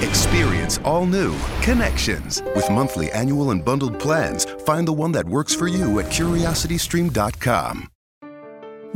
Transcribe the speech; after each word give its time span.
Experience 0.00 0.78
all 0.84 1.06
new 1.06 1.36
Connections. 1.60 2.40
With 2.54 2.70
monthly, 2.70 3.10
annual, 3.10 3.50
and 3.50 3.64
bundled 3.64 3.98
plans, 3.98 4.44
find 4.64 4.86
the 4.86 4.92
one 4.92 5.10
that 5.12 5.26
works 5.26 5.54
for 5.54 5.66
you 5.66 5.98
at 5.98 6.06
curiositystream.com. 6.06 7.90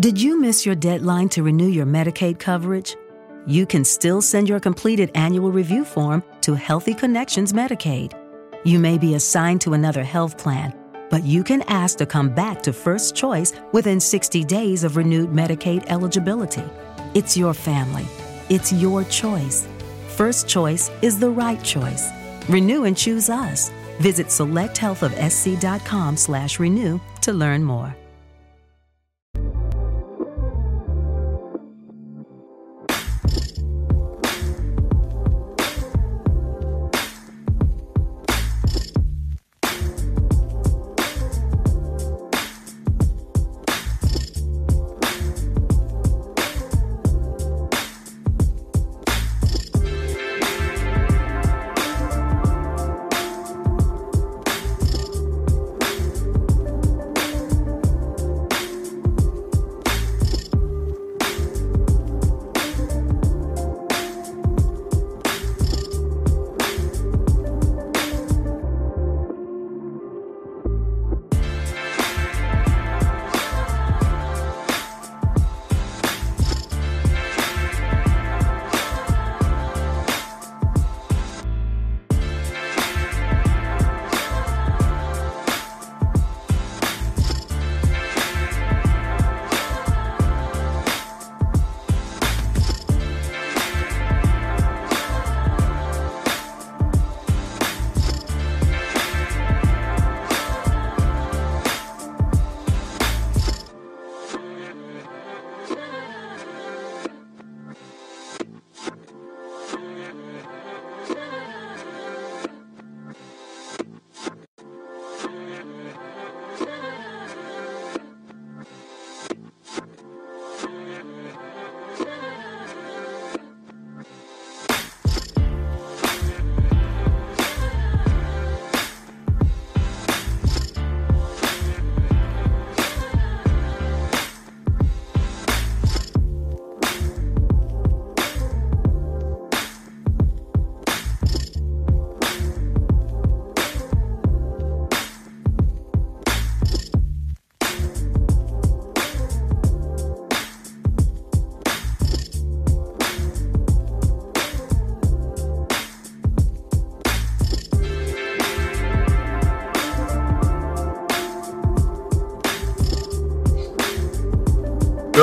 Did 0.00 0.20
you 0.20 0.40
miss 0.40 0.64
your 0.64 0.74
deadline 0.74 1.28
to 1.30 1.42
renew 1.42 1.66
your 1.66 1.86
Medicaid 1.86 2.38
coverage? 2.38 2.96
You 3.46 3.66
can 3.66 3.84
still 3.84 4.22
send 4.22 4.48
your 4.48 4.60
completed 4.60 5.10
annual 5.16 5.50
review 5.50 5.84
form 5.84 6.22
to 6.42 6.54
Healthy 6.54 6.94
Connections 6.94 7.52
Medicaid. 7.52 8.12
You 8.64 8.78
may 8.78 8.96
be 8.96 9.16
assigned 9.16 9.60
to 9.62 9.74
another 9.74 10.04
health 10.04 10.38
plan, 10.38 10.72
but 11.10 11.24
you 11.24 11.42
can 11.42 11.62
ask 11.62 11.98
to 11.98 12.06
come 12.06 12.30
back 12.30 12.62
to 12.62 12.72
First 12.72 13.16
Choice 13.16 13.52
within 13.72 13.98
60 13.98 14.44
days 14.44 14.84
of 14.84 14.96
renewed 14.96 15.30
Medicaid 15.30 15.84
eligibility. 15.88 16.64
It's 17.14 17.36
your 17.36 17.54
family. 17.54 18.06
It's 18.48 18.72
your 18.72 19.02
choice. 19.04 19.66
First 20.12 20.46
Choice 20.46 20.90
is 21.00 21.18
the 21.18 21.30
right 21.30 21.62
choice. 21.64 22.10
Renew 22.48 22.84
and 22.84 22.94
choose 22.96 23.30
us. 23.30 23.70
Visit 23.98 24.26
selecthealthofsc.com 24.26 26.16
slash 26.16 26.58
renew 26.60 27.00
to 27.22 27.32
learn 27.32 27.64
more. 27.64 27.96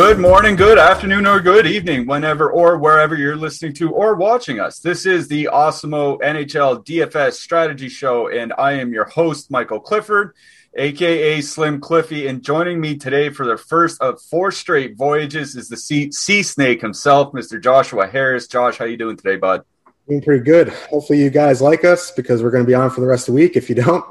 Good 0.09 0.17
morning, 0.17 0.55
good 0.55 0.79
afternoon, 0.79 1.27
or 1.27 1.39
good 1.39 1.67
evening, 1.67 2.07
whenever 2.07 2.49
or 2.49 2.79
wherever 2.79 3.15
you're 3.15 3.35
listening 3.35 3.73
to 3.73 3.91
or 3.91 4.15
watching 4.15 4.59
us. 4.59 4.79
This 4.79 5.05
is 5.05 5.27
the 5.27 5.49
Awesemo 5.53 6.19
NHL 6.21 6.83
DFS 6.83 7.33
Strategy 7.33 7.89
Show, 7.89 8.27
and 8.27 8.51
I 8.57 8.71
am 8.71 8.91
your 8.91 9.05
host, 9.05 9.51
Michael 9.51 9.79
Clifford, 9.79 10.33
aka 10.73 11.41
Slim 11.41 11.79
Cliffy. 11.79 12.25
And 12.25 12.41
joining 12.41 12.81
me 12.81 12.97
today 12.97 13.29
for 13.29 13.45
the 13.45 13.55
first 13.55 14.01
of 14.01 14.19
four 14.19 14.51
straight 14.51 14.97
voyages 14.97 15.55
is 15.55 15.69
the 15.69 15.77
sea, 15.77 16.11
sea 16.11 16.41
snake 16.41 16.81
himself, 16.81 17.31
Mr. 17.31 17.61
Joshua 17.61 18.07
Harris. 18.07 18.47
Josh, 18.47 18.79
how 18.79 18.85
you 18.85 18.97
doing 18.97 19.15
today, 19.15 19.35
bud? 19.35 19.63
Doing 20.07 20.23
pretty 20.23 20.43
good. 20.43 20.69
Hopefully, 20.89 21.21
you 21.21 21.29
guys 21.29 21.61
like 21.61 21.85
us 21.85 22.09
because 22.09 22.41
we're 22.41 22.49
going 22.49 22.63
to 22.63 22.67
be 22.67 22.73
on 22.73 22.89
for 22.89 23.01
the 23.01 23.07
rest 23.07 23.29
of 23.29 23.35
the 23.35 23.41
week. 23.41 23.55
If 23.55 23.69
you 23.69 23.75
don't, 23.75 24.03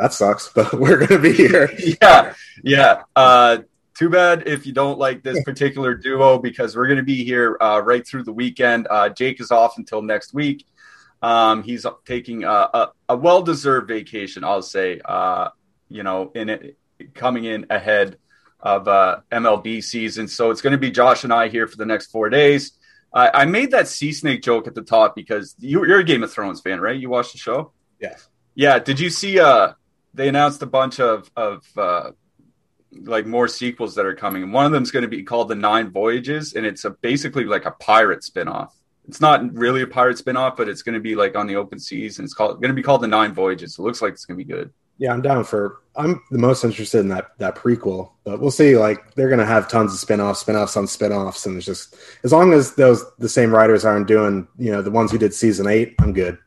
that 0.00 0.14
sucks, 0.14 0.48
but 0.54 0.72
we're 0.72 1.06
going 1.06 1.08
to 1.08 1.18
be 1.18 1.34
here. 1.34 1.70
yeah, 2.00 2.32
yeah. 2.62 3.02
Uh, 3.14 3.58
too 3.94 4.10
bad 4.10 4.48
if 4.48 4.66
you 4.66 4.72
don't 4.72 4.98
like 4.98 5.22
this 5.22 5.42
particular 5.44 5.94
duo 5.94 6.38
because 6.38 6.76
we're 6.76 6.86
going 6.86 6.98
to 6.98 7.04
be 7.04 7.24
here 7.24 7.56
uh, 7.60 7.80
right 7.84 8.06
through 8.06 8.24
the 8.24 8.32
weekend. 8.32 8.86
Uh, 8.90 9.08
Jake 9.08 9.40
is 9.40 9.50
off 9.50 9.78
until 9.78 10.02
next 10.02 10.34
week. 10.34 10.66
Um, 11.22 11.62
he's 11.62 11.86
taking 12.04 12.44
a, 12.44 12.48
a, 12.48 12.92
a 13.10 13.16
well-deserved 13.16 13.88
vacation, 13.88 14.44
I'll 14.44 14.62
say. 14.62 15.00
Uh, 15.04 15.48
you 15.88 16.02
know, 16.02 16.32
in 16.34 16.48
it 16.48 16.76
coming 17.14 17.44
in 17.44 17.66
ahead 17.70 18.18
of 18.60 18.88
uh, 18.88 19.20
MLB 19.30 19.82
season, 19.82 20.28
so 20.28 20.50
it's 20.50 20.60
going 20.60 20.72
to 20.72 20.78
be 20.78 20.90
Josh 20.90 21.24
and 21.24 21.32
I 21.32 21.48
here 21.48 21.66
for 21.66 21.76
the 21.76 21.86
next 21.86 22.06
four 22.06 22.30
days. 22.30 22.72
I 23.16 23.44
made 23.44 23.70
that 23.70 23.86
sea 23.86 24.12
snake 24.12 24.42
joke 24.42 24.66
at 24.66 24.74
the 24.74 24.82
top 24.82 25.14
because 25.14 25.54
you, 25.60 25.80
are 25.84 25.98
a 26.00 26.04
Game 26.04 26.24
of 26.24 26.32
Thrones 26.32 26.60
fan, 26.60 26.80
right? 26.80 26.98
You 26.98 27.08
watched 27.08 27.30
the 27.30 27.38
show? 27.38 27.70
Yes. 28.00 28.28
Yeah. 28.56 28.80
Did 28.80 28.98
you 28.98 29.08
see? 29.08 29.38
Uh, 29.38 29.74
they 30.14 30.28
announced 30.28 30.62
a 30.62 30.66
bunch 30.66 30.98
of 30.98 31.30
of 31.36 31.64
uh, 31.76 32.10
like 33.02 33.26
more 33.26 33.48
sequels 33.48 33.94
that 33.94 34.06
are 34.06 34.14
coming. 34.14 34.52
One 34.52 34.66
of 34.66 34.72
them 34.72 34.82
is 34.82 34.90
going 34.90 35.02
to 35.02 35.08
be 35.08 35.22
called 35.22 35.48
The 35.48 35.54
Nine 35.54 35.90
Voyages, 35.90 36.54
and 36.54 36.64
it's 36.64 36.84
a 36.84 36.90
basically 36.90 37.44
like 37.44 37.64
a 37.64 37.72
pirate 37.72 38.20
spinoff. 38.20 38.70
It's 39.06 39.20
not 39.20 39.54
really 39.54 39.82
a 39.82 39.86
pirate 39.86 40.16
spinoff, 40.16 40.56
but 40.56 40.68
it's 40.68 40.82
going 40.82 40.94
to 40.94 41.00
be 41.00 41.14
like 41.14 41.36
on 41.36 41.46
the 41.46 41.56
open 41.56 41.78
seas, 41.78 42.18
and 42.18 42.24
it's 42.24 42.34
called 42.34 42.60
going 42.60 42.70
to 42.70 42.74
be 42.74 42.82
called 42.82 43.02
The 43.02 43.08
Nine 43.08 43.34
Voyages. 43.34 43.78
It 43.78 43.82
looks 43.82 44.00
like 44.00 44.12
it's 44.12 44.24
going 44.24 44.38
to 44.38 44.44
be 44.44 44.50
good. 44.50 44.72
Yeah, 44.98 45.12
I'm 45.12 45.22
down 45.22 45.44
for. 45.44 45.80
I'm 45.96 46.22
the 46.30 46.38
most 46.38 46.64
interested 46.64 47.00
in 47.00 47.08
that 47.08 47.36
that 47.38 47.56
prequel, 47.56 48.12
but 48.24 48.40
we'll 48.40 48.50
see. 48.50 48.76
Like 48.76 49.14
they're 49.14 49.28
going 49.28 49.40
to 49.40 49.46
have 49.46 49.68
tons 49.68 49.92
of 49.92 50.08
spinoffs, 50.08 50.44
spinoffs 50.44 50.76
on 50.76 50.86
spinoffs, 50.86 51.46
and 51.46 51.56
it's 51.56 51.66
just 51.66 51.96
as 52.22 52.32
long 52.32 52.52
as 52.52 52.74
those 52.74 53.04
the 53.18 53.28
same 53.28 53.52
writers 53.52 53.84
aren't 53.84 54.06
doing, 54.06 54.48
you 54.58 54.70
know, 54.70 54.82
the 54.82 54.90
ones 54.90 55.10
who 55.10 55.18
did 55.18 55.34
season 55.34 55.66
eight, 55.66 55.94
I'm 55.98 56.12
good. 56.12 56.38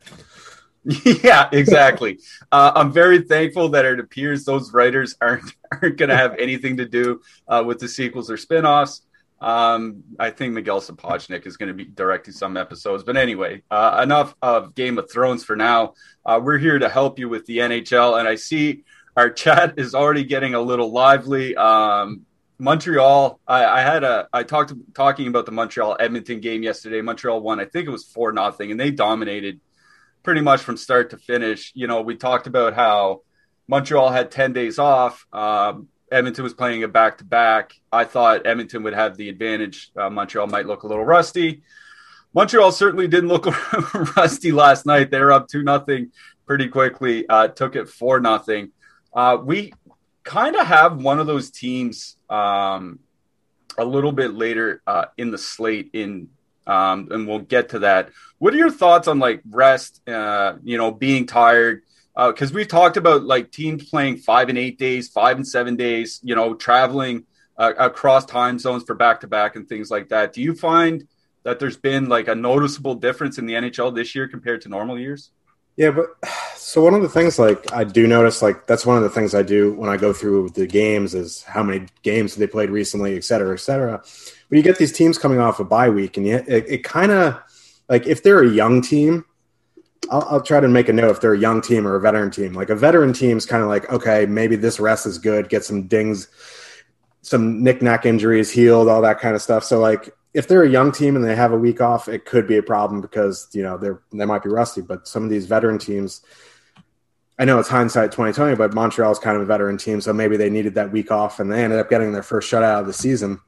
Yeah, 1.24 1.50
exactly. 1.52 2.20
uh, 2.52 2.72
I'm 2.76 2.92
very 2.92 3.22
thankful 3.22 3.70
that 3.70 3.86
it 3.86 4.00
appears 4.00 4.46
those 4.46 4.74
writers 4.74 5.16
aren't 5.20 5.54
aren't 5.72 5.98
going 5.98 6.10
to 6.10 6.18
have 6.18 6.36
anything 6.40 6.78
to 6.78 6.86
do 6.86 7.22
uh, 7.48 7.64
with 7.66 7.80
the 7.80 7.88
sequels 7.88 8.32
or 8.32 8.38
spinoffs. 8.38 9.02
Um, 9.40 10.04
I 10.18 10.32
think 10.32 10.54
Miguel 10.54 10.82
Sapochnik 10.82 11.46
is 11.46 11.58
going 11.58 11.68
to 11.68 11.74
be 11.74 11.86
directing 11.86 12.34
some 12.34 12.58
episodes. 12.58 13.04
But 13.04 13.18
anyway, 13.18 13.62
uh, 13.70 14.00
enough 14.02 14.34
of 14.42 14.74
Game 14.74 14.98
of 14.98 15.12
Thrones 15.12 15.44
for 15.44 15.56
now. 15.56 15.94
Uh, 16.26 16.40
we're 16.42 16.58
here 16.58 16.80
to 16.80 16.90
help 16.90 17.20
you 17.20 17.30
with 17.30 17.46
the 17.46 17.60
NHL, 17.60 18.18
and 18.18 18.28
I 18.28 18.36
see 18.36 18.84
our 19.16 19.30
chat 19.30 19.76
is 19.78 19.94
already 19.94 20.24
getting 20.24 20.54
a 20.54 20.62
little 20.62 20.92
lively. 20.92 21.56
Um, 21.56 22.26
Montreal. 22.60 23.40
I, 23.48 23.66
I, 23.66 23.82
had 23.82 24.04
a. 24.04 24.28
I 24.34 24.44
talked 24.44 24.74
talking 24.96 25.28
about 25.28 25.46
the 25.46 25.52
Montreal 25.52 25.98
Edmonton 26.00 26.40
game 26.40 26.64
yesterday. 26.64 27.02
Montreal 27.02 27.42
won. 27.42 27.60
I 27.60 27.66
think 27.66 27.88
it 27.88 27.92
was 27.92 28.06
four 28.06 28.32
nothing, 28.32 28.72
and 28.72 28.80
they 28.80 28.90
dominated 28.90 29.60
pretty 30.24 30.42
much 30.42 30.62
from 30.62 30.78
start 30.78 31.12
to 31.12 31.18
finish. 31.18 31.72
You 31.76 31.88
know, 31.88 32.02
we 32.02 32.16
talked 32.16 32.48
about 32.48 32.74
how 32.74 33.22
Montreal 33.68 34.10
had 34.10 34.32
ten 34.32 34.54
days 34.54 34.80
off. 34.80 35.26
Um, 35.32 35.88
Edmonton 36.12 36.44
was 36.44 36.54
playing 36.54 36.84
a 36.84 36.88
back 36.88 37.18
to 37.18 37.26
back. 37.26 37.74
I 37.92 38.06
thought 38.06 38.48
Edmonton 38.48 38.84
would 38.84 38.94
have 38.94 39.18
the 39.18 39.30
advantage. 39.30 39.92
Uh, 39.96 40.10
Montreal 40.10 40.48
might 40.48 40.66
look 40.66 40.84
a 40.84 40.88
little 40.88 41.06
rusty. 41.06 41.64
Montreal 42.34 42.72
certainly 42.72 43.08
didn't 43.08 43.30
look 43.30 43.46
rusty 44.16 44.52
last 44.52 44.86
night. 44.86 45.12
They 45.12 45.20
were 45.20 45.32
up 45.32 45.48
two 45.48 45.64
nothing 45.64 46.12
pretty 46.46 46.70
quickly. 46.70 47.28
Uh, 47.28 47.50
took 47.50 47.76
it 47.76 47.90
four 47.90 48.20
nothing. 48.20 48.72
Uh, 49.14 49.38
we 49.44 49.74
kind 50.24 50.56
of 50.56 50.68
have 50.68 51.02
one 51.02 51.20
of 51.20 51.28
those 51.28 51.52
teams 51.52 52.18
um, 52.30 53.00
a 53.78 53.86
little 53.86 54.12
bit 54.12 54.34
later 54.34 54.82
uh, 54.86 55.06
in 55.18 55.32
the 55.32 55.38
slate 55.38 55.90
in 55.94 56.30
um, 56.68 57.08
and 57.12 57.28
we'll 57.28 57.40
get 57.40 57.70
to 57.70 57.80
that. 57.80 58.10
What 58.38 58.54
are 58.54 58.58
your 58.58 58.72
thoughts 58.72 59.08
on 59.08 59.20
like 59.20 59.42
rest? 59.50 60.08
Uh, 60.08 60.58
you 60.64 60.78
know, 60.78 60.92
being 60.92 61.26
tired 61.26 61.84
because 62.16 62.52
uh, 62.52 62.56
we've 62.56 62.68
talked 62.68 62.98
about 62.98 63.24
like 63.24 63.52
teams 63.52 63.90
playing 63.90 64.18
five 64.18 64.50
and 64.50 64.58
eight 64.58 64.78
days, 64.78 65.08
five 65.08 65.38
and 65.38 65.48
seven 65.48 65.76
days. 65.76 66.20
You 66.24 66.36
know, 66.36 66.54
traveling 66.54 67.26
uh, 67.58 67.74
across 67.78 68.26
time 68.26 68.60
zones 68.60 68.84
for 68.84 68.96
back 68.96 69.22
to 69.22 69.28
back 69.28 69.56
and 69.56 69.68
things 69.68 69.90
like 69.90 70.10
that. 70.10 70.34
Do 70.34 70.42
you 70.42 70.54
find 70.54 71.08
that 71.44 71.60
there's 71.60 71.78
been 71.78 72.10
like 72.10 72.28
a 72.28 72.36
noticeable 72.36 72.96
difference 72.96 73.38
in 73.38 73.46
the 73.46 73.54
NHL 73.54 73.96
this 73.96 74.14
year 74.14 74.28
compared 74.28 74.62
to 74.62 74.70
normal 74.70 75.00
years? 75.00 75.32
Yeah, 75.78 75.92
but 75.92 76.08
so 76.56 76.84
one 76.84 76.94
of 76.94 77.02
the 77.02 77.10
things 77.10 77.40
like 77.40 77.72
I 77.72 77.84
do 77.84 78.08
notice, 78.08 78.42
like 78.42 78.68
that's 78.68 78.86
one 78.86 78.98
of 78.98 79.04
the 79.04 79.10
things 79.10 79.34
I 79.34 79.44
do 79.44 79.74
when 79.74 79.90
I 79.90 79.98
go 79.98 80.12
through 80.12 80.50
the 80.50 80.68
games 80.68 81.16
is 81.16 81.44
how 81.44 81.64
many 81.64 81.88
games 82.04 82.36
they 82.36 82.48
played 82.48 82.70
recently, 82.70 83.16
et 83.16 83.24
cetera, 83.24 83.54
et 83.54 83.62
cetera. 83.62 84.04
But 84.50 84.58
you 84.58 84.64
get 84.64 84.78
these 84.78 84.94
teams 84.94 85.18
coming 85.18 85.40
off 85.40 85.60
a 85.60 85.64
bye 85.64 85.90
week, 85.90 86.18
and 86.18 86.26
you, 86.26 86.36
it, 86.48 86.66
it 86.68 86.84
kind 86.84 87.12
of 87.12 87.40
like 87.90 88.08
if 88.08 88.24
they're 88.24 88.44
a 88.44 88.50
young 88.50 88.82
team, 88.82 89.26
I'll, 90.10 90.28
I'll, 90.30 90.42
try 90.42 90.60
to 90.60 90.68
make 90.68 90.90
a 90.90 90.94
note 90.94 91.12
if 91.12 91.22
they're 91.22 91.34
a 91.34 91.40
young 91.40 91.62
team 91.62 91.88
or 91.88 91.96
a 91.96 92.02
veteran 92.02 92.32
team. 92.32 92.54
Like 92.54 92.70
a 92.70 92.76
veteran 92.76 93.14
team 93.14 93.38
is 93.38 93.46
kind 93.46 93.64
of 93.64 93.70
like, 93.70 93.92
okay, 93.92 94.26
maybe 94.26 94.56
this 94.56 94.80
rest 94.80 95.06
is 95.06 95.18
good, 95.18 95.50
get 95.50 95.66
some 95.66 95.88
dings, 95.88 96.30
some 97.22 97.62
knick-knack 97.62 98.06
injuries 98.06 98.50
healed, 98.50 98.88
all 98.88 99.02
that 99.02 99.20
kind 99.20 99.36
of 99.36 99.42
stuff. 99.42 99.64
So 99.64 99.80
like 99.80 100.14
if 100.34 100.48
they're 100.48 100.64
a 100.64 100.70
young 100.70 100.92
team 100.92 101.16
and 101.16 101.26
they 101.26 101.36
have 101.36 101.52
a 101.52 101.58
week 101.58 101.82
off, 101.82 102.08
it 102.08 102.26
could 102.26 102.48
be 102.48 102.58
a 102.58 102.64
problem 102.64 103.02
because 103.02 103.48
you 103.54 103.64
know 103.64 103.78
they're 103.78 104.02
they 104.14 104.26
might 104.26 104.44
be 104.44 104.50
rusty. 104.50 104.82
But 104.82 105.08
some 105.08 105.24
of 105.24 105.30
these 105.30 105.48
veteran 105.48 105.80
teams, 105.80 106.22
I 107.40 107.46
know 107.46 107.60
it's 107.60 107.70
hindsight 107.70 108.12
twenty 108.12 108.34
twenty, 108.34 108.56
but 108.56 108.74
Montreal 108.74 109.12
is 109.12 109.20
kind 109.20 109.36
of 109.36 109.42
a 109.42 109.46
veteran 109.46 109.78
team, 109.78 110.00
so 110.00 110.14
maybe 110.14 110.38
they 110.38 110.50
needed 110.50 110.76
that 110.76 110.92
week 110.92 111.12
off, 111.12 111.40
and 111.40 111.52
they 111.52 111.64
ended 111.64 111.80
up 111.80 111.90
getting 111.90 112.12
their 112.14 112.24
first 112.24 112.52
shutout 112.52 112.82
of 112.82 112.88
the 112.88 112.94
season, 112.94 113.40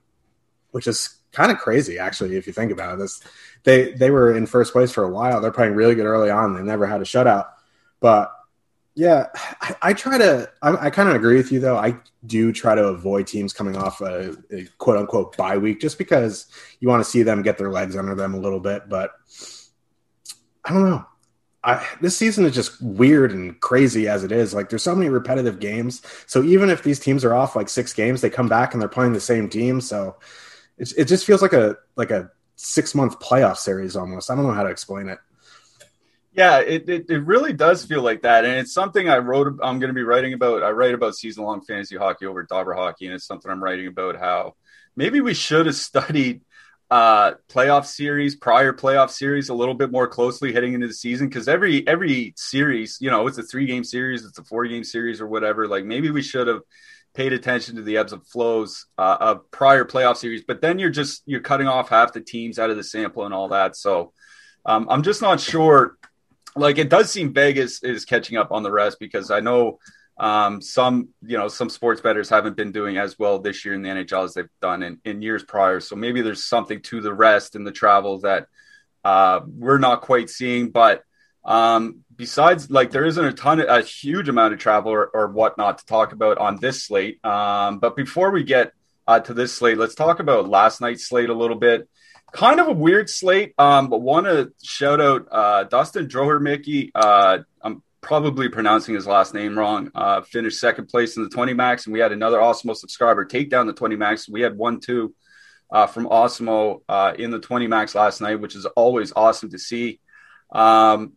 which 0.72 0.88
is 0.88 1.16
kind 1.32 1.52
of 1.52 1.60
crazy 1.60 2.00
actually 2.00 2.36
if 2.36 2.48
you 2.48 2.54
think 2.54 2.72
about 2.72 2.96
it. 2.96 3.00
This 3.00 3.22
they 3.64 3.92
they 3.94 4.12
were 4.12 4.36
in 4.36 4.46
first 4.46 4.74
place 4.74 4.92
for 4.92 5.04
a 5.04 5.12
while. 5.12 5.42
They're 5.42 5.52
playing 5.52 5.74
really 5.74 5.96
good 5.96 6.06
early 6.06 6.30
on. 6.30 6.56
They 6.56 6.64
never 6.64 6.86
had 6.86 7.02
a 7.02 7.06
shutout, 7.06 7.48
but 8.00 8.32
yeah, 9.00 9.28
I, 9.62 9.76
I 9.82 9.94
try 9.94 10.18
to. 10.18 10.50
I, 10.62 10.88
I 10.88 10.90
kind 10.90 11.08
of 11.08 11.16
agree 11.16 11.38
with 11.38 11.54
you 11.54 11.62
though. 11.62 11.78
I 11.78 11.96
do 12.26 12.52
try 12.52 12.76
to 12.76 12.86
avoid 12.86 13.28
teams 13.28 13.54
coming 13.54 13.78
off 13.78 14.02
a, 14.02 14.36
a 14.52 14.66
quote 14.78 14.98
unquote 14.98 15.38
bye 15.38 15.58
week 15.58 15.80
just 15.80 15.98
because 15.98 16.48
you 16.82 16.90
want 16.90 17.02
to 17.04 17.10
see 17.10 17.24
them 17.24 17.42
get 17.42 17.58
their 17.58 17.72
legs 17.72 17.96
under 17.96 18.14
them 18.14 18.34
a 18.34 18.40
little 18.40 18.60
bit. 18.60 18.90
But 18.90 19.12
I 20.66 20.74
don't 20.74 20.90
know. 20.90 21.06
I, 21.64 21.86
this 22.02 22.18
season 22.18 22.46
is 22.46 22.54
just 22.54 22.82
weird 22.82 23.32
and 23.32 23.60
crazy 23.62 24.08
as 24.08 24.26
it 24.26 24.34
is. 24.34 24.54
Like 24.54 24.70
there's 24.70 24.84
so 24.84 24.96
many 24.96 25.10
repetitive 25.10 25.60
games. 25.60 26.02
So 26.26 26.44
even 26.44 26.70
if 26.70 26.84
these 26.84 27.00
teams 27.00 27.24
are 27.24 27.34
off 27.34 27.56
like 27.56 27.70
six 27.70 27.94
games, 27.94 28.20
they 28.20 28.30
come 28.30 28.50
back 28.50 28.74
and 28.74 28.82
they're 28.82 28.90
playing 28.90 29.14
the 29.14 29.22
same 29.22 29.50
team. 29.50 29.80
So 29.80 30.18
it, 30.80 30.94
it 30.98 31.06
just 31.06 31.26
feels 31.26 31.42
like 31.42 31.54
a 31.54 31.78
like 31.96 32.12
a 32.12 32.32
six 32.56 32.96
month 32.96 33.20
playoff 33.20 33.58
series 33.58 33.96
almost. 33.96 34.32
I 34.32 34.36
don't 34.36 34.46
know 34.46 34.54
how 34.54 34.64
to 34.64 34.70
explain 34.70 35.10
it. 35.10 35.20
Yeah, 36.32 36.60
it, 36.60 36.88
it, 36.88 37.10
it, 37.10 37.26
really 37.26 37.54
does 37.54 37.84
feel 37.86 38.02
like 38.02 38.22
that. 38.22 38.46
And 38.46 38.54
it's 38.54 38.72
something 38.72 39.10
I 39.10 39.18
wrote, 39.18 39.60
I'm 39.62 39.80
going 39.80 39.90
to 39.90 39.94
be 39.94 40.04
writing 40.04 40.34
about. 40.34 40.64
I 40.64 40.70
write 40.70 40.94
about 40.94 41.16
season 41.16 41.44
long 41.44 41.62
fantasy 41.62 41.98
hockey 41.98 42.28
over 42.28 42.42
at 42.42 42.48
Dobber 42.48 42.74
Hockey, 42.74 43.08
and 43.08 43.16
it's 43.16 43.26
something 43.26 43.52
I'm 43.52 43.64
writing 43.64 43.88
about 43.88 44.16
how 44.16 44.56
maybe 44.96 45.22
we 45.22 45.34
should 45.34 45.66
have 45.66 45.76
studied 45.76 46.42
uh, 46.92 47.34
playoff 47.50 47.86
series, 47.86 48.36
prior 48.36 48.74
playoff 48.74 49.10
series, 49.10 49.50
a 49.50 49.54
little 49.54 49.74
bit 49.74 49.92
more 49.92 50.08
closely 50.08 50.54
heading 50.54 50.74
into 50.74 50.88
the 50.88 50.94
season 50.94 51.28
because 51.28 51.48
every 51.48 51.86
every 51.88 52.34
series, 52.38 52.98
you 53.02 53.10
know, 53.10 53.28
it's 53.28 53.38
a 53.38 53.44
three 53.44 53.66
game 53.66 53.84
series, 53.84 54.24
it's 54.24 54.40
a 54.40 54.44
four 54.44 54.66
game 54.68 54.84
series 54.84 55.20
or 55.20 55.28
whatever. 55.28 55.68
Like 55.68 55.86
maybe 55.86 56.10
we 56.10 56.22
should 56.22 56.48
have 56.48 56.62
paid 57.14 57.34
attention 57.34 57.76
to 57.76 57.82
the 57.82 57.98
ebbs 57.98 58.14
and 58.14 58.26
flows 58.26 58.86
uh, 58.98 59.18
of 59.20 59.52
prior 59.52 59.86
playoff 59.86 60.18
series, 60.18 60.44
but 60.44 60.62
then 60.62 60.80
you're 60.80 60.90
just 60.90 61.24
you're 61.26 61.42
cutting 61.42 61.68
off 61.68 61.90
half 61.90 62.14
the 62.14 62.22
teams 62.22 62.60
out 62.60 62.70
of 62.70 62.78
the 62.78 62.84
sample 62.84 63.26
and 63.26 63.34
all 63.34 63.50
that. 63.50 63.76
So 63.76 64.14
um, 64.66 64.88
I'm 64.90 65.04
just 65.04 65.22
not 65.22 65.40
sure 65.40 65.98
like 66.56 66.78
it 66.78 66.90
does 66.90 67.12
seem 67.12 67.34
Vegas 67.34 67.84
is 67.84 68.06
catching 68.06 68.38
up 68.38 68.52
on 68.52 68.64
the 68.64 68.72
rest 68.72 68.98
because 69.00 69.32
I 69.32 69.40
know 69.40 69.80
um, 70.18 70.62
some 70.62 71.10
you 71.22 71.38
know 71.38 71.48
some 71.48 71.70
sports 71.70 72.02
bettors 72.02 72.30
haven't 72.30 72.58
been 72.58 72.72
doing 72.72 72.98
as 72.98 73.18
well 73.18 73.40
this 73.40 73.64
year 73.64 73.74
in 73.74 73.82
the 73.82 73.90
NHL 73.90 74.26
as 74.26 74.34
they've 74.34 74.50
done 74.62 74.84
in, 74.84 75.00
in 75.06 75.22
years 75.22 75.44
prior. 75.44 75.80
So 75.80 75.96
maybe 75.96 76.22
there's 76.22 76.46
something 76.46 76.82
to 76.84 77.02
the 77.02 77.14
rest 77.14 77.56
and 77.56 77.66
the 77.66 77.72
travel 77.72 78.20
that 78.20 78.48
uh, 79.04 79.42
we're 79.48 79.78
not 79.78 80.02
quite 80.02 80.30
seeing. 80.30 80.72
But 80.72 81.04
um, 81.46 82.04
besides, 82.20 82.70
like 82.70 82.92
there 82.92 83.06
isn't 83.06 83.26
a 83.26 83.34
ton, 83.34 83.60
of, 83.60 83.68
a 83.68 83.82
huge 83.82 84.30
amount 84.30 84.54
of 84.54 84.60
travel 84.60 84.92
or, 84.92 85.08
or 85.08 85.28
whatnot 85.30 85.80
to 85.80 85.86
talk 85.88 86.12
about 86.12 86.38
on 86.38 86.58
this 86.58 86.84
slate. 86.84 87.24
Um, 87.26 87.80
but 87.80 87.96
before 87.96 88.30
we 88.30 88.44
get 88.44 88.74
uh, 89.08 89.22
to 89.22 89.34
this 89.34 89.54
slate, 89.54 89.80
let's 89.80 89.96
talk 89.96 90.20
about 90.20 90.48
last 90.48 90.82
night's 90.82 91.08
slate 91.08 91.30
a 91.30 91.34
little 91.34 91.58
bit 91.58 91.90
kind 92.32 92.60
of 92.60 92.68
a 92.68 92.72
weird 92.72 93.10
slate. 93.10 93.54
Um, 93.58 93.90
but 93.90 94.02
want 94.02 94.26
to 94.26 94.52
shout 94.64 95.02
out 95.02 95.28
uh, 95.32 95.64
Dustin 95.64 96.08
Droher 96.08 96.92
Uh, 96.94 97.40
I'm 97.62 97.84
probably 98.02 98.50
pronouncing 98.50 98.96
his 98.96 99.08
last 99.08 99.34
name 99.34 99.58
wrong. 99.58 99.92
Uh, 99.96 100.22
finished 100.22 100.60
second 100.60 100.88
place 100.88 101.18
in 101.18 101.24
the 101.24 101.30
20 101.30 101.54
max, 101.54 101.86
and 101.86 101.94
we 101.94 102.00
had 102.00 102.12
another 102.12 102.38
Awesemo 102.38 102.76
subscriber 102.76 103.26
take 103.26 103.50
down 103.50 103.68
the 103.68 103.74
20 103.74 103.96
max. 103.96 104.30
We 104.30 104.42
had 104.42 104.58
one 104.58 104.80
two 104.80 105.14
uh, 105.72 105.88
from 105.88 106.06
Awesemo 106.06 106.82
uh, 106.88 107.14
in 107.18 107.32
the 107.32 107.40
20 107.40 107.68
max 107.68 107.96
last 107.96 108.22
night, 108.22 108.40
which 108.40 108.56
is 108.56 108.66
always 108.66 109.12
awesome 109.16 109.50
to 109.52 109.60
see. 109.60 110.00
Um, 110.52 111.14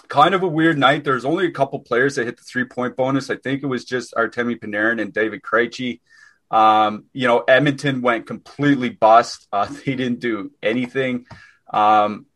kind 0.00 0.34
of 0.34 0.42
a 0.42 0.48
weird 0.48 0.78
night. 0.78 1.04
There's 1.04 1.24
only 1.24 1.46
a 1.46 1.50
couple 1.50 1.80
players 1.80 2.16
that 2.16 2.26
hit 2.26 2.36
the 2.36 2.44
three 2.44 2.64
point 2.64 2.96
bonus. 2.96 3.30
I 3.30 3.36
think 3.36 3.62
it 3.62 3.66
was 3.66 3.84
just 3.84 4.14
Artemi 4.14 4.58
Panarin 4.58 5.00
and 5.00 5.12
David 5.12 5.42
Krejci. 5.42 6.00
Um, 6.50 7.04
you 7.12 7.26
know, 7.26 7.40
Edmonton 7.40 8.00
went 8.00 8.26
completely 8.26 8.90
bust. 8.90 9.46
Uh, 9.52 9.66
they 9.86 9.94
didn't 9.94 10.20
do 10.20 10.52
anything. 10.62 11.26
Um, 11.72 12.26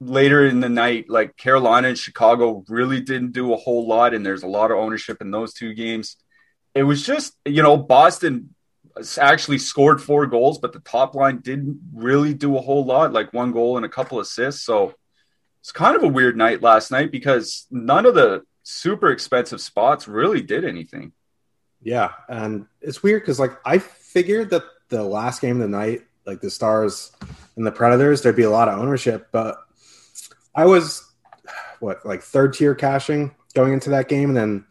later 0.00 0.46
in 0.46 0.60
the 0.60 0.68
night, 0.68 1.08
like 1.08 1.36
Carolina 1.36 1.88
and 1.88 1.98
Chicago 1.98 2.64
really 2.68 3.00
didn't 3.00 3.32
do 3.32 3.52
a 3.52 3.56
whole 3.56 3.86
lot, 3.86 4.14
and 4.14 4.24
there's 4.24 4.42
a 4.42 4.48
lot 4.48 4.70
of 4.70 4.78
ownership 4.78 5.20
in 5.20 5.30
those 5.30 5.54
two 5.54 5.74
games. 5.74 6.16
It 6.74 6.82
was 6.82 7.04
just, 7.04 7.36
you 7.44 7.62
know, 7.62 7.76
Boston 7.76 8.54
actually 9.18 9.58
scored 9.58 10.02
four 10.02 10.26
goals, 10.26 10.58
but 10.58 10.72
the 10.72 10.80
top 10.80 11.14
line 11.14 11.38
didn't 11.38 11.80
really 11.94 12.34
do 12.34 12.56
a 12.56 12.60
whole 12.60 12.84
lot, 12.84 13.12
like 13.12 13.32
one 13.32 13.52
goal 13.52 13.76
and 13.76 13.86
a 13.86 13.88
couple 13.88 14.20
assists. 14.20 14.64
So 14.64 14.94
it's 15.62 15.70
kind 15.70 15.94
of 15.94 16.02
a 16.02 16.08
weird 16.08 16.36
night 16.36 16.60
last 16.60 16.90
night 16.90 17.12
because 17.12 17.68
none 17.70 18.04
of 18.04 18.16
the 18.16 18.42
super 18.64 19.12
expensive 19.12 19.60
spots 19.60 20.08
really 20.08 20.42
did 20.42 20.64
anything. 20.64 21.12
Yeah, 21.80 22.10
and 22.28 22.66
it's 22.80 23.04
weird 23.04 23.22
because 23.22 23.38
like 23.38 23.52
I 23.64 23.78
figured 23.78 24.50
that 24.50 24.64
the 24.88 25.04
last 25.04 25.40
game 25.40 25.60
of 25.60 25.62
the 25.62 25.68
night, 25.68 26.02
like 26.26 26.40
the 26.40 26.50
Stars 26.50 27.12
and 27.54 27.64
the 27.64 27.70
Predators, 27.70 28.22
there'd 28.22 28.34
be 28.34 28.42
a 28.42 28.50
lot 28.50 28.68
of 28.68 28.80
ownership, 28.80 29.28
but 29.30 29.56
I 30.52 30.64
was 30.64 31.08
what 31.78 32.04
like 32.04 32.22
third 32.22 32.54
tier 32.54 32.74
cashing 32.74 33.32
going 33.54 33.72
into 33.72 33.90
that 33.90 34.08
game, 34.08 34.30
and 34.30 34.36
then 34.36 34.66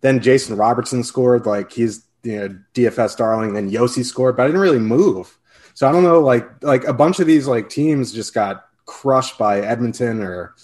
then 0.00 0.20
Jason 0.20 0.56
Robertson 0.56 1.04
scored, 1.04 1.46
like 1.46 1.72
he's 1.72 2.04
you 2.24 2.40
know 2.40 2.58
DFS 2.74 3.16
darling. 3.16 3.54
Then 3.54 3.70
Josi 3.70 4.04
scored, 4.04 4.36
but 4.36 4.42
I 4.42 4.46
didn't 4.46 4.62
really 4.62 4.80
move, 4.80 5.38
so 5.74 5.88
I 5.88 5.92
don't 5.92 6.02
know. 6.02 6.18
Like 6.18 6.60
like 6.64 6.82
a 6.88 6.92
bunch 6.92 7.20
of 7.20 7.28
these 7.28 7.46
like 7.46 7.68
teams 7.68 8.12
just 8.12 8.34
got 8.34 8.64
crushed 8.86 9.38
by 9.38 9.60
Edmonton 9.60 10.22
or 10.22 10.54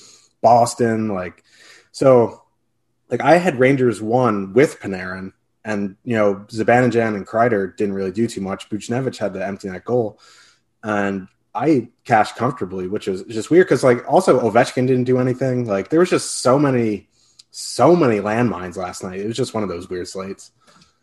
Boston, 0.43 1.09
like 1.09 1.45
so. 1.93 2.43
Like 3.09 3.23
I 3.23 3.39
had 3.39 3.59
Rangers 3.59 4.01
one 4.01 4.53
with 4.53 4.79
Panarin, 4.79 5.33
and 5.65 5.97
you 6.05 6.17
know 6.17 6.47
Zibanejad 6.49 7.17
and 7.17 7.27
Kreider 7.27 7.77
didn't 7.77 7.95
really 7.95 8.13
do 8.13 8.29
too 8.29 8.41
much. 8.41 8.69
Buchnevich 8.71 9.19
had 9.19 9.33
the 9.33 9.45
empty 9.45 9.69
net 9.69 9.85
goal, 9.85 10.21
and 10.85 11.27
I 11.55 11.89
cashed 12.05 12.37
comfortably, 12.37 12.87
which 12.87 13.07
was 13.07 13.25
just 13.25 13.51
weird 13.51 13.67
because 13.67 13.83
like 13.83 14.09
also 14.11 14.41
Ovechkin 14.41 14.87
didn't 14.87 15.05
do 15.05 15.19
anything. 15.19 15.67
Like 15.67 15.91
there 15.91 16.01
was 16.01 16.11
just 16.11 16.43
so 16.43 16.59
many, 16.59 17.09
so 17.51 17.97
many 17.97 18.21
landmines 18.21 18.77
last 18.77 19.03
night. 19.03 19.21
It 19.21 19.27
was 19.27 19.37
just 19.37 19.55
one 19.55 19.63
of 19.63 19.69
those 19.69 19.91
weird 19.91 20.09
slates. 20.09 20.53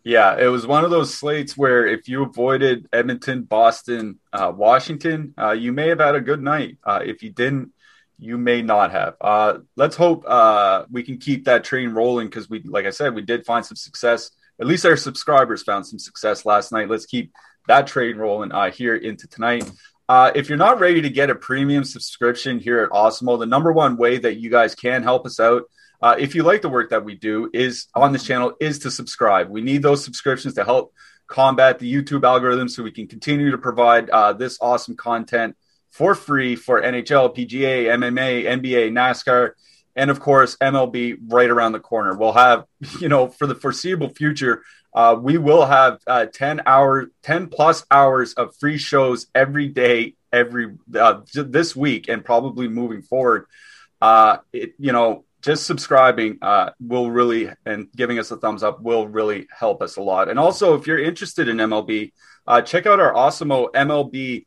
Yeah, 0.07 0.37
it 0.39 0.47
was 0.47 0.65
one 0.65 0.85
of 0.85 0.89
those 0.89 1.13
slates 1.13 1.57
where 1.57 1.85
if 1.85 2.07
you 2.07 2.23
avoided 2.23 2.87
Edmonton, 2.93 3.41
Boston, 3.41 4.19
uh, 4.31 4.53
Washington, 4.55 5.33
uh, 5.37 5.51
you 5.51 5.73
may 5.73 5.89
have 5.89 5.99
had 5.99 6.15
a 6.15 6.21
good 6.21 6.41
night. 6.41 6.77
Uh, 6.81 7.01
if 7.03 7.23
you 7.23 7.29
didn't, 7.29 7.73
you 8.17 8.37
may 8.37 8.61
not 8.61 8.91
have. 8.91 9.15
Uh, 9.19 9.57
let's 9.75 9.97
hope 9.97 10.23
uh, 10.25 10.85
we 10.89 11.03
can 11.03 11.17
keep 11.17 11.43
that 11.43 11.65
train 11.65 11.89
rolling 11.89 12.27
because 12.27 12.49
we, 12.49 12.61
like 12.63 12.85
I 12.85 12.91
said, 12.91 13.15
we 13.15 13.21
did 13.21 13.45
find 13.45 13.65
some 13.65 13.75
success 13.75 14.31
at 14.61 14.65
least 14.65 14.85
our 14.85 14.95
subscribers 14.95 15.61
found 15.63 15.85
some 15.85 15.99
success 15.99 16.45
last 16.45 16.71
night. 16.71 16.89
Let's 16.89 17.05
keep 17.05 17.33
that 17.67 17.85
train 17.85 18.15
rolling 18.15 18.53
uh, 18.53 18.71
here 18.71 18.95
into 18.95 19.27
tonight. 19.27 19.69
If 20.09 20.47
you're 20.47 20.57
not 20.57 20.79
ready 20.79 21.01
to 21.01 21.09
get 21.09 21.29
a 21.29 21.35
premium 21.35 21.83
subscription 21.83 22.59
here 22.59 22.81
at 22.81 22.91
Awesemo, 22.91 23.37
the 23.37 23.45
number 23.45 23.73
one 23.73 23.97
way 23.97 24.19
that 24.19 24.37
you 24.37 24.49
guys 24.49 24.73
can 24.73 25.03
help 25.03 25.25
us 25.25 25.37
out, 25.41 25.63
uh, 26.01 26.15
if 26.17 26.35
you 26.35 26.43
like 26.43 26.61
the 26.61 26.69
work 26.69 26.89
that 26.91 27.03
we 27.03 27.15
do, 27.15 27.49
is 27.53 27.87
on 27.95 28.11
this 28.11 28.23
channel 28.23 28.53
is 28.59 28.79
to 28.79 28.91
subscribe. 28.91 29.49
We 29.49 29.61
need 29.61 29.81
those 29.81 30.03
subscriptions 30.03 30.53
to 30.55 30.63
help 30.63 30.93
combat 31.27 31.79
the 31.79 31.93
YouTube 31.93 32.23
algorithm 32.23 32.69
so 32.69 32.83
we 32.83 32.91
can 32.91 33.07
continue 33.07 33.51
to 33.51 33.57
provide 33.57 34.09
uh, 34.09 34.33
this 34.33 34.57
awesome 34.61 34.95
content 34.95 35.55
for 35.91 36.15
free 36.15 36.55
for 36.55 36.81
NHL, 36.81 37.35
PGA, 37.35 37.85
MMA, 37.85 38.43
NBA, 38.45 38.91
NASCAR, 38.91 39.51
and 39.95 40.11
of 40.11 40.19
course 40.19 40.55
MLB 40.57 41.17
right 41.27 41.49
around 41.49 41.71
the 41.71 41.79
corner. 41.79 42.15
We'll 42.15 42.33
have, 42.33 42.65
you 43.01 43.09
know, 43.09 43.27
for 43.27 43.47
the 43.47 43.55
foreseeable 43.55 44.09
future, 44.09 44.63
uh, 44.93 45.15
we 45.19 45.37
will 45.37 45.65
have 45.65 45.99
uh, 46.07 46.25
10 46.25 46.61
hours, 46.65 47.07
10 47.23 47.47
plus 47.47 47.85
hours 47.91 48.33
of 48.33 48.55
free 48.55 48.77
shows 48.77 49.27
every 49.35 49.67
day, 49.67 50.15
every 50.31 50.75
uh, 50.95 51.21
this 51.33 51.75
week, 51.75 52.07
and 52.07 52.23
probably 52.23 52.67
moving 52.67 53.01
forward. 53.01 53.45
Uh, 54.01 54.37
it, 54.53 54.73
you 54.79 54.91
know, 54.91 55.25
just 55.47 55.65
subscribing 55.65 56.37
uh, 56.41 56.71
will 56.79 57.09
really 57.09 57.49
and 57.65 57.87
giving 57.95 58.19
us 58.19 58.29
a 58.31 58.37
thumbs 58.37 58.63
up 58.63 58.81
will 58.81 59.07
really 59.07 59.47
help 59.57 59.81
us 59.81 59.95
a 59.95 60.01
lot. 60.01 60.27
And 60.29 60.37
also, 60.37 60.75
if 60.75 60.85
you're 60.85 60.99
interested 60.99 61.47
in 61.47 61.57
MLB, 61.57 62.11
uh, 62.45 62.61
check 62.61 62.85
out 62.85 62.99
our 62.99 63.13
Awesemo 63.13 63.71
MLB 63.71 64.45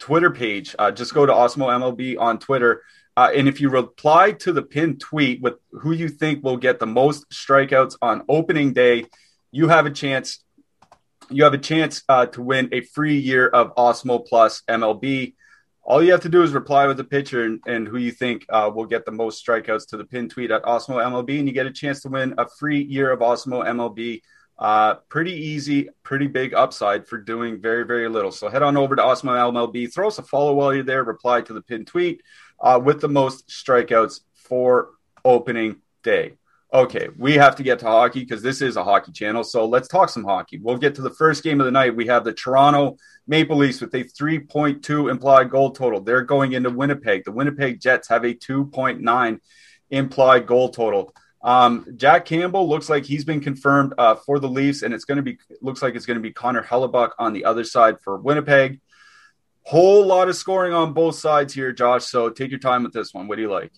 Twitter 0.00 0.30
page. 0.32 0.74
just 0.94 1.14
go 1.14 1.24
to 1.24 1.32
Awesemo 1.32 1.68
MLB 1.68 2.18
on 2.18 2.40
Twitter. 2.40 2.82
Uh, 3.16 3.30
and 3.36 3.46
if 3.46 3.60
you 3.60 3.68
reply 3.68 4.32
to 4.32 4.52
the 4.52 4.62
pinned 4.62 5.00
tweet 5.00 5.40
with 5.40 5.54
who 5.70 5.92
you 5.92 6.08
think 6.08 6.42
will 6.42 6.56
get 6.56 6.80
the 6.80 6.86
most 6.86 7.30
strikeouts 7.30 7.96
on 8.02 8.24
opening 8.28 8.72
day, 8.72 9.06
you 9.52 9.68
have 9.68 9.86
a 9.86 9.90
chance. 9.90 10.42
You 11.30 11.44
have 11.44 11.54
a 11.54 11.58
chance 11.58 12.02
uh, 12.08 12.26
to 12.26 12.42
win 12.42 12.68
a 12.72 12.80
free 12.80 13.18
year 13.18 13.46
of 13.46 13.74
Awesemo 13.76 14.26
Plus 14.26 14.62
MLB. 14.68 15.34
All 15.84 16.02
you 16.02 16.12
have 16.12 16.20
to 16.20 16.28
do 16.28 16.42
is 16.42 16.52
reply 16.52 16.86
with 16.86 17.00
a 17.00 17.04
picture 17.04 17.44
and, 17.44 17.60
and 17.66 17.88
who 17.88 17.98
you 17.98 18.12
think 18.12 18.46
uh, 18.48 18.70
will 18.72 18.86
get 18.86 19.04
the 19.04 19.10
most 19.10 19.44
strikeouts 19.44 19.88
to 19.88 19.96
the 19.96 20.04
pinned 20.04 20.30
tweet 20.30 20.52
at 20.52 20.62
Awesemo 20.62 21.02
MLB, 21.04 21.38
and 21.40 21.48
you 21.48 21.52
get 21.52 21.66
a 21.66 21.72
chance 21.72 22.00
to 22.02 22.08
win 22.08 22.34
a 22.38 22.48
free 22.48 22.80
year 22.80 23.10
of 23.10 23.18
Awesemo 23.18 23.66
MLB. 23.66 24.22
Uh, 24.58 24.94
pretty 25.08 25.32
easy, 25.32 25.88
pretty 26.04 26.28
big 26.28 26.54
upside 26.54 27.08
for 27.08 27.18
doing 27.18 27.60
very, 27.60 27.84
very 27.84 28.08
little. 28.08 28.30
So 28.30 28.48
head 28.48 28.62
on 28.62 28.76
over 28.76 28.94
to 28.94 29.02
Awesemo 29.02 29.52
MLB, 29.52 29.92
throw 29.92 30.06
us 30.06 30.18
a 30.18 30.22
follow 30.22 30.54
while 30.54 30.72
you're 30.72 30.84
there, 30.84 31.02
reply 31.02 31.40
to 31.40 31.52
the 31.52 31.62
pinned 31.62 31.88
tweet 31.88 32.22
uh, 32.60 32.80
with 32.82 33.00
the 33.00 33.08
most 33.08 33.48
strikeouts 33.48 34.20
for 34.34 34.90
opening 35.24 35.80
day. 36.04 36.34
Okay, 36.74 37.08
we 37.18 37.34
have 37.34 37.54
to 37.56 37.62
get 37.62 37.78
to 37.80 37.86
hockey 37.86 38.20
because 38.20 38.40
this 38.40 38.62
is 38.62 38.76
a 38.76 38.84
hockey 38.84 39.12
channel. 39.12 39.44
So 39.44 39.66
let's 39.66 39.88
talk 39.88 40.08
some 40.08 40.24
hockey. 40.24 40.56
We'll 40.56 40.78
get 40.78 40.94
to 40.94 41.02
the 41.02 41.10
first 41.10 41.42
game 41.42 41.60
of 41.60 41.66
the 41.66 41.70
night. 41.70 41.94
We 41.94 42.06
have 42.06 42.24
the 42.24 42.32
Toronto 42.32 42.96
Maple 43.26 43.58
Leafs 43.58 43.82
with 43.82 43.94
a 43.94 44.04
3.2 44.04 45.10
implied 45.10 45.50
goal 45.50 45.72
total. 45.72 46.00
They're 46.00 46.22
going 46.22 46.52
into 46.52 46.70
Winnipeg. 46.70 47.24
The 47.24 47.32
Winnipeg 47.32 47.78
Jets 47.78 48.08
have 48.08 48.24
a 48.24 48.32
2.9 48.32 49.38
implied 49.90 50.46
goal 50.46 50.70
total. 50.70 51.14
Um, 51.42 51.86
Jack 51.96 52.24
Campbell 52.24 52.66
looks 52.66 52.88
like 52.88 53.04
he's 53.04 53.24
been 53.24 53.40
confirmed 53.40 53.92
uh, 53.98 54.14
for 54.14 54.38
the 54.38 54.48
Leafs, 54.48 54.80
and 54.80 54.94
it's 54.94 55.04
going 55.04 55.16
to 55.16 55.22
be 55.22 55.38
looks 55.60 55.82
like 55.82 55.94
it's 55.94 56.06
going 56.06 56.16
to 56.16 56.22
be 56.22 56.32
Connor 56.32 56.62
Hellebuyck 56.62 57.10
on 57.18 57.34
the 57.34 57.44
other 57.44 57.64
side 57.64 58.00
for 58.00 58.16
Winnipeg. 58.16 58.80
Whole 59.64 60.06
lot 60.06 60.30
of 60.30 60.36
scoring 60.36 60.72
on 60.72 60.94
both 60.94 61.16
sides 61.16 61.52
here, 61.52 61.72
Josh. 61.72 62.04
So 62.04 62.30
take 62.30 62.50
your 62.50 62.60
time 62.60 62.82
with 62.82 62.94
this 62.94 63.12
one. 63.12 63.28
What 63.28 63.36
do 63.36 63.42
you 63.42 63.50
like? 63.50 63.72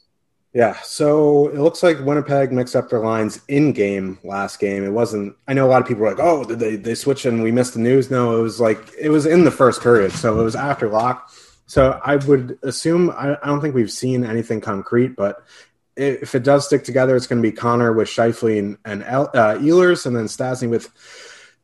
Yeah, 0.54 0.80
so 0.82 1.48
it 1.48 1.58
looks 1.58 1.82
like 1.82 1.98
Winnipeg 1.98 2.52
mixed 2.52 2.76
up 2.76 2.88
their 2.88 3.00
lines 3.00 3.40
in 3.48 3.72
game 3.72 4.20
last 4.22 4.60
game. 4.60 4.84
It 4.84 4.92
wasn't. 4.92 5.34
I 5.48 5.52
know 5.52 5.66
a 5.66 5.68
lot 5.68 5.82
of 5.82 5.88
people 5.88 6.04
were 6.04 6.10
like, 6.10 6.20
"Oh, 6.20 6.44
did 6.44 6.60
they 6.60 6.76
they 6.76 6.94
switch 6.94 7.26
and 7.26 7.42
we 7.42 7.50
missed 7.50 7.74
the 7.74 7.80
news?" 7.80 8.08
No, 8.08 8.38
it 8.38 8.42
was 8.42 8.60
like 8.60 8.78
it 8.96 9.08
was 9.08 9.26
in 9.26 9.42
the 9.42 9.50
first 9.50 9.82
period, 9.82 10.12
so 10.12 10.40
it 10.40 10.44
was 10.44 10.54
after 10.54 10.88
lock. 10.88 11.28
So 11.66 12.00
I 12.04 12.16
would 12.16 12.56
assume 12.62 13.10
I, 13.10 13.36
I 13.42 13.46
don't 13.46 13.60
think 13.60 13.74
we've 13.74 13.90
seen 13.90 14.24
anything 14.24 14.60
concrete, 14.60 15.16
but 15.16 15.44
if 15.96 16.36
it 16.36 16.44
does 16.44 16.66
stick 16.66 16.84
together, 16.84 17.16
it's 17.16 17.26
going 17.26 17.42
to 17.42 17.48
be 17.48 17.54
Connor 17.56 17.92
with 17.92 18.08
Scheifele 18.08 18.58
and, 18.58 18.78
and 18.84 19.02
uh, 19.02 19.58
Ehlers, 19.58 20.06
and 20.06 20.14
then 20.14 20.26
Stastny 20.26 20.70
with 20.70 20.88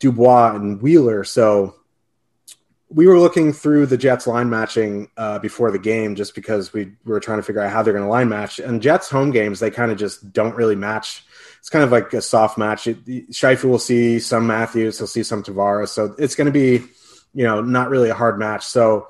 Dubois 0.01 0.57
and 0.57 0.83
Wheeler. 0.83 1.23
So 1.23 1.77
we 2.93 3.07
were 3.07 3.21
looking 3.21 3.53
through 3.53 3.87
the 3.87 3.97
Jets 3.97 4.27
line 4.27 4.51
matching 4.51 5.09
uh, 5.17 5.39
before 5.39 5.71
the 5.71 5.79
game 5.79 6.17
just 6.17 6.35
because 6.35 6.73
we 6.73 6.93
were 7.05 7.21
trying 7.21 7.39
to 7.39 7.43
figure 7.43 7.63
out 7.63 7.71
how 7.71 7.83
they're 7.83 7.93
going 7.93 8.05
to 8.05 8.11
line 8.11 8.29
match. 8.29 8.59
And 8.59 8.83
Jets 8.83 9.09
home 9.09 9.31
games, 9.31 9.61
they 9.61 9.71
kind 9.71 9.93
of 9.93 9.99
just 9.99 10.33
don't 10.33 10.57
really 10.57 10.75
match. 10.75 11.25
It's 11.61 11.71
kind 11.71 11.85
of 11.85 11.93
like 11.93 12.13
a 12.13 12.21
soft 12.21 12.59
match. 12.59 12.89
It, 12.89 13.65
will 13.65 13.79
see 13.79 14.19
some 14.19 14.47
Matthews, 14.47 14.99
he'll 14.99 15.07
see 15.07 15.23
some 15.23 15.45
Tavares. 15.45 15.89
So 15.89 16.17
it's 16.19 16.35
going 16.35 16.47
to 16.47 16.53
be, 16.53 16.85
you 17.33 17.45
know, 17.45 17.61
not 17.61 17.91
really 17.91 18.11
a 18.11 18.15
hard 18.15 18.41
match. 18.41 18.65
So 18.65 19.07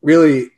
really, 0.00 0.48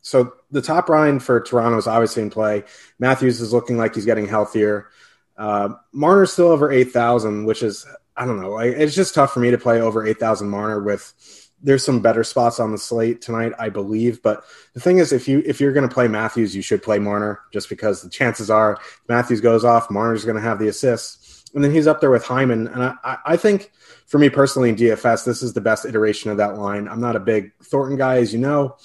so 0.00 0.32
the 0.50 0.62
top 0.62 0.88
line 0.88 1.20
for 1.20 1.40
Toronto 1.42 1.76
is 1.76 1.86
obviously 1.86 2.22
in 2.22 2.30
play. 2.30 2.64
Matthews 2.98 3.42
is 3.42 3.52
looking 3.52 3.76
like 3.76 3.94
he's 3.94 4.06
getting 4.06 4.26
healthier. 4.26 4.88
Uh, 5.36 5.74
Marner's 5.92 6.32
still 6.32 6.48
over 6.48 6.72
8,000, 6.72 7.44
which 7.44 7.62
is 7.62 7.86
I 8.16 8.26
don't 8.26 8.40
know. 8.40 8.54
I, 8.54 8.66
it's 8.66 8.94
just 8.94 9.14
tough 9.14 9.32
for 9.32 9.40
me 9.40 9.50
to 9.50 9.58
play 9.58 9.80
over 9.80 10.06
8,000 10.06 10.48
Marner 10.48 10.80
with. 10.80 11.40
There's 11.62 11.84
some 11.84 12.00
better 12.00 12.24
spots 12.24 12.60
on 12.60 12.72
the 12.72 12.78
slate 12.78 13.22
tonight, 13.22 13.52
I 13.58 13.70
believe. 13.70 14.22
But 14.22 14.44
the 14.74 14.80
thing 14.80 14.98
is, 14.98 15.12
if 15.12 15.26
you 15.26 15.42
if 15.46 15.62
you're 15.62 15.72
going 15.72 15.88
to 15.88 15.94
play 15.94 16.08
Matthews, 16.08 16.54
you 16.54 16.60
should 16.60 16.82
play 16.82 16.98
Marner, 16.98 17.40
just 17.52 17.70
because 17.70 18.02
the 18.02 18.10
chances 18.10 18.50
are 18.50 18.78
Matthews 19.08 19.40
goes 19.40 19.64
off, 19.64 19.90
Marner's 19.90 20.26
going 20.26 20.36
to 20.36 20.42
have 20.42 20.58
the 20.58 20.68
assists, 20.68 21.42
and 21.54 21.64
then 21.64 21.72
he's 21.72 21.86
up 21.86 22.02
there 22.02 22.10
with 22.10 22.24
Hyman. 22.24 22.66
And 22.66 22.82
I, 22.82 23.16
I 23.24 23.36
think 23.38 23.72
for 24.04 24.18
me 24.18 24.28
personally 24.28 24.68
in 24.68 24.76
DFS, 24.76 25.24
this 25.24 25.42
is 25.42 25.54
the 25.54 25.62
best 25.62 25.86
iteration 25.86 26.30
of 26.30 26.36
that 26.36 26.58
line. 26.58 26.86
I'm 26.86 27.00
not 27.00 27.16
a 27.16 27.20
big 27.20 27.52
Thornton 27.62 27.96
guy, 27.96 28.18
as 28.18 28.32
you 28.32 28.40
know. 28.40 28.76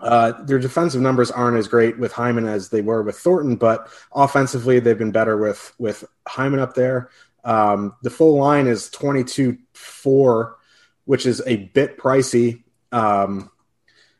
Uh, 0.00 0.32
their 0.42 0.58
defensive 0.58 1.00
numbers 1.00 1.30
aren't 1.30 1.56
as 1.56 1.68
great 1.68 1.96
with 1.96 2.12
Hyman 2.12 2.46
as 2.46 2.70
they 2.70 2.80
were 2.80 3.02
with 3.02 3.16
Thornton, 3.16 3.54
but 3.54 3.88
offensively 4.12 4.80
they've 4.80 4.98
been 4.98 5.12
better 5.12 5.36
with 5.36 5.72
with 5.78 6.04
Hyman 6.26 6.58
up 6.58 6.74
there. 6.74 7.10
Um, 7.44 7.96
the 8.02 8.10
full 8.10 8.36
line 8.36 8.66
is 8.66 8.88
22 8.90 9.58
4, 9.74 10.56
which 11.04 11.26
is 11.26 11.42
a 11.46 11.56
bit 11.56 11.98
pricey. 11.98 12.62
Um, 12.92 13.50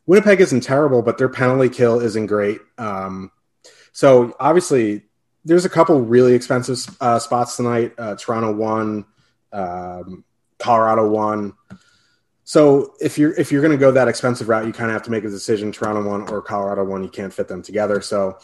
Winnipeg 0.06 0.40
isn't 0.40 0.62
terrible, 0.62 1.02
but 1.02 1.18
their 1.18 1.28
penalty 1.28 1.68
kill 1.68 2.00
isn't 2.00 2.26
great. 2.26 2.60
Um, 2.78 3.30
so 3.92 4.34
obviously, 4.40 5.02
there's 5.44 5.64
a 5.64 5.70
couple 5.70 6.00
really 6.00 6.34
expensive 6.34 6.78
uh, 7.00 7.18
spots 7.18 7.56
tonight. 7.56 7.94
Uh, 7.98 8.16
Toronto 8.16 8.52
one, 8.52 9.04
um, 9.52 10.24
Colorado 10.58 11.08
one. 11.08 11.54
So 12.44 12.94
if 13.00 13.18
you're 13.18 13.32
if 13.34 13.52
you're 13.52 13.62
going 13.62 13.72
to 13.72 13.78
go 13.78 13.92
that 13.92 14.08
expensive 14.08 14.48
route, 14.48 14.66
you 14.66 14.72
kind 14.72 14.90
of 14.90 14.94
have 14.94 15.02
to 15.04 15.10
make 15.10 15.24
a 15.24 15.30
decision: 15.30 15.72
Toronto 15.72 16.08
one 16.08 16.28
or 16.28 16.42
Colorado 16.42 16.84
one. 16.84 17.02
You 17.02 17.10
can't 17.10 17.32
fit 17.32 17.48
them 17.48 17.62
together. 17.62 18.00
So, 18.00 18.38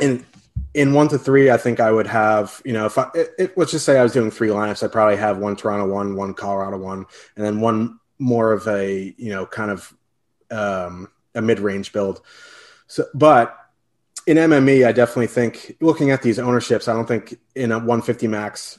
and 0.00 0.24
in 0.74 0.92
one 0.92 1.08
to 1.08 1.18
three, 1.18 1.50
I 1.50 1.56
think 1.56 1.80
I 1.80 1.90
would 1.90 2.06
have, 2.06 2.60
you 2.64 2.72
know, 2.72 2.86
if 2.86 2.96
I, 2.96 3.08
it, 3.14 3.30
it, 3.38 3.58
let's 3.58 3.72
just 3.72 3.84
say 3.84 3.98
I 3.98 4.02
was 4.02 4.12
doing 4.12 4.30
three 4.30 4.48
lineups, 4.48 4.82
I'd 4.82 4.92
probably 4.92 5.16
have 5.16 5.38
one 5.38 5.56
Toronto 5.56 5.92
one, 5.92 6.14
one 6.14 6.34
Colorado 6.34 6.78
one, 6.78 7.06
and 7.36 7.44
then 7.44 7.60
one 7.60 7.98
more 8.18 8.52
of 8.52 8.66
a, 8.68 9.14
you 9.16 9.30
know, 9.30 9.46
kind 9.46 9.70
of 9.70 9.94
um, 10.50 11.08
a 11.34 11.42
mid 11.42 11.58
range 11.58 11.92
build. 11.92 12.20
So, 12.86 13.06
but 13.14 13.56
in 14.26 14.36
MME, 14.36 14.86
I 14.86 14.92
definitely 14.92 15.26
think 15.26 15.76
looking 15.80 16.10
at 16.10 16.22
these 16.22 16.38
ownerships, 16.38 16.86
I 16.86 16.92
don't 16.92 17.06
think 17.06 17.38
in 17.54 17.72
a 17.72 17.78
150 17.78 18.28
max, 18.28 18.78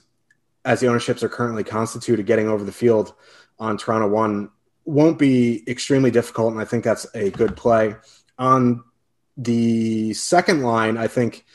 as 0.63 0.79
the 0.79 0.87
ownerships 0.87 1.23
are 1.23 1.29
currently 1.29 1.63
constituted, 1.63 2.25
getting 2.25 2.47
over 2.47 2.63
the 2.63 2.71
field 2.71 3.13
on 3.59 3.77
Toronto 3.77 4.07
one 4.07 4.49
won't 4.85 5.19
be 5.19 5.63
extremely 5.69 6.11
difficult, 6.11 6.53
and 6.53 6.61
I 6.61 6.65
think 6.65 6.83
that's 6.83 7.05
a 7.13 7.29
good 7.31 7.55
play. 7.55 7.95
On 8.37 8.83
the 9.43 10.13
second 10.13 10.61
line, 10.61 10.97
I 10.97 11.07
think 11.07 11.45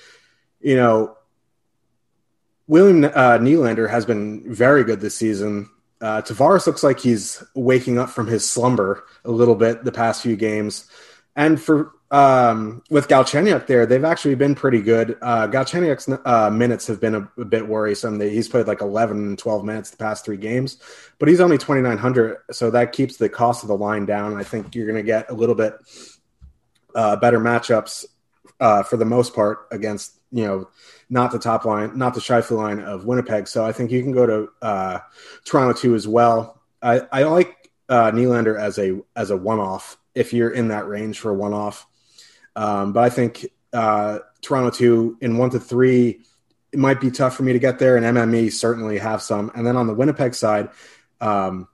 you 0.61 0.77
know, 0.77 1.17
William 2.67 3.05
uh, 3.05 3.39
Nylander 3.39 3.89
has 3.89 4.05
been 4.05 4.53
very 4.53 4.85
good 4.85 5.01
this 5.01 5.15
season. 5.15 5.71
Uh, 6.01 6.21
Tavares 6.23 6.67
looks 6.67 6.83
like 6.83 6.99
he's 6.99 7.43
waking 7.55 7.99
up 7.99 8.11
from 8.11 8.27
his 8.27 8.49
slumber 8.49 9.05
a 9.25 9.31
little 9.31 9.55
bit 9.55 9.85
the 9.85 9.93
past 9.93 10.23
few 10.23 10.37
games. 10.37 10.91
And 11.37 11.61
for 11.61 11.93
um, 12.11 12.83
with 12.91 13.09
Galchenyuk 13.09 13.67
there, 13.67 13.87
they've 13.87 14.05
actually 14.05 14.35
been 14.35 14.55
pretty 14.55 14.81
good. 14.81 15.17
Uh, 15.23 15.49
Galchenyuk's 15.49 16.09
uh, 16.25 16.51
minutes 16.51 16.87
have 16.87 17.01
been 17.01 17.15
a, 17.15 17.31
a, 17.39 17.45
bit 17.45 17.67
worrisome. 17.67 18.21
He's 18.21 18.49
played 18.49 18.67
like 18.67 18.81
11 18.81 19.37
12 19.37 19.65
minutes 19.65 19.91
the 19.91 19.97
past 19.97 20.25
three 20.25 20.37
games, 20.37 20.79
but 21.19 21.29
he's 21.29 21.41
only 21.41 21.59
2,900. 21.59 22.39
So 22.53 22.71
that 22.71 22.93
keeps 22.93 23.17
the 23.17 23.29
cost 23.29 23.65
of 23.65 23.69
the 23.69 23.77
line 23.77 24.07
down. 24.07 24.37
I 24.37 24.45
think 24.45 24.75
you're 24.75 24.87
going 24.87 24.97
to 24.97 25.03
get 25.03 25.31
a 25.31 25.35
little 25.35 25.55
bit 25.55 25.75
uh, 26.97 27.15
better 27.17 27.39
matchups 27.39 28.07
uh, 28.59 28.83
for 28.83 28.97
the 28.97 29.05
most 29.05 29.35
part 29.35 29.69
against 29.71 30.15
you 30.33 30.45
know, 30.45 30.69
not 31.09 31.31
the 31.31 31.39
top 31.39 31.65
line, 31.65 31.97
not 31.97 32.13
the 32.13 32.21
Scheifele 32.21 32.57
line 32.57 32.81
of 32.81 33.05
Winnipeg. 33.05 33.47
So 33.47 33.65
I 33.65 33.71
think 33.73 33.93
you 33.93 34.03
can 34.03 34.13
go 34.13 34.27
to 34.27 34.49
uh, 34.61 34.99
Toronto 35.45 35.73
too 35.73 35.95
as 35.95 36.09
well. 36.09 36.61
I, 36.83 37.03
I 37.13 37.23
like 37.23 37.71
uh, 37.89 38.11
Nylander 38.11 38.59
as 38.59 38.79
a 38.79 39.01
as 39.15 39.31
a 39.31 39.37
one 39.37 39.61
off 39.61 39.97
if 40.15 40.33
you're 40.33 40.51
in 40.51 40.69
that 40.69 40.89
range 40.89 41.21
for 41.21 41.31
a 41.31 41.35
one 41.35 41.55
off. 41.55 41.87
Um, 42.57 42.93
but 42.93 43.05
I 43.05 43.11
think 43.11 43.47
uh, 43.73 44.19
Toronto 44.43 44.71
two 44.71 45.17
in 45.21 45.39
one 45.39 45.51
to 45.51 45.61
three, 45.61 46.21
it 46.73 46.79
might 46.79 47.01
be 47.01 47.11
tough 47.11 47.37
for 47.37 47.45
me 47.45 47.53
to 47.53 47.61
get 47.61 47.79
there. 47.79 47.97
And 47.97 48.05
MME 48.05 48.53
certainly 48.53 48.99
have 48.99 49.23
some. 49.23 49.53
And 49.55 49.65
then 49.65 49.77
on 49.77 49.87
the 49.87 49.95
Winnipeg 49.95 50.35
side, 50.35 50.71
Um, 51.21 51.69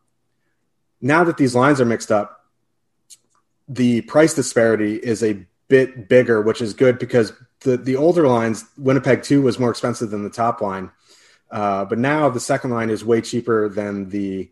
now 1.00 1.24
that 1.24 1.36
these 1.36 1.54
lines 1.54 1.80
are 1.80 1.84
mixed 1.84 2.12
up, 2.12 2.41
the 3.72 4.02
price 4.02 4.34
disparity 4.34 4.96
is 4.96 5.22
a 5.22 5.46
bit 5.68 6.08
bigger, 6.08 6.42
which 6.42 6.60
is 6.60 6.74
good 6.74 6.98
because 6.98 7.32
the 7.60 7.76
the 7.76 7.96
older 7.96 8.26
lines, 8.28 8.64
Winnipeg 8.76 9.22
two 9.22 9.42
was 9.42 9.58
more 9.58 9.70
expensive 9.70 10.10
than 10.10 10.22
the 10.22 10.30
top 10.30 10.60
line, 10.60 10.90
uh, 11.50 11.84
but 11.84 11.98
now 11.98 12.28
the 12.28 12.40
second 12.40 12.70
line 12.70 12.90
is 12.90 13.04
way 13.04 13.20
cheaper 13.20 13.68
than 13.68 14.08
the 14.10 14.50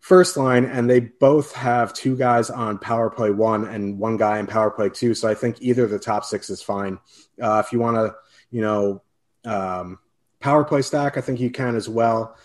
first 0.00 0.36
line, 0.36 0.64
and 0.64 0.88
they 0.88 1.00
both 1.00 1.52
have 1.54 1.92
two 1.92 2.16
guys 2.16 2.50
on 2.50 2.78
power 2.78 3.10
play 3.10 3.30
one 3.30 3.64
and 3.64 3.98
one 3.98 4.16
guy 4.16 4.38
in 4.38 4.46
power 4.46 4.70
play 4.70 4.88
two. 4.88 5.14
So 5.14 5.28
I 5.28 5.34
think 5.34 5.56
either 5.60 5.84
of 5.84 5.90
the 5.90 5.98
top 5.98 6.24
six 6.24 6.50
is 6.50 6.62
fine. 6.62 6.98
Uh, 7.40 7.62
if 7.64 7.72
you 7.72 7.78
want 7.78 7.96
to, 7.96 8.14
you 8.50 8.60
know, 8.60 9.02
um, 9.44 9.98
power 10.40 10.64
play 10.64 10.82
stack, 10.82 11.16
I 11.16 11.20
think 11.20 11.40
you 11.40 11.50
can 11.50 11.76
as 11.76 11.88
well. 11.88 12.36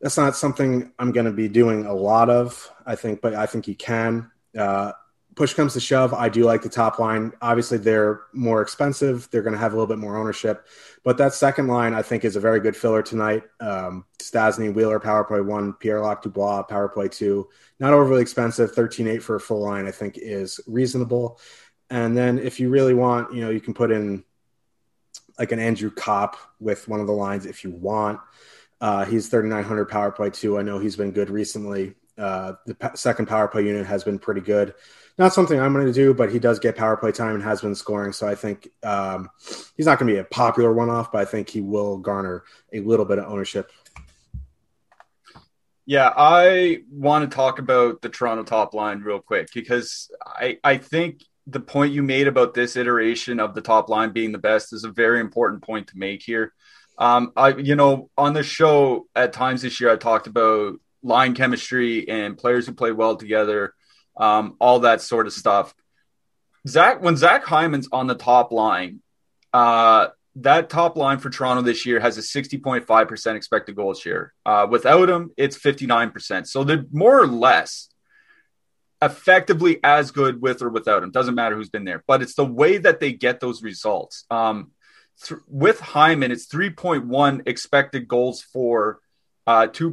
That's 0.00 0.16
not 0.16 0.36
something 0.36 0.92
I'm 0.98 1.12
going 1.12 1.26
to 1.26 1.32
be 1.32 1.48
doing 1.48 1.84
a 1.84 1.94
lot 1.94 2.30
of, 2.30 2.70
I 2.86 2.94
think, 2.94 3.20
but 3.20 3.34
I 3.34 3.46
think 3.46 3.66
you 3.66 3.74
can. 3.74 4.30
Uh, 4.56 4.92
push 5.38 5.54
comes 5.54 5.72
to 5.74 5.80
shove, 5.80 6.12
I 6.12 6.28
do 6.28 6.44
like 6.44 6.62
the 6.62 6.68
top 6.68 6.98
line. 6.98 7.32
Obviously, 7.40 7.78
they're 7.78 8.22
more 8.32 8.60
expensive. 8.60 9.28
They're 9.30 9.42
going 9.42 9.54
to 9.54 9.58
have 9.58 9.72
a 9.72 9.76
little 9.76 9.86
bit 9.86 9.98
more 9.98 10.16
ownership. 10.16 10.66
But 11.04 11.16
that 11.18 11.32
second 11.32 11.68
line, 11.68 11.94
I 11.94 12.02
think, 12.02 12.24
is 12.24 12.34
a 12.34 12.40
very 12.40 12.58
good 12.58 12.76
filler 12.76 13.02
tonight. 13.02 13.44
Um, 13.60 14.04
Stastny, 14.18 14.74
Wheeler, 14.74 14.98
power 14.98 15.22
play 15.22 15.40
one, 15.40 15.74
Pierre 15.74 16.02
Luc 16.02 16.22
Dubois, 16.22 16.64
power 16.64 16.88
play 16.88 17.06
two. 17.06 17.48
Not 17.78 17.92
overly 17.92 18.20
expensive. 18.20 18.72
13 18.72 19.06
8 19.06 19.22
for 19.22 19.36
a 19.36 19.40
full 19.40 19.62
line, 19.62 19.86
I 19.86 19.92
think, 19.92 20.18
is 20.18 20.60
reasonable. 20.66 21.38
And 21.88 22.16
then 22.16 22.40
if 22.40 22.58
you 22.58 22.68
really 22.68 22.94
want, 22.94 23.32
you 23.32 23.40
know, 23.40 23.50
you 23.50 23.60
can 23.60 23.74
put 23.74 23.92
in 23.92 24.24
like 25.38 25.52
an 25.52 25.60
Andrew 25.60 25.90
Copp 25.92 26.36
with 26.58 26.88
one 26.88 27.00
of 27.00 27.06
the 27.06 27.12
lines 27.12 27.46
if 27.46 27.62
you 27.62 27.70
want. 27.70 28.18
Uh, 28.80 29.04
he's 29.04 29.28
3,900 29.28 29.86
power 29.86 30.10
play 30.10 30.30
two. 30.30 30.58
I 30.58 30.62
know 30.62 30.80
he's 30.80 30.96
been 30.96 31.12
good 31.12 31.30
recently. 31.30 31.94
Uh, 32.18 32.54
the 32.66 32.90
second 32.94 33.26
power 33.26 33.46
play 33.46 33.64
unit 33.64 33.86
has 33.86 34.02
been 34.02 34.18
pretty 34.18 34.40
good 34.40 34.74
not 35.18 35.32
something 35.32 35.58
I'm 35.58 35.72
going 35.72 35.86
to 35.86 35.92
do, 35.92 36.14
but 36.14 36.30
he 36.30 36.38
does 36.38 36.58
get 36.58 36.76
power 36.76 36.96
play 36.96 37.12
time 37.12 37.34
and 37.34 37.42
has 37.42 37.60
been 37.60 37.74
scoring. 37.74 38.12
So 38.12 38.28
I 38.28 38.34
think 38.34 38.68
um, 38.84 39.28
he's 39.76 39.86
not 39.86 39.98
going 39.98 40.08
to 40.08 40.14
be 40.14 40.20
a 40.20 40.24
popular 40.24 40.72
one 40.72 40.90
off, 40.90 41.10
but 41.10 41.20
I 41.20 41.24
think 41.24 41.48
he 41.50 41.60
will 41.60 41.98
garner 41.98 42.44
a 42.72 42.80
little 42.80 43.04
bit 43.04 43.18
of 43.18 43.24
ownership. 43.30 43.70
Yeah, 45.86 46.12
I 46.14 46.82
want 46.90 47.28
to 47.28 47.34
talk 47.34 47.58
about 47.58 48.02
the 48.02 48.10
Toronto 48.10 48.44
top 48.44 48.74
line 48.74 49.00
real 49.00 49.20
quick 49.20 49.48
because 49.54 50.10
I, 50.24 50.58
I 50.62 50.76
think 50.76 51.24
the 51.46 51.60
point 51.60 51.94
you 51.94 52.02
made 52.02 52.28
about 52.28 52.52
this 52.52 52.76
iteration 52.76 53.40
of 53.40 53.54
the 53.54 53.62
top 53.62 53.88
line 53.88 54.12
being 54.12 54.32
the 54.32 54.38
best 54.38 54.72
is 54.74 54.84
a 54.84 54.90
very 54.90 55.18
important 55.18 55.62
point 55.62 55.88
to 55.88 55.98
make 55.98 56.22
here. 56.22 56.52
Um, 56.98 57.32
I, 57.36 57.54
you 57.56 57.74
know, 57.74 58.10
on 58.18 58.34
the 58.34 58.42
show 58.42 59.06
at 59.16 59.32
times 59.32 59.62
this 59.62 59.80
year, 59.80 59.90
I 59.90 59.96
talked 59.96 60.26
about 60.26 60.74
line 61.02 61.34
chemistry 61.34 62.08
and 62.08 62.36
players 62.36 62.66
who 62.66 62.74
play 62.74 62.92
well 62.92 63.16
together 63.16 63.72
um, 64.18 64.56
all 64.60 64.80
that 64.80 65.00
sort 65.00 65.26
of 65.26 65.32
stuff. 65.32 65.74
Zach, 66.66 67.02
when 67.02 67.16
Zach 67.16 67.44
Hyman's 67.44 67.88
on 67.90 68.06
the 68.06 68.14
top 68.14 68.52
line, 68.52 69.00
uh, 69.52 70.08
that 70.36 70.68
top 70.68 70.96
line 70.96 71.18
for 71.18 71.30
Toronto 71.30 71.62
this 71.62 71.86
year 71.86 72.00
has 72.00 72.18
a 72.18 72.20
60.5% 72.20 73.34
expected 73.34 73.76
goal 73.76 73.94
share. 73.94 74.32
Uh, 74.44 74.66
without 74.68 75.08
him, 75.08 75.30
it's 75.36 75.58
59%. 75.58 76.46
So 76.46 76.64
they're 76.64 76.84
more 76.92 77.20
or 77.20 77.26
less 77.26 77.88
effectively 79.00 79.78
as 79.82 80.10
good 80.10 80.40
with 80.40 80.62
or 80.62 80.68
without 80.68 81.02
him. 81.02 81.10
Doesn't 81.10 81.34
matter 81.34 81.56
who's 81.56 81.70
been 81.70 81.84
there, 81.84 82.04
but 82.06 82.22
it's 82.22 82.34
the 82.34 82.44
way 82.44 82.78
that 82.78 83.00
they 83.00 83.12
get 83.12 83.40
those 83.40 83.62
results. 83.62 84.24
Um, 84.30 84.72
th- 85.22 85.40
with 85.46 85.80
Hyman, 85.80 86.32
it's 86.32 86.46
3.1 86.46 87.46
expected 87.46 88.08
goals 88.08 88.42
for, 88.42 89.00
uh, 89.46 89.68
2 89.68 89.92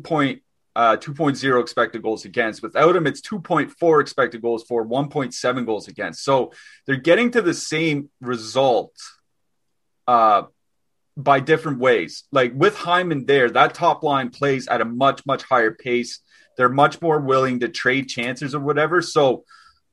uh, 0.75 0.97
2.0 0.97 1.61
expected 1.61 2.03
goals 2.03 2.25
against. 2.25 2.61
Without 2.61 2.95
him, 2.95 3.07
it's 3.07 3.21
2.4 3.21 4.01
expected 4.01 4.41
goals 4.41 4.63
for 4.63 4.85
1.7 4.85 5.65
goals 5.65 5.87
against. 5.87 6.23
So 6.23 6.51
they're 6.85 6.97
getting 6.97 7.31
to 7.31 7.41
the 7.41 7.53
same 7.53 8.09
result 8.19 8.93
uh, 10.07 10.43
by 11.15 11.39
different 11.39 11.79
ways. 11.79 12.23
Like 12.31 12.53
with 12.53 12.75
Hyman 12.75 13.25
there, 13.25 13.49
that 13.49 13.73
top 13.73 14.03
line 14.03 14.29
plays 14.29 14.67
at 14.67 14.81
a 14.81 14.85
much, 14.85 15.25
much 15.25 15.43
higher 15.43 15.71
pace. 15.71 16.19
They're 16.57 16.69
much 16.69 17.01
more 17.01 17.19
willing 17.19 17.61
to 17.61 17.69
trade 17.69 18.09
chances 18.09 18.53
or 18.53 18.59
whatever. 18.59 19.01
So 19.01 19.45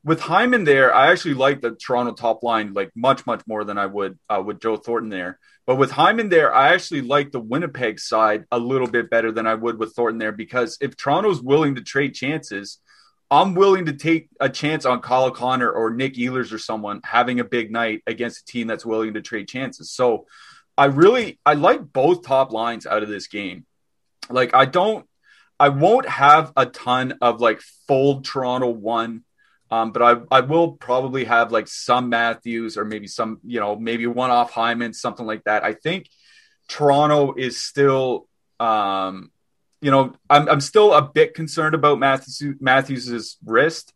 with 0.04 0.20
Hyman 0.20 0.64
there, 0.64 0.92
I 0.94 1.12
actually 1.12 1.34
like 1.34 1.60
the 1.60 1.72
Toronto 1.72 2.12
top 2.12 2.42
line 2.42 2.74
like 2.74 2.90
much, 2.96 3.24
much 3.24 3.42
more 3.46 3.64
than 3.64 3.78
I 3.78 3.86
would 3.86 4.18
uh, 4.28 4.42
with 4.44 4.60
Joe 4.60 4.76
Thornton 4.76 5.10
there. 5.10 5.38
But 5.64 5.76
with 5.76 5.92
Hyman 5.92 6.28
there, 6.28 6.52
I 6.52 6.74
actually 6.74 7.02
like 7.02 7.30
the 7.30 7.40
Winnipeg 7.40 8.00
side 8.00 8.44
a 8.50 8.58
little 8.58 8.88
bit 8.88 9.10
better 9.10 9.30
than 9.30 9.46
I 9.46 9.54
would 9.54 9.78
with 9.78 9.94
Thornton 9.94 10.18
there 10.18 10.32
because 10.32 10.76
if 10.80 10.96
Toronto's 10.96 11.40
willing 11.40 11.76
to 11.76 11.82
trade 11.82 12.14
chances, 12.14 12.78
I'm 13.30 13.54
willing 13.54 13.86
to 13.86 13.92
take 13.92 14.28
a 14.40 14.48
chance 14.48 14.84
on 14.84 15.00
Kyle 15.00 15.30
Connor 15.30 15.70
or 15.70 15.90
Nick 15.90 16.14
Ehlers 16.14 16.52
or 16.52 16.58
someone 16.58 17.00
having 17.04 17.38
a 17.38 17.44
big 17.44 17.70
night 17.70 18.02
against 18.06 18.40
a 18.40 18.44
team 18.44 18.66
that's 18.66 18.84
willing 18.84 19.14
to 19.14 19.22
trade 19.22 19.48
chances. 19.48 19.90
So 19.90 20.26
I 20.76 20.86
really 20.86 21.38
I 21.46 21.54
like 21.54 21.92
both 21.92 22.26
top 22.26 22.52
lines 22.52 22.86
out 22.86 23.04
of 23.04 23.08
this 23.08 23.28
game. 23.28 23.66
Like 24.28 24.52
I 24.52 24.64
don't 24.64 25.06
I 25.60 25.68
won't 25.68 26.08
have 26.08 26.52
a 26.56 26.66
ton 26.66 27.18
of 27.22 27.40
like 27.40 27.60
fold 27.86 28.24
Toronto 28.24 28.68
one 28.68 29.22
um, 29.72 29.90
but 29.90 30.02
I, 30.02 30.36
I 30.36 30.40
will 30.40 30.72
probably 30.72 31.24
have 31.24 31.50
like 31.50 31.66
some 31.66 32.10
Matthews 32.10 32.76
or 32.76 32.84
maybe 32.84 33.06
some, 33.06 33.40
you 33.42 33.58
know, 33.58 33.74
maybe 33.74 34.06
one 34.06 34.30
off 34.30 34.50
Hyman, 34.50 34.92
something 34.92 35.24
like 35.24 35.44
that. 35.44 35.64
I 35.64 35.72
think 35.72 36.10
Toronto 36.68 37.32
is 37.38 37.56
still, 37.56 38.28
um, 38.60 39.30
you 39.80 39.90
know, 39.90 40.14
I'm, 40.28 40.46
I'm 40.46 40.60
still 40.60 40.92
a 40.92 41.00
bit 41.00 41.32
concerned 41.32 41.74
about 41.74 41.98
Matthews, 41.98 42.56
Matthews's 42.60 43.38
wrist. 43.46 43.94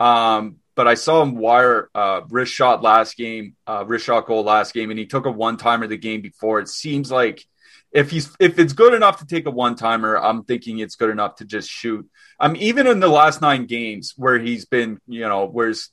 Um, 0.00 0.56
but 0.74 0.88
I 0.88 0.94
saw 0.94 1.20
him 1.22 1.36
wire 1.36 1.90
uh, 1.94 2.22
wrist 2.30 2.54
shot 2.54 2.82
last 2.82 3.14
game, 3.18 3.54
uh, 3.66 3.84
wrist 3.86 4.06
shot 4.06 4.26
goal 4.26 4.44
last 4.44 4.72
game, 4.72 4.88
and 4.88 4.98
he 4.98 5.04
took 5.04 5.26
a 5.26 5.30
one 5.30 5.58
timer 5.58 5.86
the 5.86 5.98
game 5.98 6.22
before. 6.22 6.58
It 6.58 6.68
seems 6.68 7.12
like 7.12 7.44
if 7.92 8.10
he's 8.10 8.34
if 8.38 8.58
it's 8.58 8.72
good 8.72 8.94
enough 8.94 9.18
to 9.20 9.26
take 9.26 9.46
a 9.46 9.50
one 9.50 9.74
timer, 9.74 10.16
I'm 10.16 10.44
thinking 10.44 10.78
it's 10.78 10.96
good 10.96 11.10
enough 11.10 11.36
to 11.36 11.44
just 11.44 11.70
shoot. 11.70 12.08
I'm 12.38 12.52
um, 12.52 12.56
even 12.56 12.86
in 12.86 13.00
the 13.00 13.08
last 13.08 13.40
nine 13.40 13.66
games 13.66 14.14
where 14.16 14.38
he's 14.38 14.66
been, 14.66 15.00
you 15.06 15.20
know, 15.20 15.46
where 15.46 15.68
his 15.68 15.90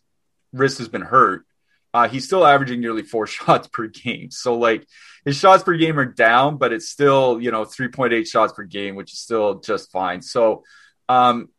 wrist 0.54 0.78
has 0.80 0.90
been 0.90 1.02
hurt, 1.02 1.46
uh, 1.94 2.08
he's 2.10 2.26
still 2.26 2.46
averaging 2.46 2.82
nearly 2.82 3.04
four 3.04 3.28
shots 3.28 3.68
per 3.70 3.88
game. 3.88 4.32
So 4.32 4.58
like 4.58 4.86
his 5.24 5.38
shots 5.38 5.64
per 5.64 5.76
game 5.78 5.98
are 5.98 6.06
down, 6.06 6.58
but 6.58 6.74
it's 6.74 6.90
still 6.90 7.42
you 7.42 7.52
know 7.52 7.64
3.8 7.64 8.28
shots 8.28 8.54
per 8.54 8.64
game, 8.64 8.96
which 8.96 9.14
is 9.14 9.20
still 9.20 9.60
just 9.60 9.92
fine. 9.92 10.22
So 10.22 10.64
um, 11.08 11.50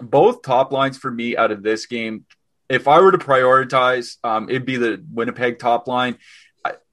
both 0.00 0.42
top 0.42 0.72
lines 0.72 0.98
for 0.98 1.10
me 1.10 1.36
out 1.36 1.52
of 1.52 1.62
this 1.62 1.86
game. 1.86 2.26
If 2.68 2.86
I 2.86 3.00
were 3.00 3.10
to 3.10 3.18
prioritize, 3.18 4.16
um, 4.22 4.48
it'd 4.48 4.64
be 4.64 4.76
the 4.76 5.04
Winnipeg 5.12 5.58
top 5.58 5.88
line 5.88 6.18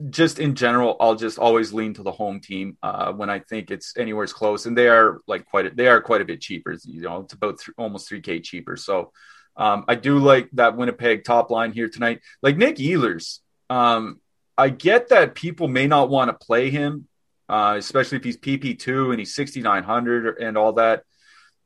just 0.09 0.39
in 0.39 0.55
general, 0.55 0.95
I'll 0.99 1.15
just 1.15 1.39
always 1.39 1.73
lean 1.73 1.93
to 1.95 2.03
the 2.03 2.11
home 2.11 2.39
team 2.39 2.77
uh, 2.83 3.11
when 3.13 3.29
I 3.29 3.39
think 3.39 3.71
it's 3.71 3.95
anywhere 3.97 4.27
close, 4.27 4.65
and 4.65 4.77
they 4.77 4.87
are 4.87 5.21
like 5.27 5.45
quite 5.45 5.65
a, 5.65 5.69
they 5.71 5.87
are 5.87 6.01
quite 6.01 6.21
a 6.21 6.25
bit 6.25 6.41
cheaper. 6.41 6.75
You 6.83 7.01
know, 7.01 7.21
it's 7.21 7.33
about 7.33 7.59
th- 7.59 7.75
almost 7.77 8.07
three 8.07 8.21
k 8.21 8.39
cheaper. 8.39 8.77
So 8.77 9.11
um, 9.55 9.85
I 9.87 9.95
do 9.95 10.19
like 10.19 10.49
that 10.53 10.77
Winnipeg 10.77 11.23
top 11.23 11.49
line 11.49 11.73
here 11.73 11.89
tonight. 11.89 12.21
Like 12.41 12.57
Nick 12.57 12.77
Ehlers, 12.77 13.39
um, 13.69 14.21
I 14.57 14.69
get 14.69 15.09
that 15.09 15.35
people 15.35 15.67
may 15.67 15.87
not 15.87 16.09
want 16.09 16.29
to 16.29 16.45
play 16.45 16.69
him, 16.69 17.07
uh, 17.49 17.75
especially 17.77 18.17
if 18.17 18.23
he's 18.23 18.37
PP 18.37 18.79
two 18.79 19.11
and 19.11 19.19
he's 19.19 19.35
sixty 19.35 19.61
nine 19.61 19.83
hundred 19.83 20.37
and 20.39 20.57
all 20.57 20.73
that 20.73 21.03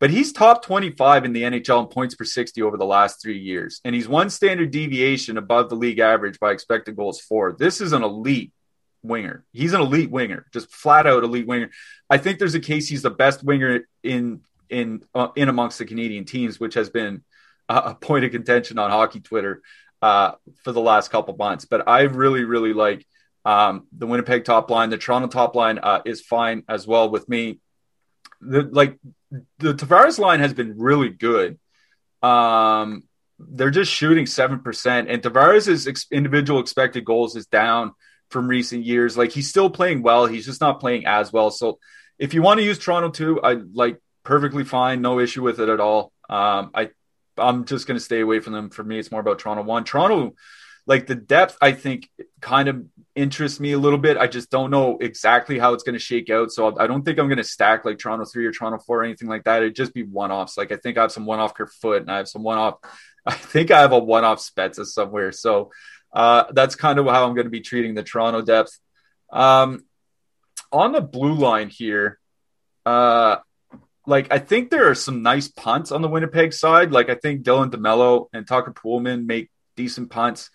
but 0.01 0.09
he's 0.09 0.33
top 0.33 0.65
25 0.65 1.25
in 1.25 1.31
the 1.31 1.43
NHL 1.43 1.83
in 1.83 1.87
points 1.87 2.15
per 2.15 2.25
60 2.25 2.59
over 2.63 2.75
the 2.75 2.85
last 2.85 3.21
three 3.21 3.37
years. 3.37 3.79
And 3.85 3.93
he's 3.93 4.07
one 4.07 4.31
standard 4.31 4.71
deviation 4.71 5.37
above 5.37 5.69
the 5.69 5.75
league 5.75 5.99
average 5.99 6.39
by 6.39 6.51
expected 6.51 6.95
goals 6.95 7.21
for. 7.21 7.53
This 7.53 7.79
is 7.79 7.93
an 7.93 8.01
elite 8.01 8.51
winger. 9.03 9.45
He's 9.53 9.73
an 9.73 9.81
elite 9.81 10.09
winger, 10.09 10.47
just 10.51 10.73
flat 10.73 11.05
out 11.05 11.23
elite 11.23 11.45
winger. 11.45 11.69
I 12.09 12.17
think 12.17 12.39
there's 12.39 12.55
a 12.55 12.59
case 12.59 12.87
he's 12.89 13.03
the 13.03 13.11
best 13.11 13.43
winger 13.43 13.81
in 14.01 14.41
in 14.71 15.03
uh, 15.13 15.27
in 15.35 15.49
amongst 15.49 15.77
the 15.77 15.85
Canadian 15.85 16.25
teams, 16.25 16.59
which 16.59 16.73
has 16.73 16.89
been 16.89 17.23
a 17.69 17.93
point 17.93 18.25
of 18.25 18.31
contention 18.31 18.79
on 18.79 18.89
hockey 18.89 19.19
Twitter 19.19 19.61
uh, 20.01 20.31
for 20.63 20.71
the 20.71 20.81
last 20.81 21.11
couple 21.11 21.35
months. 21.35 21.65
But 21.65 21.87
I 21.87 22.01
really, 22.01 22.43
really 22.43 22.73
like 22.73 23.05
um, 23.45 23.85
the 23.95 24.07
Winnipeg 24.07 24.45
top 24.45 24.71
line. 24.71 24.89
The 24.89 24.97
Toronto 24.97 25.27
top 25.27 25.55
line 25.55 25.77
uh, 25.77 26.01
is 26.05 26.21
fine 26.21 26.63
as 26.67 26.87
well 26.87 27.07
with 27.09 27.29
me. 27.29 27.59
The, 28.41 28.63
like 28.63 28.97
the 29.59 29.73
Tavares 29.73 30.19
line 30.19 30.39
has 30.39 30.53
been 30.53 30.77
really 30.77 31.09
good. 31.09 31.59
Um, 32.21 33.03
they're 33.39 33.71
just 33.71 33.91
shooting 33.91 34.25
seven 34.25 34.59
percent, 34.59 35.09
and 35.09 35.21
Tavares' 35.21 35.87
ex- 35.87 36.07
individual 36.11 36.59
expected 36.59 37.05
goals 37.05 37.35
is 37.35 37.47
down 37.47 37.93
from 38.29 38.47
recent 38.47 38.85
years. 38.85 39.17
Like 39.17 39.31
he's 39.31 39.49
still 39.49 39.69
playing 39.69 40.03
well, 40.03 40.25
he's 40.25 40.45
just 40.45 40.61
not 40.61 40.79
playing 40.79 41.05
as 41.05 41.33
well. 41.33 41.51
So 41.51 41.79
if 42.19 42.33
you 42.33 42.41
want 42.41 42.59
to 42.59 42.65
use 42.65 42.77
Toronto 42.77 43.09
too, 43.09 43.41
I 43.41 43.57
like 43.73 43.99
perfectly 44.23 44.63
fine, 44.63 45.01
no 45.01 45.19
issue 45.19 45.41
with 45.41 45.59
it 45.59 45.69
at 45.69 45.79
all. 45.79 46.11
Um, 46.29 46.71
I 46.73 46.89
I'm 47.37 47.65
just 47.65 47.87
going 47.87 47.97
to 47.97 48.03
stay 48.03 48.19
away 48.19 48.39
from 48.39 48.53
them. 48.53 48.69
For 48.69 48.83
me, 48.83 48.99
it's 48.99 49.11
more 49.11 49.21
about 49.21 49.39
Toronto 49.39 49.63
one. 49.63 49.83
Toronto 49.83 50.35
like 50.85 51.07
the 51.07 51.15
depth, 51.15 51.57
I 51.61 51.71
think, 51.73 52.09
kind 52.39 52.67
of 52.67 52.85
interests 53.15 53.59
me 53.59 53.73
a 53.73 53.77
little 53.77 53.99
bit. 53.99 54.17
I 54.17 54.27
just 54.27 54.49
don't 54.49 54.71
know 54.71 54.97
exactly 54.99 55.59
how 55.59 55.73
it's 55.73 55.83
going 55.83 55.93
to 55.93 55.99
shake 55.99 56.29
out. 56.29 56.51
So 56.51 56.77
I 56.77 56.87
don't 56.87 57.03
think 57.03 57.19
I'm 57.19 57.27
going 57.27 57.37
to 57.37 57.43
stack 57.43 57.85
like 57.85 57.99
Toronto 57.99 58.25
three 58.25 58.45
or 58.45 58.51
Toronto 58.51 58.79
four 58.79 59.01
or 59.01 59.03
anything 59.03 59.27
like 59.27 59.43
that. 59.43 59.61
It'd 59.61 59.75
just 59.75 59.93
be 59.93 60.03
one 60.03 60.31
offs. 60.31 60.57
Like 60.57 60.71
I 60.71 60.77
think 60.77 60.97
I 60.97 61.01
have 61.01 61.11
some 61.11 61.25
one 61.25 61.39
off 61.39 61.53
Kerfoot 61.53 62.01
and 62.01 62.11
I 62.11 62.17
have 62.17 62.27
some 62.27 62.43
one 62.43 62.57
off. 62.57 62.75
I 63.25 63.33
think 63.33 63.69
I 63.69 63.81
have 63.81 63.91
a 63.91 63.99
one 63.99 64.23
off 64.23 64.39
Spezza 64.39 64.85
somewhere. 64.85 65.31
So 65.31 65.71
uh, 66.11 66.45
that's 66.51 66.75
kind 66.75 66.99
of 66.99 67.05
how 67.05 67.25
I'm 67.27 67.35
going 67.35 67.45
to 67.45 67.51
be 67.51 67.61
treating 67.61 67.93
the 67.93 68.03
Toronto 68.03 68.41
depth. 68.41 68.77
Um, 69.31 69.85
on 70.71 70.91
the 70.91 71.01
blue 71.01 71.33
line 71.33 71.69
here, 71.69 72.19
uh, 72.85 73.37
like 74.07 74.33
I 74.33 74.39
think 74.39 74.69
there 74.69 74.89
are 74.89 74.95
some 74.95 75.21
nice 75.21 75.47
punts 75.47 75.91
on 75.91 76.01
the 76.01 76.07
Winnipeg 76.07 76.53
side. 76.53 76.91
Like 76.91 77.09
I 77.09 77.15
think 77.15 77.43
Dylan 77.43 77.69
DeMello 77.69 78.27
and 78.33 78.47
Tucker 78.47 78.73
Poolman 78.73 79.25
make 79.25 79.49
decent 79.75 80.09
punts. 80.09 80.49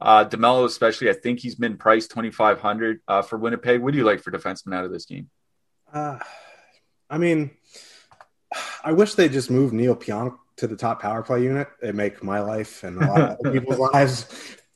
Uh, 0.00 0.24
DeMello, 0.24 0.64
especially, 0.64 1.08
I 1.08 1.14
think 1.14 1.40
he's 1.40 1.54
been 1.54 1.76
priced 1.76 2.10
twenty 2.10 2.30
five 2.30 2.60
hundred 2.60 3.00
uh, 3.08 3.22
for 3.22 3.38
Winnipeg. 3.38 3.80
What 3.80 3.92
do 3.92 3.98
you 3.98 4.04
like 4.04 4.20
for 4.20 4.30
defensemen 4.30 4.74
out 4.74 4.84
of 4.84 4.92
this 4.92 5.06
game? 5.06 5.30
Uh, 5.92 6.18
I 7.08 7.18
mean, 7.18 7.52
I 8.84 8.92
wish 8.92 9.14
they 9.14 9.28
just 9.28 9.50
moved 9.50 9.72
Neal 9.72 9.96
Pionk 9.96 10.36
to 10.56 10.66
the 10.66 10.76
top 10.76 11.00
power 11.00 11.22
play 11.22 11.42
unit. 11.42 11.68
It 11.82 11.94
make 11.94 12.22
my 12.22 12.40
life 12.40 12.82
and 12.82 13.02
a 13.02 13.06
lot 13.06 13.20
of 13.20 13.38
people's 13.52 13.78
lives 13.78 14.26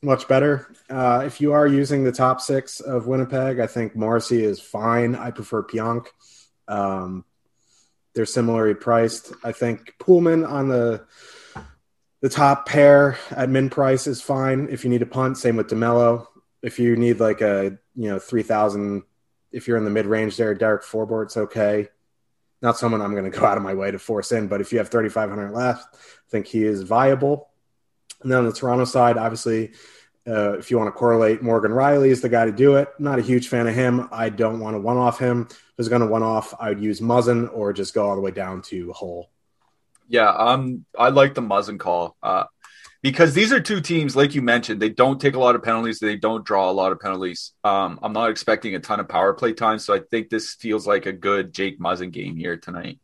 much 0.01 0.27
better. 0.27 0.73
Uh, 0.89 1.23
if 1.25 1.41
you 1.41 1.53
are 1.53 1.67
using 1.67 2.03
the 2.03 2.11
top 2.11 2.41
six 2.41 2.79
of 2.79 3.07
Winnipeg, 3.07 3.59
I 3.59 3.67
think 3.67 3.95
Morrissey 3.95 4.43
is 4.43 4.59
fine. 4.59 5.15
I 5.15 5.31
prefer 5.31 5.63
Pionk. 5.63 6.07
Um, 6.67 7.25
they're 8.13 8.25
similarly 8.25 8.73
priced. 8.73 9.33
I 9.43 9.51
think 9.51 9.93
Poolman 9.99 10.47
on 10.47 10.67
the 10.67 11.05
the 12.21 12.29
top 12.29 12.67
pair 12.67 13.17
at 13.31 13.49
min 13.49 13.69
price 13.69 14.07
is 14.07 14.21
fine 14.21 14.67
if 14.69 14.83
you 14.83 14.89
need 14.89 15.01
a 15.01 15.07
punt. 15.07 15.37
Same 15.37 15.57
with 15.57 15.69
DeMello. 15.69 16.27
If 16.61 16.79
you 16.79 16.95
need 16.95 17.19
like 17.19 17.41
a 17.41 17.77
you 17.95 18.09
know 18.09 18.19
three 18.19 18.43
thousand, 18.43 19.03
if 19.51 19.67
you're 19.67 19.77
in 19.77 19.85
the 19.85 19.91
mid 19.91 20.05
range 20.05 20.37
there, 20.37 20.53
Derek 20.53 20.83
Forbort, 20.83 21.25
it's 21.25 21.37
okay. 21.37 21.89
Not 22.61 22.77
someone 22.77 23.01
I'm 23.01 23.15
going 23.15 23.29
to 23.29 23.37
go 23.37 23.45
out 23.45 23.57
of 23.57 23.63
my 23.63 23.73
way 23.73 23.91
to 23.91 23.99
force 23.99 24.31
in, 24.31 24.47
but 24.47 24.61
if 24.61 24.71
you 24.71 24.77
have 24.77 24.89
3,500 24.89 25.51
left, 25.51 25.95
I 25.95 25.97
think 26.29 26.45
he 26.45 26.63
is 26.63 26.83
viable. 26.83 27.49
And 28.21 28.31
then 28.31 28.37
on 28.37 28.45
the 28.45 28.53
Toronto 28.53 28.85
side, 28.85 29.17
obviously, 29.17 29.71
uh, 30.27 30.59
if 30.59 30.69
you 30.69 30.77
want 30.77 30.87
to 30.87 30.91
correlate, 30.91 31.41
Morgan 31.41 31.71
Rielly 31.71 32.09
is 32.09 32.21
the 32.21 32.29
guy 32.29 32.45
to 32.45 32.51
do 32.51 32.75
it. 32.75 32.89
Not 32.99 33.17
a 33.17 33.23
huge 33.23 33.47
fan 33.47 33.67
of 33.67 33.73
him. 33.73 34.07
I 34.11 34.29
don't 34.29 34.59
want 34.59 34.75
to 34.75 34.79
one 34.79 34.97
off 34.97 35.17
him. 35.17 35.47
If 35.49 35.57
I 35.57 35.73
was 35.77 35.89
going 35.89 36.01
to 36.01 36.07
one 36.07 36.21
off, 36.21 36.53
I 36.59 36.69
would 36.69 36.79
use 36.79 37.01
Muzzin 37.01 37.49
or 37.51 37.73
just 37.73 37.95
go 37.95 38.07
all 38.07 38.15
the 38.15 38.21
way 38.21 38.29
down 38.29 38.61
to 38.63 38.93
Holl. 38.93 39.30
Yeah, 40.11 40.29
um, 40.29 40.85
I 40.97 41.07
like 41.07 41.35
the 41.35 41.41
Muzzin 41.41 41.79
call 41.79 42.17
uh, 42.21 42.43
because 43.01 43.33
these 43.33 43.53
are 43.53 43.61
two 43.61 43.79
teams, 43.79 44.13
like 44.13 44.35
you 44.35 44.41
mentioned, 44.41 44.81
they 44.81 44.89
don't 44.89 45.21
take 45.21 45.35
a 45.35 45.39
lot 45.39 45.55
of 45.55 45.63
penalties. 45.63 45.99
They 45.99 46.17
don't 46.17 46.45
draw 46.45 46.69
a 46.69 46.73
lot 46.73 46.91
of 46.91 46.99
penalties. 46.99 47.53
Um, 47.63 47.97
I'm 48.03 48.11
not 48.11 48.29
expecting 48.29 48.75
a 48.75 48.79
ton 48.79 48.99
of 48.99 49.07
power 49.07 49.33
play 49.33 49.53
time, 49.53 49.79
so 49.79 49.93
I 49.93 49.99
think 50.11 50.29
this 50.29 50.53
feels 50.55 50.85
like 50.85 51.05
a 51.05 51.13
good 51.13 51.53
Jake 51.53 51.79
Muzzin 51.79 52.11
game 52.11 52.35
here 52.35 52.57
tonight. 52.57 52.99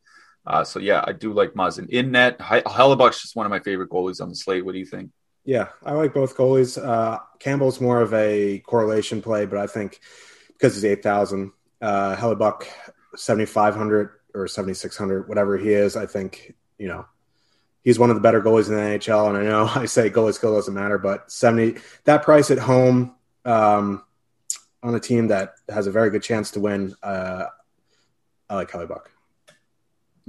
Uh, 0.46 0.66
so 0.66 0.80
yeah, 0.80 1.02
I 1.06 1.14
do 1.14 1.32
like 1.32 1.54
Muzzin 1.54 1.88
in 1.90 2.12
net. 2.12 2.40
Hellebuyck's 2.40 3.22
just 3.22 3.38
one 3.38 3.46
of 3.46 3.52
my 3.52 3.60
favorite 3.60 3.90
goalies 3.90 4.22
on 4.22 4.28
the 4.28 4.36
slate. 4.36 4.66
What 4.66 4.74
do 4.74 4.80
you 4.80 4.86
think? 4.86 5.12
Yeah, 5.46 5.70
I 5.86 5.94
like 5.94 6.14
both 6.14 6.36
goalies. 6.36 6.78
Uh, 6.78 7.20
Campbell's 7.40 7.80
more 7.80 8.02
of 8.02 8.14
a 8.14 8.60
correlation 8.60 9.22
play, 9.22 9.46
but 9.46 9.60
I 9.60 9.68
think 9.68 10.02
because 10.50 10.76
he's 10.76 10.84
eight 10.84 11.04
thousand, 11.04 11.54
uh, 11.82 12.18
Hellebuyck 12.18 12.68
seventy 13.16 13.46
five 13.46 13.76
hundred 13.76 14.10
or 14.34 14.50
seventy 14.50 14.74
six 14.74 14.98
hundred, 14.98 15.30
whatever 15.30 15.58
he 15.58 15.70
is. 15.70 15.96
I 15.96 16.06
think 16.06 16.54
you 16.78 16.88
know 16.88 17.06
he's 17.88 17.98
one 17.98 18.10
of 18.10 18.18
the 18.18 18.22
better 18.22 18.42
goalies 18.42 18.68
in 18.68 18.76
the 18.76 18.82
NHL. 18.82 19.30
And 19.30 19.38
I 19.38 19.44
know 19.44 19.66
I 19.76 19.86
say 19.86 20.10
goalie 20.10 20.34
skill 20.34 20.56
doesn't 20.56 20.74
matter, 20.74 20.98
but 20.98 21.32
seventy 21.32 21.80
that 22.04 22.24
price 22.24 22.52
at 22.52 22.60
home 22.60 23.16
um, 23.46 24.04
on 24.84 24.94
a 24.94 25.00
team 25.00 25.28
that 25.28 25.54
has 25.70 25.88
a 25.88 25.92
very 25.92 26.10
good 26.10 26.24
chance 26.24 26.52
to 26.52 26.60
win. 26.60 26.94
Uh, 27.02 27.46
I 28.50 28.56
like 28.56 28.70
Hellebuyck. 28.70 29.06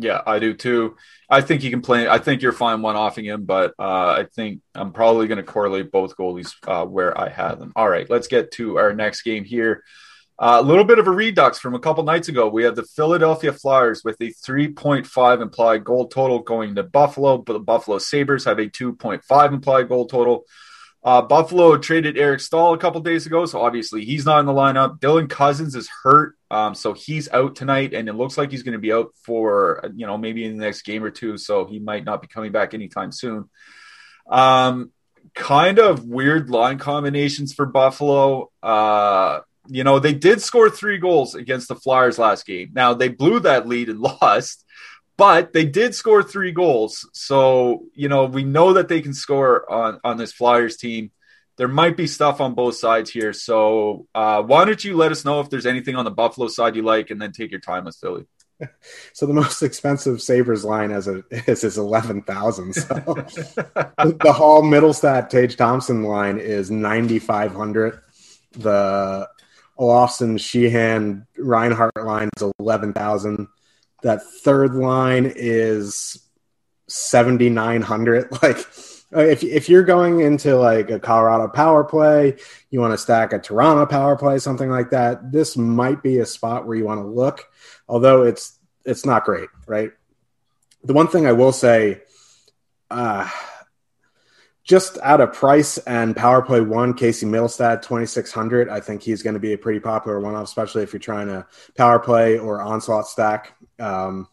Yeah, 0.00 0.22
I 0.24 0.38
do 0.38 0.54
too. 0.54 0.96
I 1.28 1.40
think 1.40 1.64
you 1.64 1.70
can 1.70 1.82
play. 1.82 2.08
I 2.08 2.18
think 2.18 2.40
you're 2.40 2.52
fine 2.52 2.80
one 2.80 2.94
offing 2.94 3.24
him, 3.24 3.44
but 3.44 3.74
uh, 3.80 4.11
I 4.11 4.26
think 4.32 4.61
I'm 4.72 4.92
probably 4.92 5.26
going 5.26 5.38
to 5.38 5.42
correlate 5.42 5.90
both 5.90 6.16
goalies 6.16 6.54
uh, 6.68 6.87
where 6.87 7.18
I 7.20 7.28
have 7.28 7.58
them. 7.58 7.72
All 7.74 7.88
right, 7.88 8.08
let's 8.08 8.28
get 8.28 8.52
to 8.52 8.78
our 8.78 8.94
next 8.94 9.22
game 9.22 9.42
here. 9.42 9.82
A 10.40 10.62
little 10.62 10.85
bit 10.85 11.01
of 11.01 11.09
a 11.09 11.11
redux 11.11 11.59
from 11.59 11.74
a 11.74 11.81
couple 11.81 12.05
nights 12.05 12.29
ago. 12.29 12.48
We 12.48 12.62
have 12.62 12.77
the 12.77 12.85
Philadelphia 12.85 13.53
Flyers 13.53 14.05
with 14.05 14.20
a 14.20 14.33
3.5 14.46 15.42
implied 15.42 15.83
goal 15.83 16.07
total 16.07 16.38
going 16.38 16.77
to 16.77 16.85
Buffalo, 16.85 17.38
but 17.38 17.55
the 17.55 17.59
Buffalo 17.59 17.98
Sabres 17.98 18.44
have 18.44 18.61
a 18.61 18.66
2.5 18.66 19.53
implied 19.53 19.88
goal 19.88 20.07
total. 20.07 20.44
Uh, 21.03 21.22
Buffalo 21.22 21.77
traded 21.77 22.16
Eric 22.16 22.40
Staal 22.40 22.74
a 22.74 22.79
couple 22.79 23.01
days 23.01 23.27
ago, 23.27 23.46
so 23.46 23.61
obviously 23.61 24.05
he's 24.05 24.27
not 24.27 24.40
in 24.40 24.46
the 24.46 24.53
lineup. 24.53 25.01
Dylan 25.01 25.29
Cozens 25.29 25.74
is 25.74 25.88
hurt, 26.03 26.37
um, 26.51 26.74
so 26.74 26.92
he's 26.92 27.29
out 27.31 27.57
tonight, 27.57 27.94
and 27.94 28.09
it 28.09 28.14
looks 28.14 28.37
like 28.37 28.51
he's 28.51 28.62
going 28.62 28.74
to 28.74 28.79
be 28.79 28.92
out 28.92 29.12
for 29.22 29.90
you 29.94 30.07
know 30.07 30.18
maybe 30.18 30.44
in 30.44 30.57
the 30.57 30.64
next 30.64 30.83
game 30.83 31.03
or 31.03 31.11
two. 31.11 31.37
So 31.37 31.66
he 31.66 31.79
might 31.79 32.05
not 32.05 32.20
be 32.20 32.29
coming 32.29 32.53
back 32.53 32.74
anytime 32.74 33.11
soon. 33.11 33.48
Um, 34.29 34.90
kind 35.35 35.79
of 35.79 36.05
weird 36.05 36.51
line 36.51 36.79
combinations 36.79 37.55
for 37.55 37.66
Buffalo. 37.66 38.51
Uh, 38.62 39.40
you 39.68 39.85
know 39.85 39.98
they 39.98 40.14
did 40.14 40.42
score 40.42 40.70
three 40.70 40.98
goals 40.98 41.35
against 41.35 41.68
the 41.68 41.76
Flyers 41.76 42.18
last 42.18 42.46
game. 42.46 42.70
Now 42.72 42.94
they 42.94 43.09
blew 43.09 43.40
that 43.40 43.68
lead 43.68 43.88
and 43.88 44.00
lost, 44.22 44.64
but 45.18 45.52
they 45.52 45.66
did 45.66 45.94
score 45.94 46.22
three 46.22 46.52
goals. 46.52 47.07
So, 47.12 47.87
you 47.92 48.09
know, 48.09 48.24
we 48.26 48.44
know 48.44 48.74
that 48.74 48.88
they 48.88 49.02
can 49.02 49.12
score 49.12 49.70
on, 49.70 49.98
on 50.04 50.16
this 50.16 50.33
Flyers 50.33 50.76
team. 50.76 51.11
There 51.57 51.66
might 51.66 51.96
be 51.96 52.07
stuff 52.07 52.40
on 52.40 52.54
both 52.54 52.76
sides 52.76 53.11
here. 53.11 53.33
So, 53.33 54.07
uh, 54.14 54.42
why 54.42 54.64
don't 54.64 54.83
you 54.83 54.96
let 54.96 55.11
us 55.11 55.24
know 55.24 55.40
if 55.40 55.50
there's 55.50 55.66
anything 55.66 55.96
on 55.96 56.04
the 56.04 56.12
Buffalo 56.12 56.46
side 56.46 56.76
you 56.76 56.83
like 56.83 57.11
and 57.11 57.20
then 57.20 57.33
take 57.33 57.50
your 57.50 57.61
time 57.61 57.85
with 57.85 57.96
Philly? 57.96 58.26
So 59.12 59.24
the 59.24 59.35
most 59.35 59.62
expensive 59.62 60.20
Sabres 60.20 60.64
line 60.64 60.90
as 60.90 61.07
a 61.07 61.22
is 61.31 61.62
is 61.62 61.78
eleven 61.78 62.22
thousand. 62.22 62.72
So 62.72 62.85
the 62.85 64.33
Hall 64.35 64.62
Mittelstadt 64.62 65.31
Tage 65.31 65.54
Thompson 65.54 66.02
line 66.02 66.38
is 66.38 66.68
ninety 66.68 67.20
five 67.20 67.52
hundred. 67.52 68.00
The 68.52 69.28
Olofsson 69.78 70.38
Sheahan, 70.38 71.26
Reinhart 71.36 71.96
line 71.96 72.30
is 72.36 72.50
eleven 72.58 72.92
thousand. 72.92 73.48
That 74.02 74.22
third 74.22 74.74
line 74.74 75.32
is 75.34 76.28
7900 76.88 78.32
like 78.42 78.58
if, 79.12 79.42
if 79.42 79.68
you're 79.68 79.84
going 79.84 80.20
into 80.20 80.56
like 80.56 80.90
a 80.90 80.98
colorado 80.98 81.48
power 81.48 81.84
play 81.84 82.36
you 82.70 82.80
want 82.80 82.92
to 82.92 82.98
stack 82.98 83.32
a 83.32 83.38
toronto 83.38 83.86
power 83.86 84.16
play 84.16 84.38
something 84.38 84.70
like 84.70 84.90
that 84.90 85.30
this 85.30 85.56
might 85.56 86.02
be 86.02 86.18
a 86.18 86.26
spot 86.26 86.66
where 86.66 86.76
you 86.76 86.84
want 86.84 87.00
to 87.00 87.06
look 87.06 87.44
although 87.88 88.22
it's 88.22 88.58
it's 88.84 89.04
not 89.04 89.24
great 89.24 89.48
right? 89.66 89.90
The 90.84 90.94
one 90.94 91.08
thing 91.08 91.26
i 91.26 91.32
will 91.32 91.52
say 91.52 92.02
uh 92.90 93.28
just 94.68 94.98
out 95.02 95.22
of 95.22 95.33
price 95.33 95.78
and 95.78 96.14
power 96.14 96.42
play 96.42 96.61
one, 96.61 96.92
Casey 96.92 97.24
Mittelstadt, 97.24 97.81
2,600. 97.81 98.68
I 98.68 98.81
think 98.81 99.02
he's 99.02 99.22
going 99.22 99.33
to 99.33 99.40
be 99.40 99.54
a 99.54 99.59
pretty 99.59 99.81
popular 99.81 100.20
one, 100.20 100.35
off, 100.35 100.44
especially 100.44 100.83
if 100.83 100.92
you're 100.92 101.00
trying 101.00 101.28
to 101.28 101.46
power 101.74 101.98
play 101.98 102.38
or 102.38 102.61
onslaught 102.61 103.09
stack. 103.09 103.54
Um, 103.78 104.28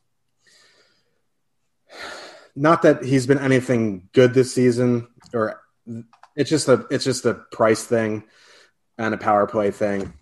not 2.53 2.81
that 2.81 3.01
he's 3.01 3.25
been 3.25 3.39
anything 3.39 4.09
good 4.11 4.33
this 4.33 4.53
season, 4.53 5.07
or 5.33 5.61
it's 6.35 6.49
just 6.49 6.67
a 6.67 6.85
it's 6.91 7.05
just 7.05 7.25
a 7.25 7.35
price 7.35 7.85
thing 7.85 8.25
and 8.97 9.13
a 9.13 9.17
power 9.17 9.47
play 9.47 9.71
thing. 9.71 10.13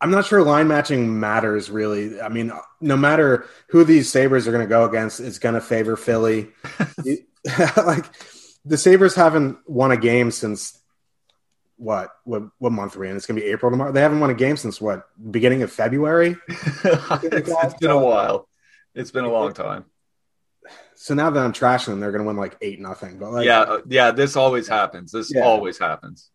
I'm 0.00 0.12
not 0.12 0.24
sure 0.24 0.40
line 0.40 0.68
matching 0.68 1.18
matters 1.18 1.68
really. 1.68 2.20
I 2.20 2.28
mean, 2.28 2.52
no 2.80 2.96
matter 2.96 3.46
who 3.70 3.82
these 3.82 4.08
Sabres 4.08 4.46
are 4.46 4.52
going 4.52 4.64
to 4.64 4.68
go 4.70 4.84
against, 4.84 5.18
it's 5.18 5.40
going 5.40 5.56
to 5.56 5.60
favor 5.60 5.96
Philly. 5.96 6.50
like 7.76 8.04
the 8.68 8.76
Sabres 8.76 9.14
haven't 9.14 9.58
won 9.66 9.90
a 9.90 9.96
game 9.96 10.30
since 10.30 10.78
what 11.76 12.10
what 12.24 12.42
what 12.58 12.72
month 12.72 12.96
are 12.96 13.00
we 13.00 13.08
in? 13.08 13.16
It's 13.16 13.26
gonna 13.26 13.40
be 13.40 13.46
April 13.46 13.70
tomorrow. 13.70 13.92
They 13.92 14.00
haven't 14.00 14.20
won 14.20 14.30
a 14.30 14.34
game 14.34 14.56
since 14.56 14.80
what 14.80 15.06
beginning 15.30 15.62
of 15.62 15.72
February. 15.72 16.36
it's, 16.48 17.48
it's 17.48 17.74
been 17.74 17.90
a 17.90 17.98
while. 17.98 18.48
It's 18.94 19.10
been 19.10 19.24
a 19.24 19.32
long 19.32 19.52
time. 19.52 19.84
So 20.96 21.14
now 21.14 21.30
that 21.30 21.42
I'm 21.42 21.52
trashing 21.52 21.86
them, 21.86 22.00
they're 22.00 22.12
gonna 22.12 22.24
win 22.24 22.36
like 22.36 22.56
eight 22.60 22.80
nothing. 22.80 23.18
But 23.18 23.30
like, 23.30 23.46
yeah, 23.46 23.60
uh, 23.60 23.80
yeah, 23.86 24.10
this 24.10 24.36
always 24.36 24.68
happens. 24.68 25.12
This 25.12 25.32
yeah. 25.32 25.42
always 25.42 25.78
happens. 25.78 26.30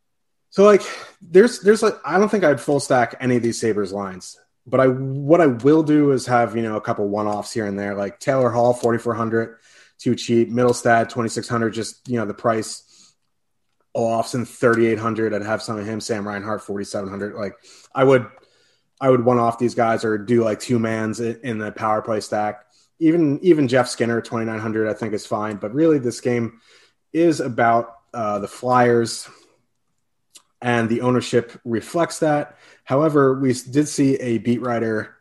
So 0.49 0.63
like, 0.63 0.81
there's 1.21 1.59
there's 1.59 1.83
like 1.83 1.95
I 2.05 2.17
don't 2.17 2.29
think 2.29 2.43
I'd 2.43 2.61
full 2.61 2.79
stack 2.79 3.15
any 3.19 3.35
of 3.35 3.43
these 3.43 3.59
Sabres 3.59 3.91
lines. 3.91 4.39
But 4.65 4.79
I 4.79 4.87
what 4.87 5.41
I 5.41 5.47
will 5.47 5.83
do 5.83 6.11
is 6.11 6.27
have 6.27 6.55
you 6.55 6.63
know 6.63 6.77
a 6.77 6.81
couple 6.81 7.07
one 7.09 7.27
offs 7.27 7.51
here 7.51 7.65
and 7.65 7.77
there, 7.77 7.95
like 7.95 8.19
Taylor 8.19 8.49
Hall, 8.49 8.73
forty 8.73 8.97
four 8.97 9.13
hundred, 9.13 9.57
too 9.97 10.15
cheap. 10.15 10.49
Six 10.49 11.47
hundred, 11.47 11.73
just 11.73 12.07
you 12.07 12.17
know 12.17 12.25
the 12.25 12.33
price 12.33 13.15
Olofsson 13.95 14.47
3800 14.47 15.35
I'd 15.35 15.43
have 15.43 15.61
some 15.61 15.77
of 15.77 15.85
him 15.85 16.01
Sam 16.01 16.27
Reinhart 16.27 16.63
4700 16.63 17.35
like 17.35 17.53
I 17.93 18.03
would 18.03 18.25
I 18.99 19.07
would 19.07 19.23
one 19.23 19.37
off 19.37 19.59
these 19.59 19.75
guys 19.75 20.03
or 20.03 20.17
do 20.17 20.43
like 20.43 20.59
two 20.59 20.79
mans 20.79 21.19
in 21.19 21.59
the 21.59 21.71
power 21.71 22.01
play 22.01 22.19
stack 22.19 22.65
even 22.97 23.39
even 23.43 23.67
Jeff 23.67 23.87
Skinner 23.87 24.19
2900 24.19 24.89
I 24.89 24.95
think 24.95 25.13
is 25.13 25.27
fine 25.27 25.57
but 25.57 25.75
really 25.75 25.99
this 25.99 26.21
game 26.21 26.59
is 27.13 27.39
about 27.39 27.93
uh, 28.13 28.39
the 28.39 28.47
Flyers, 28.47 29.29
and 30.61 30.89
the 30.89 31.01
ownership 31.01 31.59
reflects 31.63 32.19
that. 32.19 32.57
However, 32.83 33.39
we 33.39 33.53
did 33.53 33.87
see 33.87 34.15
a 34.15 34.37
beat 34.37 34.61
writer 34.61 35.15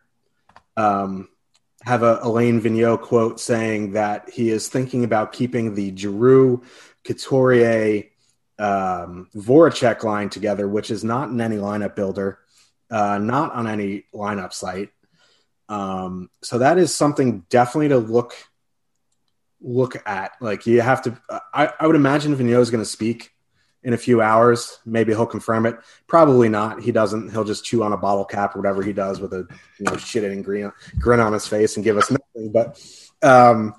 um, 0.76 1.28
have 1.84 2.02
a 2.02 2.20
Alain 2.22 2.60
Vigneault 2.60 3.02
quote 3.02 3.40
saying 3.40 3.92
that 3.92 4.30
he 4.30 4.50
is 4.50 4.68
thinking 4.68 5.04
about 5.04 5.32
keeping 5.32 5.74
the 5.74 5.94
Giroux, 5.96 6.62
Couturier, 7.04 8.04
um, 8.58 9.28
Voracek 9.34 10.04
line 10.04 10.28
together, 10.28 10.68
which 10.68 10.90
is 10.90 11.02
not 11.02 11.30
in 11.30 11.40
any 11.40 11.56
lineup 11.56 11.96
builder, 11.96 12.38
uh, 12.90 13.18
not 13.18 13.52
on 13.52 13.66
any 13.66 14.04
lineup 14.14 14.52
site. 14.52 14.90
Um, 15.68 16.30
so 16.42 16.58
that 16.58 16.78
is 16.78 16.94
something 16.94 17.40
definitely 17.48 17.88
to 17.88 17.98
look 17.98 18.34
look 19.60 19.96
at. 20.06 20.32
Like 20.40 20.66
you 20.66 20.80
have 20.80 21.02
to. 21.02 21.18
I, 21.52 21.72
I 21.80 21.86
would 21.86 21.96
imagine 21.96 22.36
Vigneault 22.36 22.60
is 22.60 22.70
going 22.70 22.84
to 22.84 22.88
speak 22.88 23.31
in 23.84 23.92
a 23.92 23.98
few 23.98 24.22
hours. 24.22 24.78
Maybe 24.84 25.12
he'll 25.12 25.26
confirm 25.26 25.66
it. 25.66 25.76
Probably 26.06 26.48
not. 26.48 26.82
He 26.82 26.92
doesn't. 26.92 27.30
He'll 27.30 27.44
just 27.44 27.64
chew 27.64 27.82
on 27.82 27.92
a 27.92 27.96
bottle 27.96 28.24
cap 28.24 28.54
or 28.54 28.60
whatever 28.60 28.82
he 28.82 28.92
does 28.92 29.20
with 29.20 29.32
a 29.32 29.46
you 29.78 29.86
know 29.86 29.96
shit 29.96 30.24
eating 30.24 30.42
grin, 30.42 30.72
grin 30.98 31.20
on 31.20 31.32
his 31.32 31.46
face 31.46 31.76
and 31.76 31.84
give 31.84 31.96
us 31.96 32.10
nothing. 32.10 32.52
But 32.52 32.80
um, 33.22 33.74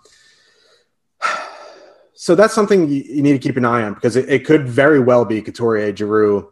so 2.14 2.36
that's 2.36 2.54
something 2.54 2.90
you, 2.90 3.04
you, 3.04 3.22
need 3.22 3.34
to 3.34 3.40
keep 3.40 3.58
an 3.58 3.66
eye 3.66 3.84
on 3.84 3.94
because 3.94 4.16
it, 4.16 4.30
it 4.30 4.46
could 4.46 4.68
very 4.68 5.00
well 5.00 5.26
be 5.26 5.42
Couturier, 5.42 5.96
Giroux, 5.96 6.52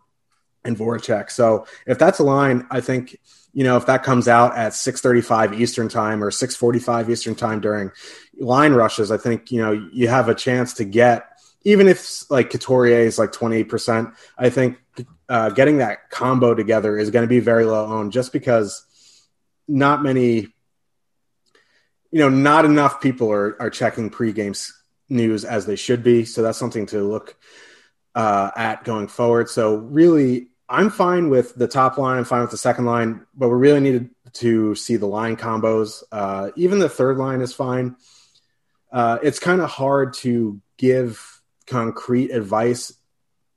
and 0.64 0.78
Voracek. 0.78 1.32
So 1.32 1.66
if 1.86 1.98
that's 1.98 2.20
a 2.20 2.24
line, 2.24 2.68
I 2.70 2.82
think 2.82 3.18
you 3.54 3.64
know 3.64 3.76
if 3.76 3.86
that 3.88 4.04
comes 4.04 4.28
out 4.28 4.56
at 4.56 4.74
6:35 4.74 5.60
Eastern 5.60 5.90
time 5.90 6.24
or 6.24 6.32
6:45 6.32 7.10
Eastern 7.10 7.36
time 7.36 7.60
during 7.60 7.92
line 8.40 8.74
rushes, 8.74 9.12
I 9.12 9.18
think 9.18 9.52
you 9.52 9.62
know 9.62 9.72
you 9.72 10.08
have 10.08 10.30
a 10.30 10.36
chance 10.36 10.74
to 10.76 10.86
get 10.86 11.31
even 11.64 11.88
if 11.88 12.30
like 12.30 12.50
Couturier 12.50 13.00
is 13.00 13.20
like 13.20 13.32
28%, 13.32 14.14
I 14.38 14.50
think 14.50 14.82
uh, 15.30 15.50
getting 15.50 15.78
that 15.78 16.10
combo 16.10 16.54
together 16.54 16.98
is 16.98 17.12
going 17.12 17.24
to 17.24 17.30
be 17.30 17.40
very 17.40 17.66
low 17.66 17.86
owned 17.86 18.12
just 18.12 18.34
because 18.34 18.86
not 19.68 20.04
many, 20.04 20.48
you 22.12 22.20
know, 22.20 22.30
not 22.30 22.66
enough 22.66 23.02
people 23.02 23.32
are, 23.32 23.62
are 23.62 23.70
checking 23.70 24.10
pregame 24.10 24.60
news 25.10 25.46
as 25.46 25.66
they 25.66 25.76
should 25.76 26.04
be. 26.04 26.26
So 26.26 26.42
that's 26.42 26.58
something 26.58 26.88
to 26.88 27.02
look 27.04 27.36
uh, 28.16 28.52
at 28.56 28.84
going 28.84 29.08
forward. 29.08 29.50
So 29.50 29.76
really, 29.76 30.48
I'm 30.68 30.90
fine 30.90 31.30
with 31.30 31.54
the 31.56 31.68
top 31.68 31.98
line. 31.98 32.18
I'm 32.18 32.24
fine 32.24 32.42
with 32.42 32.52
the 32.52 32.58
second 32.58 32.86
line, 32.86 33.26
but 33.36 33.50
we 33.50 33.56
really 33.56 33.82
needed 33.82 34.10
to 34.34 34.74
see 34.76 34.96
the 34.96 35.06
line 35.06 35.36
combos. 35.36 36.04
Uh, 36.12 36.52
even 36.56 36.80
the 36.80 36.90
third 36.90 37.18
line 37.18 37.42
is 37.42 37.54
fine. 37.54 37.98
Uh, 38.92 39.20
it's 39.22 39.40
kind 39.40 39.62
of 39.62 39.70
hard 39.70 40.14
to 40.14 40.62
give 40.78 41.41
concrete 41.72 42.32
advice 42.32 42.94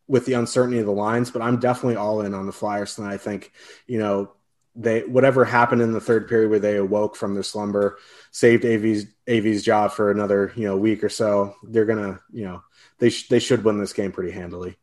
with 0.06 0.26
the 0.26 0.34
uncertainty 0.34 0.78
of 0.78 0.86
the 0.86 0.92
lines, 0.92 1.30
but 1.30 1.42
I'm 1.42 1.58
definitely 1.58 1.96
all 1.96 2.20
in 2.20 2.34
on 2.34 2.46
the 2.46 2.52
Flyers 2.52 2.94
tonight. 2.94 3.14
I 3.14 3.16
think, 3.18 3.52
you 3.86 3.98
know, 3.98 4.32
they 4.76 5.02
whatever 5.02 5.44
happened 5.44 5.82
in 5.82 5.92
the 5.92 6.00
third 6.00 6.28
period 6.28 6.50
where 6.50 6.58
they 6.58 6.76
awoke 6.76 7.16
from 7.16 7.34
their 7.34 7.42
slumber, 7.42 7.98
saved 8.32 8.64
AV's 8.64 9.06
AV's 9.26 9.62
job 9.62 9.92
for 9.92 10.10
another 10.10 10.52
you 10.56 10.64
know 10.64 10.76
week 10.76 11.04
or 11.04 11.08
so. 11.08 11.54
They're 11.62 11.84
gonna 11.84 12.20
you 12.32 12.44
know 12.44 12.62
they 12.98 13.10
sh- 13.10 13.28
they 13.28 13.38
should 13.38 13.64
win 13.64 13.78
this 13.78 13.92
game 13.92 14.10
pretty 14.10 14.32
handily. 14.32 14.76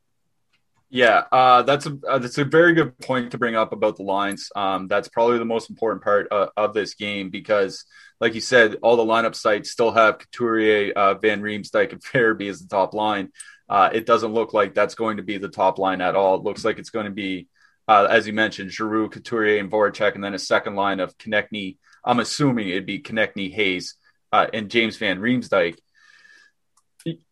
Yeah, 0.93 1.23
uh, 1.31 1.61
that's 1.63 1.85
a 1.85 1.97
uh, 2.05 2.19
that's 2.19 2.37
a 2.37 2.43
very 2.43 2.73
good 2.73 2.97
point 2.99 3.31
to 3.31 3.37
bring 3.37 3.55
up 3.55 3.71
about 3.71 3.95
the 3.95 4.03
lines. 4.03 4.51
Um, 4.57 4.89
that's 4.89 5.07
probably 5.07 5.37
the 5.37 5.45
most 5.45 5.69
important 5.69 6.03
part 6.03 6.27
uh, 6.31 6.47
of 6.57 6.73
this 6.73 6.95
game 6.95 7.29
because, 7.29 7.85
like 8.19 8.35
you 8.35 8.41
said, 8.41 8.75
all 8.83 8.97
the 8.97 9.05
lineup 9.05 9.33
sites 9.33 9.71
still 9.71 9.91
have 9.91 10.19
Couturier, 10.19 10.91
uh, 10.93 11.13
Van 11.13 11.41
Riemsdyk, 11.41 11.93
and 11.93 12.03
Farabee 12.03 12.49
as 12.49 12.59
the 12.59 12.67
top 12.67 12.93
line. 12.93 13.29
Uh, 13.69 13.89
it 13.93 14.05
doesn't 14.05 14.33
look 14.33 14.53
like 14.53 14.73
that's 14.73 14.95
going 14.95 15.15
to 15.15 15.23
be 15.23 15.37
the 15.37 15.47
top 15.47 15.79
line 15.79 16.01
at 16.01 16.15
all. 16.17 16.35
It 16.35 16.43
looks 16.43 16.65
like 16.65 16.77
it's 16.77 16.89
going 16.89 17.05
to 17.05 17.11
be, 17.11 17.47
uh, 17.87 18.07
as 18.09 18.27
you 18.27 18.33
mentioned, 18.33 18.71
Giroux, 18.71 19.07
Couturier, 19.07 19.61
and 19.61 19.71
Voracek, 19.71 20.15
and 20.15 20.23
then 20.23 20.33
a 20.33 20.39
second 20.39 20.75
line 20.75 20.99
of 20.99 21.17
Konecny. 21.17 21.77
I'm 22.03 22.19
assuming 22.19 22.67
it'd 22.67 22.85
be 22.85 22.99
Konecny, 22.99 23.49
Hayes, 23.53 23.95
and 24.33 24.69
James 24.69 24.97
Van 24.97 25.21
Riemsdyk 25.21 25.77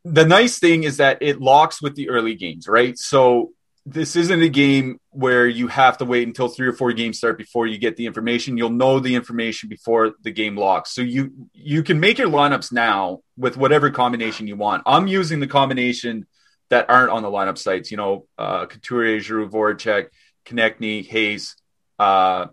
the 0.04 0.26
nice 0.26 0.60
thing 0.60 0.84
is 0.84 0.98
that 0.98 1.20
it 1.22 1.40
locks 1.42 1.82
with 1.82 1.96
the 1.96 2.10
early 2.10 2.36
games, 2.36 2.68
right? 2.68 2.98
So 2.98 3.52
this 3.86 4.16
isn't 4.16 4.42
a 4.42 4.50
game 4.50 5.00
where 5.10 5.48
you 5.48 5.68
have 5.68 5.98
to 5.98 6.06
wait 6.06 6.28
until 6.28 6.48
three 6.48 6.68
or 6.68 6.74
four 6.74 6.94
games 6.94 7.18
start 7.18 7.38
before 7.38 7.66
you 7.66 7.78
get 7.78 7.98
the 7.98 8.06
information. 8.06 8.58
You'll 8.58 8.70
know 8.70 9.00
the 9.00 9.16
information 9.16 9.70
before 9.70 10.14
the 10.22 10.32
game 10.32 10.56
locks. 10.56 10.94
So 10.94 11.02
you 11.02 11.50
you 11.54 11.84
can 11.84 12.00
make 12.00 12.18
your 12.18 12.30
lineups 12.30 12.72
now 12.72 13.20
with 13.38 13.58
whatever 13.58 13.90
combination 13.90 14.48
you 14.48 14.56
want. 14.56 14.84
I'm 14.86 15.08
using 15.08 15.40
the 15.40 15.48
combination 15.48 16.28
that 16.70 16.90
aren't 16.90 17.10
on 17.10 17.24
the 17.24 17.30
lineup 17.30 17.58
sites. 17.58 17.90
You 17.90 17.98
know, 17.98 18.28
uh, 18.38 18.66
Couturier, 18.68 19.20
Giroux, 19.20 19.50
Voracek, 19.50 20.08
Konecny, 20.46 21.06
Hayes, 21.08 21.56
uh, 21.98 22.48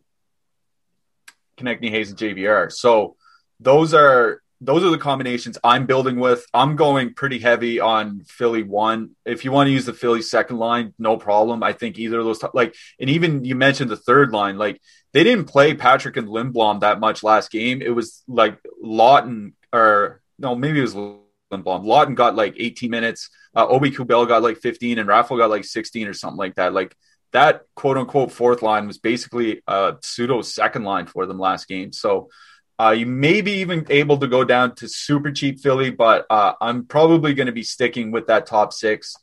Konecny, 1.59 1.90
Hayes, 1.90 2.11
and 2.11 2.18
JVR. 2.18 2.72
So 2.72 3.16
those 3.61 3.94
are 3.94 4.42
those 4.61 4.85
are 4.85 4.90
the 4.90 4.99
combinations 4.99 5.59
I'm 5.62 5.87
building 5.87 6.19
with. 6.19 6.47
I'm 6.55 6.77
going 6.77 7.14
pretty 7.14 7.38
heavy 7.38 7.81
on 7.81 8.23
Philly 8.27 8.62
one. 8.62 9.11
If 9.25 9.45
you 9.45 9.53
want 9.53 9.66
to 9.69 9.73
use 9.73 9.85
the 9.85 9.92
Philly 9.92 10.23
second 10.23 10.59
line, 10.59 10.95
no 10.99 11.16
problem. 11.16 11.62
I 11.62 11.73
think 11.73 11.99
either 11.99 12.19
of 12.19 12.25
those, 12.25 12.38
t- 12.38 12.47
like, 12.55 12.75
and 12.99 13.11
even 13.11 13.45
you 13.45 13.55
mentioned 13.55 13.90
the 13.90 13.97
third 13.97 14.33
line, 14.33 14.57
like 14.57 14.81
they 15.12 15.25
didn't 15.25 15.47
play 15.47 15.75
Patrick 15.75 16.16
and 16.16 16.29
Lindblom 16.29 16.81
that 16.81 17.01
much 17.01 17.23
last 17.23 17.51
game. 17.51 17.83
It 17.83 17.90
was 17.90 18.23
like 18.27 18.59
Laughton 18.83 19.53
or 19.73 20.23
no, 20.38 20.55
maybe 20.55 20.79
it 20.79 20.83
was 20.83 20.95
Lindblom. 20.95 21.85
Laughton 21.85 22.14
got 22.14 22.35
like 22.35 22.55
18 22.59 22.90
minutes. 22.90 23.31
Uh, 23.55 23.66
Aube-Kubel 23.66 24.27
got 24.27 24.42
like 24.42 24.59
15 24.59 24.99
and 24.99 25.09
Raffl 25.09 25.38
got 25.38 25.51
like 25.51 25.64
16 25.64 26.09
or 26.09 26.12
something 26.12 26.37
like 26.37 26.57
that. 26.57 26.73
Like 26.73 26.95
that 27.33 27.62
quote 27.75 27.99
unquote 27.99 28.33
fourth 28.33 28.62
line 28.62 28.87
was 28.87 28.99
basically 28.99 29.62
a 29.66 29.97
pseudo 30.03 30.42
second 30.42 30.85
line 30.85 31.07
for 31.07 31.27
them 31.27 31.38
last 31.38 31.69
game. 31.69 31.92
So, 31.92 32.29
uh, 32.78 32.90
you 32.90 33.06
may 33.06 33.40
be 33.40 33.52
even 33.52 33.86
able 33.88 34.18
to 34.18 34.26
go 34.26 34.44
down 34.44 34.74
to 34.76 34.88
super 34.88 35.32
cheap 35.32 35.60
Philly, 35.60 35.90
but 35.90 36.26
uh, 36.28 36.52
I'm 36.60 36.84
probably 36.84 37.32
going 37.34 37.46
to 37.46 37.52
be 37.52 37.62
sticking 37.62 38.10
with 38.10 38.26
that 38.26 38.46
top 38.46 38.72
six, 38.72 39.14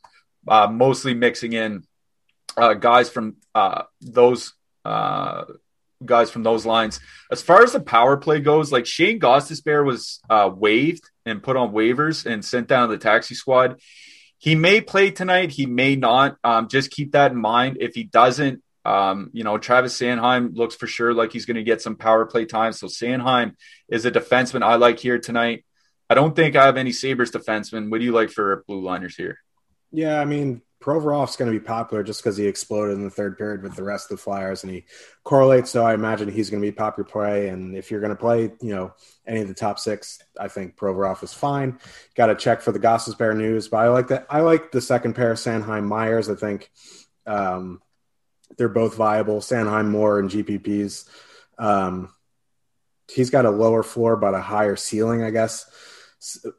uh, 0.48 0.68
mostly 0.68 1.14
mixing 1.14 1.54
in 1.54 1.84
uh, 2.58 2.74
guys 2.74 3.10
from 3.10 3.38
uh, 3.54 3.84
those 4.02 4.54
uh, 4.86 5.46
guys 6.04 6.32
from 6.32 6.44
those 6.44 6.66
lines. 6.66 7.00
As 7.32 7.42
far 7.42 7.64
as 7.64 7.74
the 7.74 7.80
power 7.80 8.18
play 8.18 8.40
goes, 8.40 8.72
like 8.72 8.86
Shane 8.86 9.20
Gostisbehere 9.20 9.86
was 9.86 10.20
waived 10.58 11.10
and 11.26 11.42
put 11.44 11.56
on 11.56 11.72
waivers 11.72 12.26
and 12.26 12.44
sent 12.44 12.68
down 12.68 12.90
to 12.90 12.96
the 12.96 13.02
taxi 13.02 13.36
squad. 13.36 13.80
He 14.40 14.56
may 14.56 14.82
play 14.82 15.12
tonight. 15.12 15.52
He 15.52 15.68
may 15.68 15.96
not. 15.96 16.38
Um, 16.44 16.68
just 16.68 16.92
keep 16.92 17.14
that 17.14 17.32
in 17.32 17.38
mind. 17.38 17.78
If 17.80 17.96
he 17.96 18.04
doesn't, 18.04 18.62
um, 18.86 19.30
you 19.34 19.44
know, 19.44 19.58
Travis 19.58 19.98
Sanheim 19.98 20.56
looks 20.56 20.76
for 20.76 20.88
sure 20.88 21.14
like 21.14 21.32
he's 21.32 21.46
going 21.46 21.56
to 21.56 21.64
get 21.64 21.82
some 21.82 21.96
power 21.96 22.26
play 22.26 22.46
time. 22.46 22.74
So 22.74 22.88
Sanheim 22.88 23.56
is 23.88 24.06
a 24.06 24.12
defenseman 24.12 24.64
I 24.64 24.76
like 24.76 25.00
here 25.00 25.20
tonight. 25.20 25.66
I 26.10 26.16
don't 26.16 26.36
think 26.36 26.56
I 26.56 26.66
have 26.66 26.78
any 26.78 26.92
Sabres 26.92 27.32
defensemen. 27.32 27.90
What 27.90 28.00
do 28.00 28.06
you 28.06 28.12
like 28.12 28.30
for 28.30 28.64
blue 28.68 28.82
liners 28.82 29.16
here? 29.16 29.40
Yeah, 29.92 30.20
I 30.20 30.26
mean, 30.26 30.62
Provorov's 30.84 31.38
going 31.38 31.52
to 31.52 31.58
be 31.58 31.64
popular 31.64 32.04
just 32.04 32.22
because 32.22 32.36
he 32.36 32.46
exploded 32.46 32.98
in 32.98 33.06
the 33.06 33.10
third 33.10 33.38
period 33.38 33.64
with 33.64 33.76
the 33.76 33.84
rest 33.84 34.12
of 34.12 34.18
the 34.18 34.24
Flyers 34.24 34.64
and 34.64 34.74
he 34.74 34.86
correlates. 35.24 35.72
So 35.72 35.86
I 35.86 35.94
imagine 35.94 36.28
he's 36.28 36.50
going 36.50 36.62
to 36.62 36.68
be 36.68 36.74
popular 36.74 37.10
play. 37.10 37.48
And 37.48 37.78
if 37.78 37.90
you're 37.90 38.02
going 38.02 38.10
to 38.10 38.18
play, 38.18 38.52
you 38.62 38.76
know, 38.76 38.94
any 39.26 39.40
of 39.40 39.48
the 39.48 39.54
top 39.54 39.80
six, 39.80 40.20
I 40.38 40.50
think 40.50 40.76
Provorov 40.76 41.24
is 41.24 41.34
fine. 41.34 41.80
Got 42.16 42.26
to 42.28 42.36
check 42.36 42.62
for 42.62 42.74
the 42.74 42.82
Gostisbehere 42.82 43.36
news, 43.36 43.70
but 43.70 43.78
I 43.78 43.88
like 43.88 44.10
that. 44.10 44.26
I 44.30 44.42
like 44.42 44.72
the 44.72 44.82
second 44.82 45.14
pair, 45.14 45.32
of 45.32 45.38
Sanheim 45.38 45.88
Myers. 45.88 46.30
I 46.30 46.36
think 46.36 46.70
um, 47.26 47.82
they're 48.58 48.70
both 48.70 48.96
viable. 48.96 49.40
Sanheim 49.40 49.90
more 49.90 50.20
and 50.20 50.30
GPPs. 50.30 51.08
Um, 51.58 52.10
he's 53.12 53.30
got 53.30 53.46
a 53.46 53.50
lower 53.50 53.84
floor 53.84 54.16
but 54.16 54.34
a 54.34 54.42
higher 54.42 54.76
ceiling, 54.76 55.24
I 55.24 55.30
guess. 55.30 55.70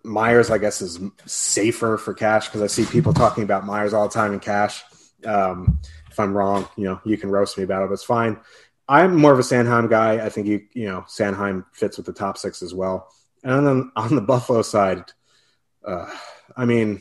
Myers, 0.03 0.51
I 0.51 0.59
guess, 0.59 0.83
is 0.83 1.01
safer 1.25 1.97
for 1.97 2.13
cash 2.13 2.49
because 2.49 2.61
I 2.61 2.67
see 2.67 2.85
people 2.85 3.15
talking 3.15 3.45
about 3.45 3.65
Myers 3.65 3.95
all 3.95 4.09
the 4.09 4.15
time 4.15 4.35
in 4.35 4.41
cash. 4.41 4.83
Um, 5.25 5.81
if 6.11 6.21
I'm 6.21 6.37
wrong, 6.37 6.69
you 6.77 6.85
know, 6.85 7.01
you 7.05 7.17
can 7.17 7.31
roast 7.31 7.57
me 7.57 7.65
about 7.65 7.83
it. 7.83 7.89
But 7.89 7.95
it's 7.95 8.05
fine. 8.05 8.39
I'm 8.87 9.17
more 9.17 9.33
of 9.33 9.39
a 9.39 9.43
Sanheim 9.43 9.89
guy. 9.89 10.25
I 10.25 10.29
think 10.29 10.47
you, 10.47 10.67
you 10.75 10.87
know, 10.87 11.01
Sanheim 11.09 11.65
fits 11.73 11.97
with 11.97 12.05
the 12.05 12.13
top 12.13 12.37
six 12.37 12.63
as 12.63 12.75
well. 12.75 13.09
And 13.43 13.67
then 13.67 13.93
on 13.97 14.15
the 14.15 14.21
Buffalo 14.21 14.63
side, 14.63 15.05
uh, 15.83 16.11
I 16.57 16.67
mean, 16.67 17.01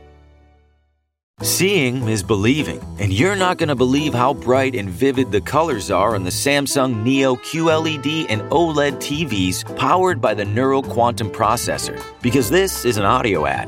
Seeing 1.43 2.07
is 2.07 2.21
believing, 2.21 2.79
and 2.99 3.11
you're 3.11 3.35
not 3.35 3.57
going 3.57 3.69
to 3.69 3.75
believe 3.75 4.13
how 4.13 4.31
bright 4.31 4.75
and 4.75 4.87
vivid 4.87 5.31
the 5.31 5.41
colors 5.41 5.89
are 5.89 6.13
on 6.13 6.23
the 6.23 6.29
Samsung 6.29 7.01
Neo 7.01 7.35
QLED 7.35 8.27
and 8.29 8.43
OLED 8.51 8.97
TVs 8.97 9.75
powered 9.75 10.21
by 10.21 10.35
the 10.35 10.45
Neural 10.45 10.83
Quantum 10.83 11.31
Processor. 11.31 11.99
Because 12.21 12.51
this 12.51 12.85
is 12.85 12.97
an 12.97 13.05
audio 13.05 13.47
ad. 13.47 13.67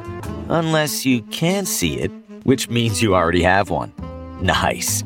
Unless 0.50 1.04
you 1.04 1.24
can 1.32 1.66
see 1.66 1.98
it, 1.98 2.12
which 2.44 2.70
means 2.70 3.02
you 3.02 3.16
already 3.16 3.42
have 3.42 3.72
one. 3.72 3.92
Nice. 4.40 5.02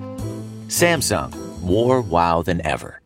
Samsung, 0.68 1.34
more 1.62 2.02
wow 2.02 2.42
than 2.42 2.60
ever. 2.66 3.00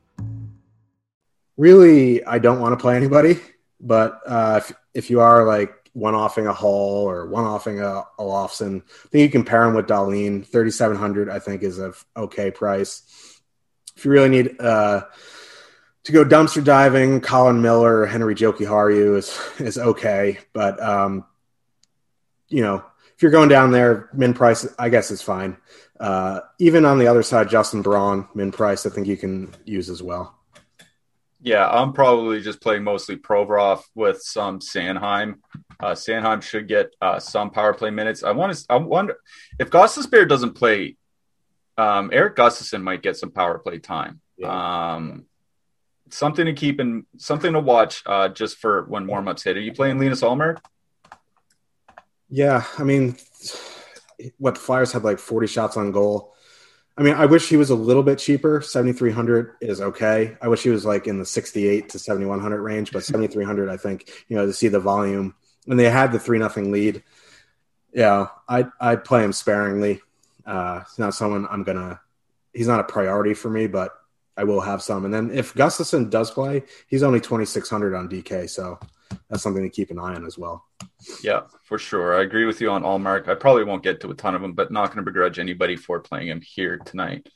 Really, 1.57 2.25
I 2.25 2.39
don't 2.39 2.61
want 2.61 2.73
to 2.73 2.81
play 2.81 2.95
anybody, 2.95 3.39
but 3.79 4.21
uh, 4.25 4.61
if, 4.63 4.75
if 4.95 5.09
you 5.11 5.19
are 5.19 5.45
like 5.45 5.80
one 5.93 6.15
offing 6.15 6.47
a 6.47 6.53
Hall 6.53 7.09
or 7.09 7.27
one 7.27 7.45
offing 7.45 7.79
a, 7.81 8.03
Olofsson. 8.17 8.81
I 8.81 9.07
think 9.09 9.23
you 9.23 9.29
can 9.29 9.43
pair 9.43 9.63
him 9.63 9.73
with 9.73 9.87
Dahlin. 9.87 10.45
3700 10.45 11.29
I 11.29 11.39
think 11.39 11.63
is 11.63 11.79
a 11.79 11.93
okay 12.15 12.51
price. 12.51 13.41
If 13.95 14.05
you 14.05 14.11
really 14.11 14.29
need 14.29 14.59
uh, 14.59 15.03
to 16.03 16.11
go 16.11 16.23
dumpster 16.23 16.63
diving, 16.63 17.21
Colin 17.21 17.61
Miller 17.61 17.99
or 17.99 18.07
Henri 18.07 18.35
Jokiharju 18.35 19.17
is 19.17 19.39
is 19.59 19.77
okay, 19.77 20.39
but 20.53 20.81
um, 20.81 21.25
you 22.47 22.61
know 22.61 22.83
if 23.15 23.21
you're 23.21 23.31
going 23.31 23.49
down 23.49 23.71
there, 23.71 24.09
min 24.13 24.33
price 24.33 24.67
I 24.79 24.89
guess 24.89 25.11
is 25.11 25.21
fine. 25.21 25.57
Uh, 25.99 26.39
even 26.57 26.85
on 26.85 26.97
the 26.97 27.07
other 27.07 27.21
side, 27.21 27.49
Justin 27.49 27.81
Braun 27.81 28.27
min 28.33 28.51
price 28.51 28.85
I 28.85 28.89
think 28.89 29.07
you 29.07 29.17
can 29.17 29.53
use 29.65 29.89
as 29.89 30.01
well. 30.01 30.40
Yeah, 31.43 31.67
I'm 31.67 31.93
probably 31.93 32.41
just 32.41 32.61
playing 32.61 32.83
mostly 32.83 33.17
Provorov 33.17 33.81
with 33.95 34.21
some 34.21 34.59
Sanheim. 34.59 35.35
Uh, 35.79 35.93
Sanheim 35.93 36.41
should 36.43 36.67
get 36.67 36.93
uh, 37.01 37.19
some 37.19 37.49
power 37.49 37.73
play 37.73 37.89
minutes. 37.89 38.23
I 38.23 38.31
want 38.31 38.55
to. 38.55 38.65
I 38.69 38.75
wonder 38.75 39.17
if 39.59 39.71
Gostisbehere 39.71 40.29
doesn't 40.29 40.53
play. 40.53 40.97
Um, 41.77 42.11
Erik 42.13 42.35
Gustafsson 42.35 42.83
might 42.83 43.01
get 43.01 43.17
some 43.17 43.31
power 43.31 43.57
play 43.57 43.79
time. 43.79 44.21
Yeah. 44.37 44.93
Um, 44.95 45.25
something 46.11 46.45
to 46.45 46.53
keep 46.53 46.79
in, 46.79 47.07
something 47.17 47.53
to 47.53 47.59
watch 47.59 48.03
uh, 48.05 48.29
just 48.29 48.57
for 48.57 48.83
when 48.85 49.07
warmups 49.07 49.43
hit. 49.43 49.57
Are 49.57 49.61
you 49.61 49.73
playing 49.73 49.97
Linus 49.97 50.21
Ullmark? 50.21 50.59
Yeah, 52.29 52.63
I 52.77 52.83
mean, 52.83 53.17
what 54.37 54.55
the 54.55 54.61
Flyers 54.61 54.91
had 54.91 55.03
like 55.03 55.17
40 55.17 55.47
shots 55.47 55.75
on 55.75 55.91
goal. 55.91 56.35
I 56.97 57.03
mean, 57.03 57.13
I 57.13 57.25
wish 57.25 57.47
he 57.47 57.57
was 57.57 57.69
a 57.69 57.75
little 57.75 58.03
bit 58.03 58.19
cheaper. 58.19 58.61
7,300 58.61 59.55
is 59.61 59.81
okay. 59.81 60.35
I 60.41 60.47
wish 60.49 60.63
he 60.63 60.69
was 60.69 60.85
like 60.85 61.07
in 61.07 61.19
the 61.19 61.25
68 61.25 61.89
to 61.89 61.99
7,100 61.99 62.61
range, 62.61 62.91
but 62.91 63.03
7,300, 63.03 63.69
I 63.69 63.77
think, 63.77 64.09
you 64.27 64.35
know, 64.35 64.45
to 64.45 64.53
see 64.53 64.67
the 64.67 64.79
volume. 64.79 65.35
And 65.67 65.79
they 65.79 65.89
had 65.89 66.11
the 66.11 66.19
3 66.19 66.37
nothing 66.39 66.71
lead. 66.71 67.03
Yeah, 67.93 68.27
I'd, 68.47 68.69
I'd 68.79 69.05
play 69.05 69.23
him 69.23 69.33
sparingly. 69.33 70.01
Uh, 70.45 70.81
he's 70.81 70.99
not 70.99 71.13
someone 71.13 71.47
I'm 71.49 71.63
going 71.63 71.77
to, 71.77 71.99
he's 72.53 72.67
not 72.67 72.79
a 72.79 72.85
priority 72.85 73.33
for 73.33 73.49
me, 73.49 73.67
but 73.67 73.91
I 74.35 74.43
will 74.43 74.61
have 74.61 74.81
some. 74.81 75.05
And 75.05 75.13
then 75.13 75.31
if 75.31 75.53
Gustafsson 75.53 76.09
does 76.09 76.31
play, 76.31 76.63
he's 76.87 77.03
only 77.03 77.21
2,600 77.21 77.95
on 77.95 78.09
DK. 78.09 78.49
So 78.49 78.79
that's 79.29 79.43
something 79.43 79.63
to 79.63 79.69
keep 79.69 79.91
an 79.91 79.99
eye 79.99 80.15
on 80.15 80.25
as 80.25 80.37
well. 80.37 80.65
Yeah, 81.23 81.41
for 81.63 81.77
sure. 81.77 82.15
I 82.15 82.21
agree 82.21 82.45
with 82.45 82.61
you 82.61 82.69
on 82.69 82.83
Ullmark. 82.83 83.27
I 83.27 83.35
probably 83.35 83.63
won't 83.63 83.83
get 83.83 84.01
to 84.01 84.11
a 84.11 84.15
ton 84.15 84.35
of 84.35 84.41
them, 84.41 84.53
but 84.53 84.71
not 84.71 84.87
going 84.87 84.97
to 84.97 85.09
begrudge 85.09 85.39
anybody 85.39 85.75
for 85.75 85.99
playing 85.99 86.27
him 86.27 86.41
here 86.41 86.77
tonight. 86.77 87.27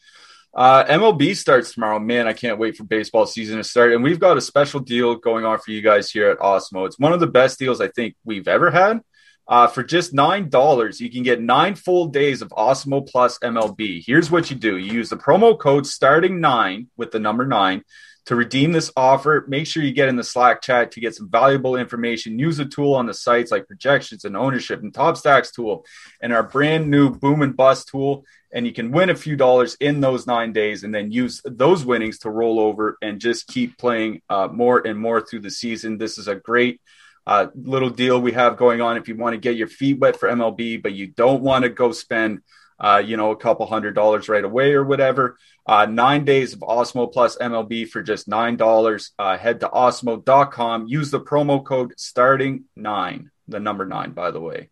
Uh, 0.54 0.86
MLB 0.86 1.36
starts 1.36 1.74
tomorrow. 1.74 2.00
Man, 2.00 2.28
I 2.28 2.34
can't 2.34 2.58
wait 2.58 2.78
for 2.78 2.86
baseball 2.86 3.26
season 3.26 3.58
to 3.58 3.64
start. 3.64 3.92
And 3.92 4.04
we've 4.04 4.20
got 4.20 4.38
a 4.38 4.42
special 4.42 4.80
deal 4.80 5.16
going 5.16 5.46
on 5.46 5.60
for 5.60 5.72
you 5.72 5.82
guys 5.82 6.10
here 6.10 6.30
at 6.30 6.40
Awesemo. 6.40 6.86
It's 6.86 6.98
one 6.98 7.12
of 7.12 7.20
the 7.20 7.28
best 7.28 7.60
deals 7.60 7.82
I 7.82 7.90
think 7.90 8.16
we've 8.24 8.48
ever 8.48 8.72
had. 8.72 9.02
Uh, 9.48 9.68
for 9.68 9.84
just 9.84 10.14
$9, 10.14 11.00
you 11.00 11.12
can 11.12 11.24
get 11.24 11.42
nine 11.42 11.76
full 11.76 12.08
days 12.08 12.42
of 12.42 12.50
Awesemo 12.50 13.08
Plus 13.08 13.38
MLB. 13.40 14.04
Here's 14.06 14.32
what 14.32 14.50
you 14.50 14.56
do 14.56 14.78
you 14.78 14.94
use 14.94 15.10
the 15.10 15.18
promo 15.18 15.60
code 15.60 15.86
starting 15.86 16.40
nine 16.40 16.88
with 16.98 17.12
the 17.12 17.20
number 17.20 17.46
nine 17.46 17.84
to 18.26 18.36
redeem 18.36 18.72
this 18.72 18.92
offer, 18.98 19.46
make 19.48 19.68
sure 19.68 19.84
you 19.84 19.94
get 19.94 20.10
in 20.10 20.16
the 20.16 20.24
Slack 20.24 20.62
chat 20.62 20.92
to 20.92 21.00
get 21.00 21.16
some 21.16 21.30
valuable 21.30 21.76
information. 21.76 22.40
Use 22.40 22.58
a 22.58 22.66
tool 22.66 22.96
on 22.96 23.06
the 23.06 23.14
sites 23.14 23.52
like 23.52 23.68
projections 23.68 24.26
and 24.26 24.36
ownership 24.36 24.82
and 24.82 24.94
Top 24.94 25.18
Stacks 25.18 25.52
tool 25.52 25.86
and 26.22 26.34
our 26.34 26.44
brand 26.44 26.90
new 26.90 27.12
boom 27.12 27.42
and 27.44 27.56
bust 27.56 27.90
tool. 27.90 28.26
And 28.52 28.66
you 28.66 28.74
can 28.74 28.92
win 28.92 29.10
a 29.10 29.16
few 29.16 29.36
dollars 29.36 29.76
in 29.80 30.00
those 30.00 30.26
nine 30.26 30.54
days 30.54 30.84
and 30.84 30.96
then 30.96 31.12
use 31.12 31.42
those 31.46 31.86
winnings 31.86 32.20
to 32.20 32.32
roll 32.32 32.60
over 32.60 32.98
and 33.02 33.20
just 33.20 33.48
keep 33.48 33.78
playing 33.78 34.22
uh, 34.30 34.48
more 34.48 34.86
and 34.86 34.98
more 34.98 35.22
through 35.22 35.42
the 35.42 35.52
season. 35.52 35.98
This 35.98 36.18
is 36.18 36.28
a 36.28 36.36
great 36.36 36.82
uh, 37.28 37.48
little 37.56 37.90
deal 37.90 38.20
we 38.20 38.32
have 38.32 38.58
going 38.58 38.82
on 38.82 38.98
if 38.98 39.08
you 39.08 39.16
want 39.16 39.34
to 39.34 39.40
get 39.40 39.56
your 39.56 39.68
feet 39.68 40.00
wet 40.00 40.20
for 40.20 40.30
MLB, 40.30 40.82
but 40.82 40.94
you 40.94 41.08
don't 41.08 41.42
want 41.42 41.64
to 41.64 41.70
go 41.70 41.92
spend 41.92 42.42
uh, 42.80 43.02
you 43.06 43.18
know, 43.18 43.32
a 43.32 43.38
couple 43.38 43.66
hundred 43.66 43.96
dollars 43.96 44.30
right 44.30 44.44
away 44.44 44.74
or 44.74 44.84
whatever. 44.84 45.38
Uh, 45.66 45.86
nine 45.86 46.26
days 46.26 46.54
of 46.54 46.60
Awesemo 46.60 47.12
Plus 47.12 47.38
MLB 47.38 47.88
for 47.88 48.04
just 48.04 48.30
$9. 48.30 49.12
Uh, 49.18 49.38
head 49.38 49.62
to 49.62 49.70
awesemo.com, 49.70 50.88
Use 50.88 51.12
the 51.12 51.20
promo 51.20 51.64
code 51.64 51.94
starting 51.98 52.66
nine, 52.76 53.32
the 53.48 53.60
number 53.60 53.86
nine, 53.86 54.12
by 54.12 54.32
the 54.32 54.42
way. 54.42 54.70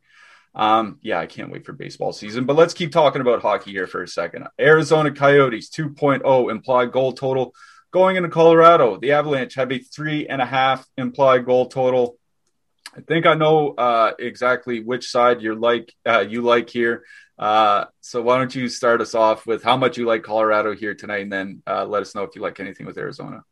Um, 0.56 1.00
yeah, 1.02 1.20
I 1.20 1.26
can't 1.26 1.52
wait 1.52 1.66
for 1.66 1.74
baseball 1.74 2.14
season, 2.14 2.46
but 2.46 2.56
let's 2.56 2.76
keep 2.76 2.92
talking 2.92 3.22
about 3.22 3.42
hockey 3.42 3.72
here 3.72 3.88
for 3.88 4.04
a 4.04 4.08
second. 4.08 4.48
Arizona 4.60 5.12
Coyotes 5.12 5.70
2.0 5.70 6.52
implied 6.52 6.92
goal 6.92 7.14
total 7.14 7.56
going 7.92 8.18
into 8.18 8.30
Colorado. 8.30 8.98
The 8.98 9.14
Avalanche 9.14 9.56
have 9.56 9.72
a 9.72 9.80
three 9.80 10.28
and 10.28 10.42
a 10.42 10.46
half 10.46 10.86
implied 10.98 11.46
goal 11.46 11.68
total. 11.68 12.18
I 12.96 13.02
think 13.02 13.26
I 13.26 13.34
know 13.34 13.70
uh, 13.72 14.14
exactly 14.20 14.80
which 14.80 15.10
side 15.10 15.42
you're 15.42 15.56
like 15.56 15.94
uh, 16.06 16.26
you 16.28 16.42
like 16.42 16.70
here. 16.70 17.04
Uh, 17.38 17.86
so 18.02 18.22
why 18.22 18.38
don't 18.38 18.54
you 18.54 18.70
start 18.70 19.02
us 19.02 19.16
off 19.16 19.46
with 19.46 19.64
how 19.64 19.76
much 19.76 19.98
you 19.98 20.06
like 20.06 20.24
Colorado 20.24 20.74
here 20.74 20.94
tonight, 20.94 21.24
and 21.24 21.32
then 21.32 21.64
uh, 21.68 21.86
let 21.86 22.02
us 22.02 22.16
know 22.16 22.24
if 22.24 22.36
you 22.36 22.42
like 22.42 22.60
anything 22.60 22.86
with 22.86 22.98
Arizona. 22.98 23.44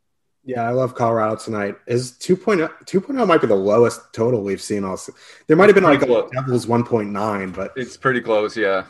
Yeah, 0.44 0.62
I 0.62 0.70
love 0.70 0.94
Colorado 0.94 1.36
tonight. 1.36 1.76
Is 1.86 2.12
2.0, 2.12 2.68
2.0 2.84 3.26
might 3.26 3.40
be 3.40 3.46
the 3.46 3.54
lowest 3.54 4.00
total 4.12 4.42
we've 4.42 4.62
seen. 4.62 4.84
Also, 4.84 5.12
there 5.46 5.56
might 5.56 5.66
have 5.66 5.74
been 5.74 5.84
like 5.84 6.00
close. 6.00 6.30
Devils 6.32 6.66
1.9, 6.66 7.54
but 7.54 7.72
it's 7.76 7.96
pretty 7.96 8.20
close. 8.20 8.56
Yeah. 8.56 8.84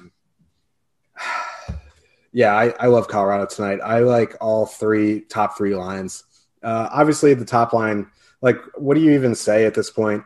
yeah, 2.33 2.55
I, 2.55 2.71
I 2.81 2.87
love 2.87 3.07
Colorado 3.09 3.47
tonight. 3.47 3.81
I 3.85 3.99
like 4.01 4.35
all 4.41 4.65
three 4.65 5.21
top 5.21 5.59
three 5.59 5.75
lines. 5.75 6.25
Uh, 6.63 6.89
obviously, 6.91 7.35
the 7.35 7.45
top 7.45 7.75
line, 7.75 8.07
like, 8.41 8.59
what 8.77 8.95
do 8.95 9.01
you 9.01 9.13
even 9.13 9.35
say 9.35 9.67
at 9.67 9.75
this 9.75 9.91
point? 9.91 10.25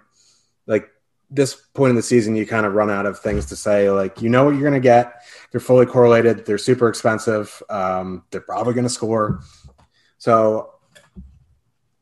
Like, 0.67 0.89
this 1.31 1.55
point 1.75 1.91
in 1.91 1.97
the 1.97 2.03
season, 2.03 2.37
you 2.37 2.47
kind 2.47 2.67
of 2.67 2.75
run 2.75 2.91
out 2.91 3.07
of 3.07 3.19
things 3.19 3.47
to 3.47 3.57
say. 3.57 3.91
Like, 3.91 4.23
you 4.23 4.29
know 4.29 4.45
what 4.45 4.53
you're 4.53 4.69
going 4.69 4.75
to 4.75 4.81
get. 4.81 5.23
They're 5.51 5.61
fully 5.61 5.87
correlated. 5.87 6.47
They're 6.47 6.59
super 6.59 6.89
expensive. 6.89 7.63
Um, 7.69 8.25
they're 8.31 8.41
probably 8.41 8.75
going 8.75 8.85
to 8.85 8.91
score. 8.91 9.41
So 10.19 10.75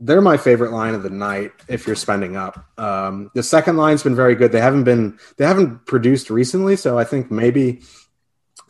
they're 0.01 0.21
my 0.21 0.37
favorite 0.37 0.73
line 0.73 0.95
of 0.95 1.03
the 1.03 1.11
night 1.11 1.53
if 1.69 1.87
you're 1.87 1.97
spending 1.97 2.37
up. 2.37 2.65
Um, 2.79 3.31
the 3.35 3.43
second 3.43 3.77
line's 3.77 4.03
been 4.03 4.15
very 4.15 4.35
good. 4.35 4.53
They 4.53 4.61
haven't 4.61 4.85
been 4.85 5.19
they 5.37 5.47
haven't 5.47 5.87
produced 5.87 6.31
recently, 6.31 6.77
so 6.77 6.99
I 6.99 7.05
think 7.05 7.31
maybe 7.31 7.83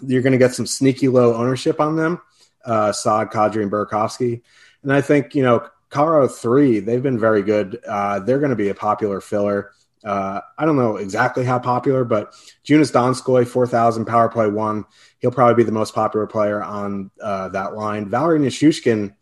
you're 0.00 0.22
going 0.22 0.32
to 0.32 0.38
get 0.38 0.54
some 0.54 0.66
sneaky 0.66 1.08
low 1.08 1.34
ownership 1.34 1.80
on 1.80 1.96
them. 1.96 2.20
Uh, 2.64 2.92
Saad, 2.92 3.30
Kadri, 3.30 3.62
and 3.62 3.70
Burakovsky. 3.70 4.42
And 4.82 4.92
I 4.92 5.00
think 5.00 5.34
you 5.34 5.42
know 5.42 5.68
Caro 5.90 6.28
three. 6.28 6.80
They've 6.80 7.02
been 7.02 7.18
very 7.18 7.42
good. 7.42 7.80
Uh, 7.86 8.20
they're 8.20 8.38
going 8.38 8.50
to 8.50 8.56
be 8.56 8.68
a 8.68 8.74
popular 8.74 9.20
filler. 9.20 9.72
Uh, 10.04 10.40
I 10.58 10.66
don't 10.66 10.76
know 10.76 10.96
exactly 10.96 11.44
how 11.44 11.58
popular, 11.58 12.04
but 12.04 12.32
Joonas 12.64 12.92
Donskoi, 12.92 13.46
4,000 13.46 14.04
power 14.04 14.28
play 14.28 14.48
one. 14.48 14.84
He'll 15.20 15.30
probably 15.30 15.62
be 15.62 15.66
the 15.66 15.72
most 15.72 15.94
popular 15.94 16.26
player 16.26 16.62
on 16.62 17.10
uh, 17.22 17.48
that 17.50 17.74
line. 17.74 18.08
Valeri 18.08 18.38
Nichushkin 18.38 19.14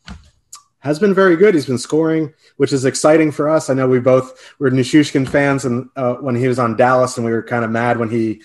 has 0.81 0.99
been 0.99 1.15
very 1.15 1.37
good. 1.37 1.55
He's 1.55 1.67
been 1.67 1.79
scoring, 1.79 2.35
which 2.57 2.73
is 2.73 2.85
exciting 2.85 3.31
for 3.31 3.49
us. 3.49 3.71
I 3.71 3.75
know 3.75 3.87
we 3.87 4.01
both 4.01 4.55
were 4.59 4.71
Nichushkin 4.71 5.29
fans 5.29 5.65
and 5.65 5.89
uh, 5.95 6.15
when 6.15 6.35
he 6.35 6.49
was 6.49 6.59
on 6.59 6.77
Dallas, 6.77 7.17
and 7.17 7.25
we 7.25 7.31
were 7.31 7.45
kind 7.45 7.65
of 7.65 7.71
mad 7.71 7.99
when 7.99 8.11
he 8.11 8.43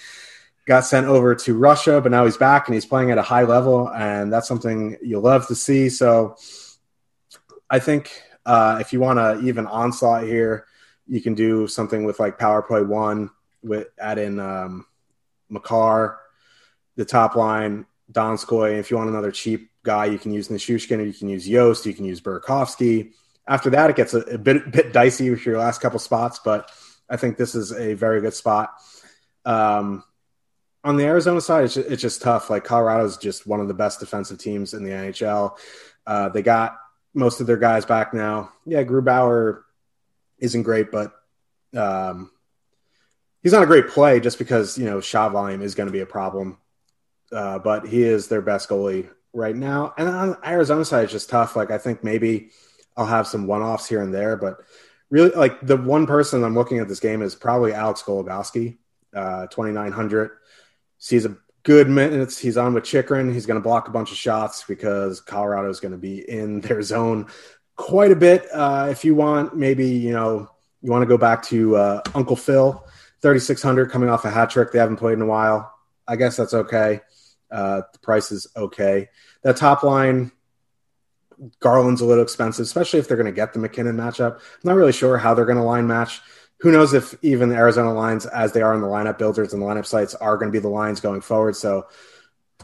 got 0.68 0.86
sent 0.86 1.08
over 1.08 1.34
to 1.34 1.58
Russia, 1.58 2.00
but 2.00 2.12
now 2.12 2.26
he's 2.26 2.38
back 2.38 2.68
and 2.68 2.76
he's 2.76 2.86
playing 2.86 3.10
at 3.10 3.18
a 3.18 3.24
high 3.24 3.44
level, 3.44 3.90
and 3.90 4.32
that's 4.32 4.48
something 4.48 4.98
you'll 5.02 5.24
love 5.24 5.48
to 5.48 5.56
see. 5.56 5.90
So 5.90 6.36
I 7.70 7.80
think 7.80 8.22
uh, 8.46 8.78
if 8.80 8.94
you 8.94 9.00
want 9.00 9.18
to 9.18 9.48
even 9.48 9.66
onslaught 9.66 10.24
here, 10.24 10.67
you 11.08 11.22
can 11.22 11.34
do 11.34 11.68
something 11.68 12.04
with 12.04 12.20
like 12.20 12.38
power 12.38 12.62
play 12.62 12.82
one 12.82 13.30
with 13.64 13.88
add 14.00 14.18
in 14.18 14.40
um, 14.40 14.86
Makar, 15.50 16.20
the 16.96 17.06
top 17.06 17.36
line, 17.36 17.86
Donskoi. 18.12 18.78
If 18.78 18.92
you 18.92 18.98
want 18.98 19.10
another 19.10 19.32
cheap 19.32 19.70
guy, 19.84 20.06
you 20.06 20.20
can 20.20 20.34
use 20.34 20.50
Nichushkin, 20.50 21.06
you 21.06 21.14
can 21.14 21.30
use 21.30 21.48
Jost, 21.48 21.86
you 21.86 21.94
can 21.94 22.06
use 22.06 22.22
Burakovsky. 22.22 23.14
After 23.48 23.70
that, 23.72 23.90
it 23.90 23.96
gets 23.96 24.14
a, 24.14 24.20
a 24.22 24.38
bit 24.38 24.72
bit 24.72 24.94
dicey 24.94 25.30
with 25.30 25.46
your 25.46 25.58
last 25.58 25.82
couple 25.82 26.00
spots, 26.00 26.40
but 26.44 26.72
I 27.10 27.18
think 27.18 27.38
this 27.38 27.56
is 27.56 27.72
a 27.72 27.94
very 27.94 28.22
good 28.22 28.34
spot. 28.34 28.74
Um, 29.46 30.04
on 30.84 30.98
the 30.98 31.06
Arizona 31.06 31.42
side, 31.42 31.66
it's 31.66 31.74
just, 31.74 31.90
it's 31.90 32.02
just 32.02 32.22
tough. 32.22 32.50
Like 32.50 32.64
Colorado 32.64 33.06
is 33.06 33.18
just 33.18 33.48
one 33.48 33.60
of 33.60 33.68
the 33.68 33.74
best 33.74 34.00
defensive 34.00 34.38
teams 34.38 34.74
in 34.74 34.84
the 34.84 34.92
NHL. 34.92 35.58
Uh, 36.06 36.30
they 36.30 36.42
got 36.42 36.78
most 37.14 37.42
of 37.42 37.48
their 37.48 37.58
guys 37.58 37.86
back 37.86 38.14
now. 38.14 38.52
Yeah, 38.66 38.84
Grubauer 38.84 39.64
isn't 40.40 40.64
great, 40.64 40.92
but 40.92 41.14
um, 41.76 42.32
he's 43.44 43.54
not 43.54 43.64
a 43.64 43.68
great 43.68 43.88
play 43.90 44.20
just 44.20 44.38
because 44.38 44.78
you 44.78 44.86
know 44.86 45.00
shot 45.02 45.32
volume 45.32 45.62
is 45.62 45.76
going 45.76 45.88
to 45.88 45.94
be 45.94 46.02
a 46.02 46.06
problem. 46.06 46.58
Uh, 47.32 47.60
but 47.60 47.88
he 47.88 48.04
is 48.04 48.28
their 48.28 48.42
best 48.42 48.70
goalie 48.70 49.10
right 49.34 49.56
now. 49.56 49.94
And 49.98 50.08
on 50.08 50.38
Arizona 50.46 50.86
side, 50.86 51.06
is 51.06 51.12
just 51.12 51.30
tough. 51.30 51.56
Like 51.56 51.72
I 51.72 51.78
think 51.78 52.04
maybe 52.04 52.52
I'll 52.96 53.06
have 53.06 53.28
some 53.28 53.48
one 53.48 53.62
offs 53.62 53.88
here 53.88 54.02
and 54.02 54.14
there, 54.14 54.38
but 54.38 54.58
really, 55.10 55.32
like 55.32 55.60
the 55.62 55.78
one 55.78 56.08
person 56.08 56.44
I'm 56.44 56.56
looking 56.56 56.80
at 56.80 56.88
this 56.88 57.00
game 57.00 57.22
is 57.22 57.36
probably 57.36 57.74
Alex 57.74 58.02
Goligoski, 58.04 58.78
uh, 59.16 59.48
2,900. 59.48 60.32
Sees 61.00 61.26
a 61.26 61.38
good 61.64 61.90
minutes. 61.90 62.40
He's 62.40 62.58
on 62.58 62.74
with 62.74 62.86
Chychrun. 62.86 63.32
He's 63.32 63.46
going 63.46 63.60
to 63.60 63.64
block 63.64 63.88
a 63.88 63.92
bunch 63.92 64.12
of 64.12 64.18
shots 64.18 64.64
because 64.68 65.22
Colorado 65.22 65.70
is 65.70 65.80
going 65.80 65.92
to 65.92 65.98
be 65.98 66.28
in 66.30 66.62
their 66.62 66.82
zone 66.82 67.28
quite 67.78 68.12
a 68.12 68.16
bit. 68.16 68.46
Uh, 68.52 68.90
if 68.92 69.06
you 69.06 69.16
want, 69.16 69.56
maybe 69.56 69.88
you 69.88 70.12
know 70.12 70.50
you 70.82 70.92
want 70.92 71.04
to 71.04 71.08
go 71.08 71.18
back 71.18 71.42
to 71.44 71.78
uh, 71.78 72.02
Uncle 72.14 72.36
Phil, 72.36 72.74
3,600 73.22 73.90
coming 73.90 74.10
off 74.10 74.26
a 74.26 74.30
hat 74.30 74.50
trick. 74.50 74.72
They 74.72 74.80
haven't 74.80 74.98
played 74.98 75.14
in 75.14 75.22
a 75.22 75.26
while. 75.26 75.74
I 76.08 76.16
guess 76.16 76.36
that's 76.36 76.54
okay. 76.54 77.02
Uh, 77.50 77.82
the 77.94 78.00
price 78.00 78.32
is 78.32 78.48
okay. 78.56 79.10
That 79.44 79.58
top 79.58 79.84
line, 79.84 80.32
Garland's 81.60 82.02
a 82.02 82.06
little 82.06 82.24
expensive, 82.24 82.64
especially 82.64 83.00
if 83.00 83.08
they're 83.08 83.18
going 83.18 83.26
to 83.26 83.32
get 83.32 83.54
the 83.54 83.60
MacKinnon 83.60 83.96
matchup. 83.96 84.36
I'm 84.36 84.42
not 84.64 84.76
really 84.76 84.92
sure 84.92 85.18
how 85.18 85.34
they're 85.34 85.46
going 85.46 85.58
to 85.58 85.64
line 85.64 85.88
match. 85.88 86.22
Who 86.60 86.72
knows 86.72 86.94
if 86.94 87.16
even 87.22 87.50
the 87.50 87.56
Arizona 87.56 87.94
lines, 87.94 88.26
as 88.26 88.52
they 88.52 88.62
are 88.62 88.74
in 88.74 88.82
the 88.82 88.88
lineup 88.88 89.18
builders 89.18 89.54
and 89.54 89.62
the 89.62 89.66
lineup 89.66 89.86
sites, 89.86 90.16
are 90.16 90.38
going 90.38 90.52
to 90.52 90.56
be 90.56 90.62
the 90.62 90.68
lines 90.68 91.00
going 91.00 91.22
forward. 91.22 91.56
So 91.56 91.88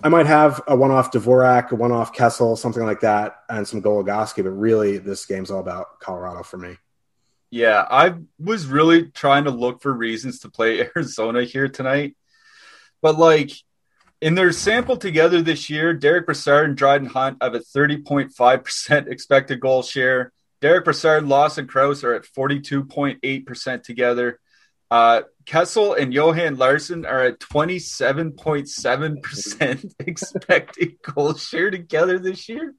I 0.02 0.10
might 0.10 0.26
have 0.26 0.62
a 0.68 0.76
one-off 0.76 1.12
Dvorak, 1.12 1.72
a 1.72 1.76
one-off 1.76 2.14
Kessel, 2.14 2.56
something 2.56 2.84
like 2.84 3.02
that, 3.02 3.38
and 3.50 3.68
some 3.68 3.82
Goligoski. 3.82 4.44
But 4.44 4.52
really, 4.52 4.98
this 4.98 5.26
game's 5.26 5.52
all 5.52 5.60
about 5.60 6.00
Colorado 6.00 6.44
for 6.44 6.58
me. 6.58 6.78
Yeah, 7.52 7.86
I 7.90 8.16
was 8.40 8.66
really 8.66 9.12
trying 9.12 9.44
to 9.44 9.52
look 9.52 9.82
for 9.82 9.94
reasons 9.94 10.40
to 10.40 10.50
play 10.50 10.90
Arizona 10.96 11.44
here 11.44 11.70
tonight, 11.70 12.16
but 13.02 13.20
like 13.20 13.52
in 14.24 14.36
their 14.36 14.54
sample 14.54 14.96
together 14.96 15.42
this 15.42 15.70
year, 15.70 15.94
Derick 15.94 16.26
Brassard 16.26 16.70
and 16.70 16.78
Dryden 16.78 17.08
Hunt 17.08 17.38
have 17.42 17.56
a 17.56 17.60
30.5% 17.60 19.08
expected 19.12 19.60
goal 19.60 19.84
share. 19.84 20.32
Derick 20.62 20.86
Brassard, 20.86 21.28
Lawson 21.28 21.68
Crouse 21.68 22.06
are 22.06 22.14
at 22.14 22.24
42.8% 22.24 23.84
together. 23.84 24.40
Uh, 24.94 25.24
Kessel 25.48 25.96
and 25.96 26.14
Johan 26.14 26.58
Larsson 26.58 27.04
are 27.04 27.24
at 27.24 27.40
27.7% 27.40 29.94
expected 30.06 31.02
goal 31.02 31.34
share 31.34 31.72
together 31.72 32.20
this 32.20 32.48
year. 32.48 32.76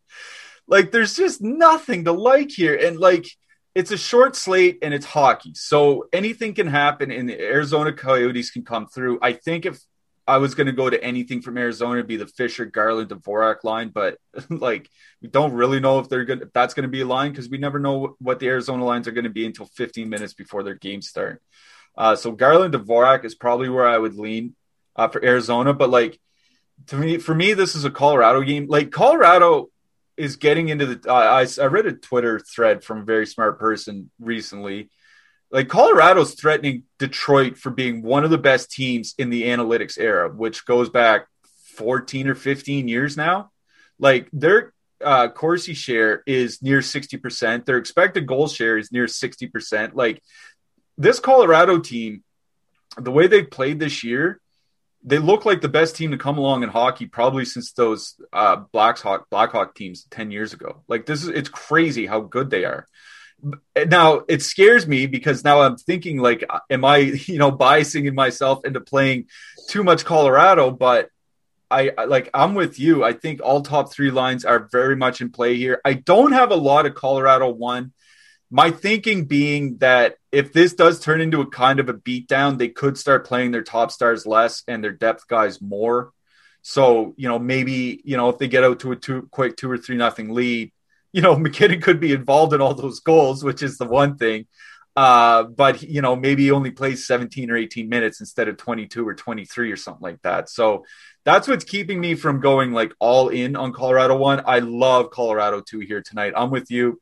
Like, 0.68 0.92
there's 0.92 1.16
just 1.16 1.42
nothing 1.42 2.04
to 2.04 2.12
like 2.12 2.52
here. 2.52 2.76
And, 2.76 3.00
like, 3.00 3.26
it's 3.74 3.90
a 3.90 3.98
short 3.98 4.36
slate 4.36 4.78
and 4.80 4.94
it's 4.94 5.04
hockey. 5.04 5.54
So 5.56 6.06
anything 6.12 6.54
can 6.54 6.68
happen, 6.68 7.10
and 7.10 7.28
the 7.28 7.40
Arizona 7.40 7.92
Coyotes 7.92 8.52
can 8.52 8.62
come 8.62 8.86
through. 8.86 9.18
I 9.20 9.32
think 9.32 9.66
if 9.66 9.80
I 10.24 10.38
was 10.38 10.54
going 10.54 10.68
to 10.68 10.72
go 10.72 10.88
to 10.88 11.02
anything 11.02 11.42
from 11.42 11.58
Arizona 11.58 12.00
to 12.00 12.06
be 12.06 12.16
the 12.16 12.28
Fischer, 12.28 12.64
Garland, 12.64 13.10
Dvorak 13.10 13.64
line, 13.64 13.88
but 13.88 14.18
like 14.50 14.88
we 15.20 15.26
don't 15.26 15.52
really 15.52 15.80
know 15.80 15.98
if 15.98 16.08
they're 16.08 16.24
going 16.24 16.42
if 16.42 16.52
that's 16.52 16.74
going 16.74 16.84
to 16.84 16.88
be 16.88 17.00
a 17.00 17.06
line 17.06 17.32
because 17.32 17.50
we 17.50 17.58
never 17.58 17.80
know 17.80 18.14
what 18.20 18.38
the 18.38 18.46
Arizona 18.46 18.84
lines 18.84 19.08
are 19.08 19.12
going 19.12 19.24
to 19.24 19.30
be 19.30 19.46
until 19.46 19.66
15 19.66 20.08
minutes 20.08 20.34
before 20.34 20.62
their 20.62 20.76
game 20.76 21.02
start. 21.02 21.42
Uh, 21.96 22.16
so 22.16 22.32
Garland, 22.32 22.74
Dvorak 22.74 23.24
is 23.24 23.34
probably 23.34 23.68
where 23.68 23.86
I 23.86 23.98
would 23.98 24.16
lean 24.16 24.54
uh, 24.96 25.08
for 25.08 25.24
Arizona, 25.24 25.72
but 25.72 25.90
like 25.90 26.18
to 26.88 26.96
me, 26.96 27.18
for 27.18 27.34
me, 27.34 27.54
this 27.54 27.76
is 27.76 27.84
a 27.84 27.90
Colorado 27.90 28.42
game. 28.42 28.66
Like 28.68 28.90
Colorado 28.90 29.70
is 30.16 30.36
getting 30.36 30.68
into 30.68 30.86
the. 30.86 31.10
Uh, 31.10 31.14
I 31.14 31.46
I 31.62 31.66
read 31.66 31.86
a 31.86 31.92
Twitter 31.92 32.40
thread 32.40 32.82
from 32.82 32.98
a 32.98 33.04
very 33.04 33.26
smart 33.26 33.58
person 33.58 34.10
recently 34.18 34.90
like 35.54 35.68
Colorado's 35.68 36.34
threatening 36.34 36.82
Detroit 36.98 37.56
for 37.56 37.70
being 37.70 38.02
one 38.02 38.24
of 38.24 38.30
the 38.30 38.38
best 38.38 38.72
teams 38.72 39.14
in 39.18 39.30
the 39.30 39.44
analytics 39.44 39.96
era, 39.96 40.28
which 40.28 40.66
goes 40.66 40.90
back 40.90 41.28
14 41.76 42.26
or 42.26 42.34
15 42.34 42.88
years 42.88 43.16
now. 43.16 43.52
Like 44.00 44.28
their 44.32 44.74
uh, 45.00 45.28
Corsi 45.28 45.74
share 45.74 46.24
is 46.26 46.60
near 46.60 46.80
60%. 46.80 47.64
Their 47.64 47.78
expected 47.78 48.26
goal 48.26 48.48
share 48.48 48.78
is 48.78 48.90
near 48.90 49.06
60%. 49.06 49.94
Like 49.94 50.20
this 50.96 51.20
Colorado 51.20 51.78
team, 51.78 52.22
the 52.96 53.10
way 53.10 53.26
they 53.26 53.42
played 53.42 53.78
this 53.80 54.04
year, 54.04 54.40
they 55.02 55.18
look 55.18 55.44
like 55.44 55.60
the 55.60 55.68
best 55.68 55.96
team 55.96 56.12
to 56.12 56.18
come 56.18 56.38
along 56.38 56.62
in 56.62 56.70
hockey 56.70 57.06
probably 57.06 57.44
since 57.44 57.72
those 57.72 58.14
uh, 58.32 58.56
Blackhawk 58.56 59.28
Blackhawk 59.28 59.74
teams 59.74 60.06
10 60.10 60.30
years 60.30 60.54
ago. 60.54 60.82
Like 60.88 61.04
this 61.04 61.22
is 61.22 61.28
it's 61.28 61.48
crazy 61.48 62.06
how 62.06 62.20
good 62.20 62.50
they 62.50 62.64
are 62.64 62.86
now 63.86 64.22
it 64.28 64.42
scares 64.42 64.86
me 64.86 65.06
because 65.06 65.44
now 65.44 65.60
I'm 65.60 65.76
thinking 65.76 66.18
like, 66.18 66.44
am 66.70 66.84
I, 66.84 66.98
you 66.98 67.38
know, 67.38 67.52
biasing 67.52 68.12
myself 68.14 68.64
into 68.64 68.80
playing 68.80 69.26
too 69.68 69.84
much 69.84 70.04
Colorado? 70.04 70.70
But 70.70 71.10
I, 71.70 71.92
I 71.96 72.04
like 72.04 72.30
I'm 72.34 72.54
with 72.54 72.78
you. 72.78 73.02
I 73.04 73.12
think 73.12 73.40
all 73.42 73.62
top 73.62 73.92
three 73.92 74.10
lines 74.10 74.44
are 74.44 74.68
very 74.70 74.96
much 74.96 75.20
in 75.20 75.30
play 75.30 75.56
here. 75.56 75.80
I 75.84 75.94
don't 75.94 76.32
have 76.32 76.50
a 76.50 76.56
lot 76.56 76.86
of 76.86 76.94
Colorado 76.94 77.50
one. 77.50 77.92
My 78.54 78.70
thinking 78.70 79.24
being 79.24 79.78
that 79.78 80.14
if 80.30 80.52
this 80.52 80.74
does 80.74 81.00
turn 81.00 81.20
into 81.20 81.40
a 81.40 81.50
kind 81.50 81.80
of 81.80 81.88
a 81.88 81.92
beatdown, 81.92 82.56
they 82.56 82.68
could 82.68 82.96
start 82.96 83.26
playing 83.26 83.50
their 83.50 83.64
top 83.64 83.90
stars 83.90 84.26
less 84.26 84.62
and 84.68 84.82
their 84.82 84.92
depth 84.92 85.26
guys 85.26 85.60
more. 85.60 86.12
So, 86.62 87.14
you 87.16 87.26
know, 87.26 87.40
maybe, 87.40 88.00
you 88.04 88.16
know, 88.16 88.28
if 88.28 88.38
they 88.38 88.46
get 88.46 88.62
out 88.62 88.78
to 88.80 88.92
a 88.92 88.96
two 88.96 89.28
quick 89.32 89.56
two 89.56 89.68
or 89.68 89.76
three 89.76 89.96
nothing 89.96 90.32
lead, 90.32 90.70
you 91.10 91.20
know, 91.20 91.36
MacKinnon 91.44 91.80
could 91.80 91.98
be 91.98 92.12
involved 92.12 92.52
in 92.52 92.60
all 92.60 92.74
those 92.74 93.00
goals, 93.00 93.42
which 93.42 93.60
is 93.60 93.76
the 93.76 93.86
one 93.86 94.18
thing. 94.18 94.46
Uh, 94.94 95.42
but 95.42 95.82
you 95.82 96.00
know, 96.00 96.14
maybe 96.14 96.44
he 96.44 96.52
only 96.52 96.70
plays 96.70 97.08
17 97.08 97.50
or 97.50 97.56
18 97.56 97.88
minutes 97.88 98.20
instead 98.20 98.46
of 98.46 98.56
22 98.56 99.08
or 99.08 99.14
23 99.14 99.72
or 99.72 99.76
something 99.76 100.00
like 100.00 100.22
that. 100.22 100.48
So 100.48 100.84
that's 101.24 101.48
what's 101.48 101.64
keeping 101.64 102.00
me 102.00 102.14
from 102.14 102.38
going 102.38 102.70
like 102.70 102.94
all 103.00 103.30
in 103.30 103.56
on 103.56 103.72
Colorado 103.72 104.16
one. 104.16 104.44
I 104.46 104.60
love 104.60 105.10
Colorado 105.10 105.60
two 105.60 105.80
here 105.80 106.02
tonight. 106.02 106.34
I'm 106.36 106.52
with 106.52 106.70
you 106.70 107.00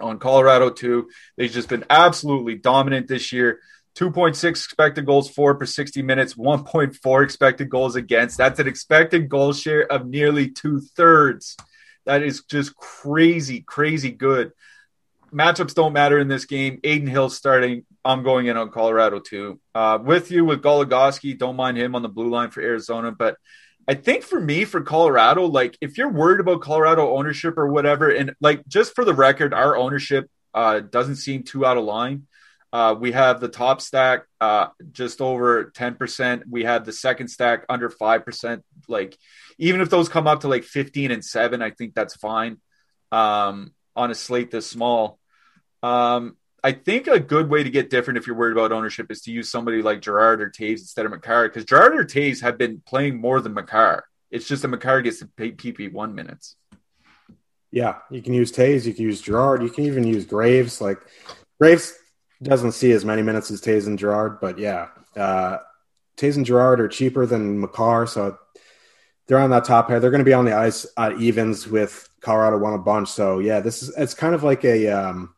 on 0.00 0.18
Colorado 0.18 0.70
two. 0.70 1.08
They've 1.36 1.50
just 1.50 1.68
been 1.68 1.84
absolutely 1.90 2.56
dominant 2.56 3.08
this 3.08 3.32
year. 3.32 3.60
2.6 3.96 4.42
expected 4.44 5.06
goals 5.06 5.30
for 5.30 5.54
per 5.54 5.66
60 5.66 6.02
minutes, 6.02 6.34
1.4 6.34 7.24
expected 7.24 7.70
goals 7.70 7.94
against. 7.94 8.36
That's 8.36 8.58
an 8.58 8.66
expected 8.66 9.28
goal 9.28 9.52
share 9.52 9.90
of 9.90 10.06
nearly 10.06 10.50
two 10.50 10.80
thirds. 10.80 11.56
That 12.04 12.22
is 12.22 12.42
just 12.42 12.74
crazy, 12.74 13.60
crazy 13.60 14.10
good. 14.10 14.52
Matchups 15.32 15.74
don't 15.74 15.92
matter 15.92 16.18
in 16.18 16.28
this 16.28 16.44
game. 16.44 16.80
Adin 16.84 17.06
Hill 17.06 17.30
starting. 17.30 17.84
I'm 18.04 18.22
going 18.22 18.46
in 18.46 18.56
on 18.56 18.70
Colorado 18.70 19.20
too. 19.20 19.60
Uh, 19.74 19.98
with 20.00 20.30
you 20.30 20.44
with 20.44 20.62
Goligoski. 20.62 21.36
Don't 21.38 21.56
mind 21.56 21.76
him 21.76 21.94
on 21.94 22.02
the 22.02 22.08
blue 22.08 22.30
line 22.30 22.50
for 22.50 22.60
Arizona. 22.60 23.10
But 23.10 23.36
I 23.86 23.94
think 23.94 24.24
for 24.24 24.40
me, 24.40 24.64
for 24.64 24.80
Colorado, 24.80 25.44
like 25.46 25.76
if 25.80 25.98
you're 25.98 26.10
worried 26.10 26.40
about 26.40 26.62
Colorado 26.62 27.14
ownership 27.16 27.58
or 27.58 27.68
whatever, 27.68 28.10
and 28.10 28.34
like 28.40 28.66
just 28.66 28.94
for 28.94 29.04
the 29.04 29.14
record, 29.14 29.52
our 29.52 29.76
ownership 29.76 30.30
uh, 30.54 30.80
doesn't 30.80 31.16
seem 31.16 31.42
too 31.42 31.66
out 31.66 31.76
of 31.76 31.84
line. 31.84 32.26
Uh, 32.72 32.94
we 32.98 33.12
have 33.12 33.40
the 33.40 33.48
top 33.48 33.80
stack 33.80 34.24
uh, 34.40 34.66
just 34.90 35.20
over 35.20 35.70
10%. 35.76 36.42
We 36.50 36.64
have 36.64 36.84
the 36.84 36.92
second 36.92 37.28
stack 37.28 37.64
under 37.68 37.88
5%. 37.88 38.62
Like, 38.88 39.16
even 39.58 39.80
if 39.80 39.90
those 39.90 40.08
come 40.08 40.26
up 40.26 40.40
to 40.40 40.48
like 40.48 40.64
15 40.64 41.10
and 41.10 41.24
7 41.24 41.62
i 41.62 41.70
think 41.70 41.94
that's 41.94 42.16
fine 42.16 42.58
um, 43.12 43.72
on 43.94 44.10
a 44.10 44.14
slate 44.14 44.50
this 44.50 44.66
small 44.66 45.18
um, 45.82 46.36
i 46.64 46.72
think 46.72 47.06
a 47.06 47.20
good 47.20 47.48
way 47.48 47.62
to 47.62 47.70
get 47.70 47.90
different 47.90 48.18
if 48.18 48.26
you're 48.26 48.36
worried 48.36 48.52
about 48.52 48.72
ownership 48.72 49.10
is 49.10 49.20
to 49.20 49.30
use 49.30 49.48
somebody 49.48 49.82
like 49.82 50.00
Girard 50.00 50.40
or 50.40 50.50
Toews 50.50 50.80
instead 50.80 51.06
of 51.06 51.12
Makar 51.12 51.48
because 51.48 51.64
Girard 51.64 51.94
or 51.94 52.04
Toews 52.04 52.42
have 52.42 52.58
been 52.58 52.82
playing 52.84 53.20
more 53.20 53.40
than 53.40 53.54
Makar 53.54 54.04
it's 54.30 54.48
just 54.48 54.62
that 54.62 54.68
Makar 54.68 55.02
gets 55.02 55.20
to 55.20 55.26
pay 55.26 55.52
pp1 55.52 56.12
minutes 56.12 56.56
yeah 57.70 57.98
you 58.10 58.20
can 58.20 58.34
use 58.34 58.50
Toews 58.50 58.84
you 58.84 58.94
can 58.94 59.04
use 59.04 59.20
Girard 59.20 59.62
you 59.62 59.70
can 59.70 59.84
even 59.84 60.04
use 60.04 60.24
graves 60.24 60.80
like 60.80 60.98
graves 61.60 61.94
doesn't 62.42 62.72
see 62.72 62.90
as 62.90 63.04
many 63.04 63.22
minutes 63.22 63.50
as 63.52 63.60
Toews 63.60 63.86
and 63.86 63.98
Girard 63.98 64.40
but 64.40 64.58
yeah 64.58 64.88
uh 65.16 65.58
Toews 66.16 66.36
and 66.36 66.46
Girard 66.46 66.80
are 66.80 66.88
cheaper 66.88 67.26
than 67.26 67.60
Makar, 67.60 68.06
so 68.06 68.38
they're 69.26 69.38
on 69.38 69.50
that 69.50 69.64
top 69.64 69.88
pair. 69.88 70.00
They're 70.00 70.10
going 70.10 70.20
to 70.20 70.24
be 70.24 70.34
on 70.34 70.44
the 70.44 70.54
ice 70.54 70.86
at 70.96 71.20
evens 71.20 71.66
with 71.66 72.08
Colorado 72.20 72.58
one 72.58 72.74
a 72.74 72.78
bunch. 72.78 73.08
So 73.08 73.38
yeah, 73.38 73.60
this 73.60 73.82
is 73.82 73.94
it's 73.96 74.14
kind 74.14 74.34
of 74.34 74.42
like 74.42 74.64
a 74.64 74.88
um, 74.88 75.33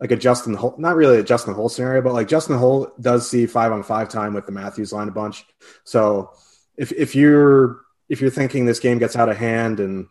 like 0.00 0.10
a 0.10 0.16
Justin 0.16 0.54
Holl, 0.54 0.74
not 0.78 0.96
really 0.96 1.18
a 1.18 1.22
Justin 1.22 1.54
Holl 1.54 1.68
scenario, 1.68 2.02
but 2.02 2.12
like 2.12 2.28
Justin 2.28 2.58
Holl 2.58 2.92
does 3.00 3.28
see 3.28 3.46
five 3.46 3.72
on 3.72 3.82
five 3.82 4.08
time 4.08 4.34
with 4.34 4.46
the 4.46 4.52
Matthews 4.52 4.92
line 4.92 5.08
a 5.08 5.12
bunch. 5.12 5.44
So 5.84 6.32
if 6.76 6.92
if 6.92 7.14
you're 7.14 7.80
if 8.08 8.20
you're 8.20 8.30
thinking 8.30 8.66
this 8.66 8.80
game 8.80 8.98
gets 8.98 9.16
out 9.16 9.28
of 9.28 9.36
hand 9.36 9.80
and 9.80 10.06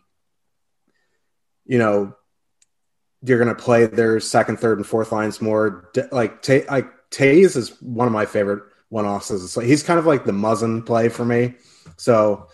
you 1.64 1.78
know 1.78 2.14
you're 3.22 3.42
going 3.42 3.54
to 3.54 3.62
play 3.62 3.86
their 3.86 4.20
second, 4.20 4.58
third, 4.58 4.78
and 4.78 4.86
fourth 4.86 5.12
lines 5.12 5.40
more, 5.40 5.90
like 6.12 6.46
like 6.68 6.88
Toews 7.10 7.56
is 7.56 7.80
one 7.80 8.06
of 8.06 8.12
my 8.12 8.26
favorite 8.26 8.64
one 8.88 9.06
offs. 9.06 9.54
He's 9.54 9.82
kind 9.82 9.98
of 9.98 10.06
like 10.06 10.24
the 10.24 10.32
Muzzin 10.32 10.84
play 10.84 11.08
for 11.08 11.24
me. 11.24 11.54
So 11.96 12.48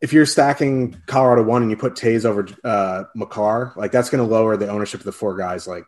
if 0.00 0.12
you're 0.12 0.26
stacking 0.26 1.00
Colorado 1.06 1.42
one 1.42 1.62
and 1.62 1.70
you 1.70 1.76
put 1.76 1.94
Toews 1.94 2.24
over 2.24 2.48
uh, 2.64 3.04
Makar, 3.14 3.74
like 3.76 3.92
that's 3.92 4.10
going 4.10 4.26
to 4.26 4.30
lower 4.32 4.56
the 4.56 4.68
ownership 4.68 5.00
of 5.00 5.04
the 5.06 5.12
four 5.12 5.36
guys 5.36 5.66
like 5.66 5.84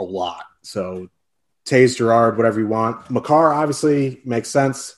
a 0.00 0.02
lot. 0.02 0.44
So 0.62 1.08
Toews, 1.66 1.96
Girard, 1.96 2.36
whatever 2.36 2.58
you 2.58 2.66
want. 2.66 3.10
Makar 3.10 3.52
obviously 3.52 4.20
makes 4.24 4.48
sense. 4.48 4.96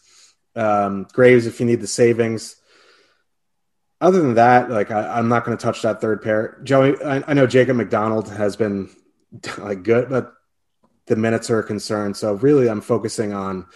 Um, 0.54 1.06
Graves 1.12 1.46
if 1.46 1.60
you 1.60 1.66
need 1.66 1.80
the 1.80 1.86
savings. 1.86 2.56
Other 4.00 4.20
than 4.20 4.34
that, 4.34 4.70
like 4.70 4.90
I, 4.90 5.18
am 5.18 5.28
not 5.28 5.44
going 5.44 5.56
to 5.56 5.62
touch 5.62 5.82
that 5.82 6.00
third 6.00 6.22
pair. 6.22 6.60
Joey, 6.64 7.00
I, 7.02 7.22
I 7.26 7.34
know 7.34 7.46
Jacob 7.46 7.76
MacDonald 7.76 8.28
has 8.30 8.56
been 8.56 8.90
like 9.58 9.82
good, 9.82 10.08
but 10.08 10.32
the 11.06 11.16
minutes 11.16 11.50
are 11.50 11.60
a 11.60 11.64
concern. 11.64 12.14
So 12.14 12.34
really, 12.34 12.68
I'm 12.68 12.80
focusing 12.80 13.32
on 13.32 13.66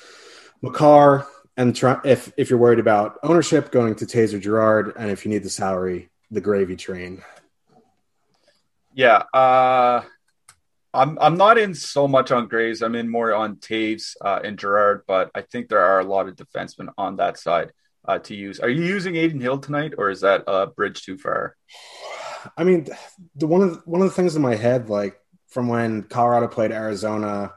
Makar 0.62 1.26
and 1.56 1.74
try, 1.74 2.00
if 2.04 2.32
if 2.36 2.50
you're 2.50 2.58
worried 2.58 2.78
about 2.78 3.18
ownership, 3.22 3.70
going 3.70 3.94
to 3.96 4.06
Taser 4.06 4.40
Girard, 4.40 4.94
and 4.96 5.10
if 5.10 5.24
you 5.24 5.30
need 5.30 5.42
the 5.42 5.50
salary, 5.50 6.10
the 6.30 6.40
gravy 6.40 6.76
train. 6.76 7.22
Yeah, 8.94 9.24
uh, 9.32 10.02
I'm 10.96 11.18
I'm 11.20 11.36
not 11.36 11.58
in 11.58 11.74
so 11.74 12.08
much 12.08 12.30
on 12.32 12.48
Graves. 12.48 12.82
I'm 12.82 12.94
in 12.94 13.08
more 13.08 13.34
on 13.34 13.56
Toews 13.56 14.16
uh, 14.24 14.40
and 14.42 14.58
Girard, 14.58 15.02
but 15.06 15.30
I 15.34 15.42
think 15.42 15.68
there 15.68 15.84
are 15.84 16.00
a 16.00 16.04
lot 16.04 16.28
of 16.28 16.36
defensemen 16.36 16.88
on 16.96 17.16
that 17.16 17.38
side 17.38 17.72
uh, 18.06 18.18
to 18.20 18.34
use. 18.34 18.60
Are 18.60 18.70
you 18.70 18.82
using 18.82 19.16
Adin 19.16 19.40
Hill 19.40 19.58
tonight, 19.58 19.92
or 19.98 20.10
is 20.10 20.22
that 20.22 20.44
a 20.46 20.66
bridge 20.66 21.02
too 21.02 21.18
far? 21.18 21.54
I 22.56 22.64
mean, 22.64 22.86
the 23.34 23.46
one 23.46 23.62
of 23.62 23.74
the, 23.74 23.82
one 23.84 24.00
of 24.00 24.08
the 24.08 24.14
things 24.14 24.36
in 24.36 24.42
my 24.42 24.54
head, 24.54 24.88
like 24.88 25.20
from 25.48 25.68
when 25.68 26.02
Colorado 26.02 26.48
played 26.48 26.72
Arizona 26.72 27.52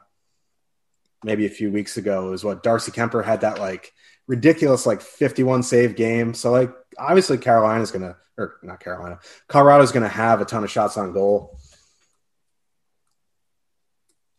maybe 1.24 1.46
a 1.46 1.50
few 1.50 1.70
weeks 1.70 1.96
ago 1.96 2.32
is 2.32 2.44
what 2.44 2.62
Darcy 2.62 2.90
Kuemper 2.92 3.24
had 3.24 3.42
that 3.42 3.58
like 3.58 3.92
ridiculous 4.26 4.86
like 4.86 5.00
51 5.00 5.62
save 5.62 5.96
game. 5.96 6.34
So 6.34 6.50
like 6.50 6.72
obviously 6.98 7.38
Carolina's 7.38 7.90
gonna 7.90 8.16
or 8.38 8.56
not 8.62 8.80
Carolina, 8.80 9.18
Colorado's 9.48 9.92
gonna 9.92 10.08
have 10.08 10.40
a 10.40 10.44
ton 10.44 10.64
of 10.64 10.70
shots 10.70 10.96
on 10.96 11.12
goal. 11.12 11.58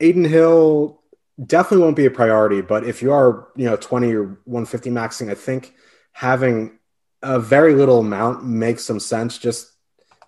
Adin 0.02 0.26
Hill 0.26 1.02
definitely 1.44 1.84
won't 1.84 1.96
be 1.96 2.06
a 2.06 2.12
priority, 2.12 2.62
but 2.62 2.86
if 2.86 3.02
you 3.02 3.12
are, 3.12 3.48
you 3.56 3.66
know, 3.66 3.76
20 3.76 4.14
or 4.14 4.24
150 4.46 4.90
maxing, 4.90 5.32
I 5.32 5.36
think 5.36 5.74
having 6.12 6.80
a 7.22 7.40
very 7.40 7.76
little 7.76 8.00
amount 8.00 8.46
makes 8.46 8.84
some 8.84 9.00
sense 9.00 9.38
just 9.38 9.72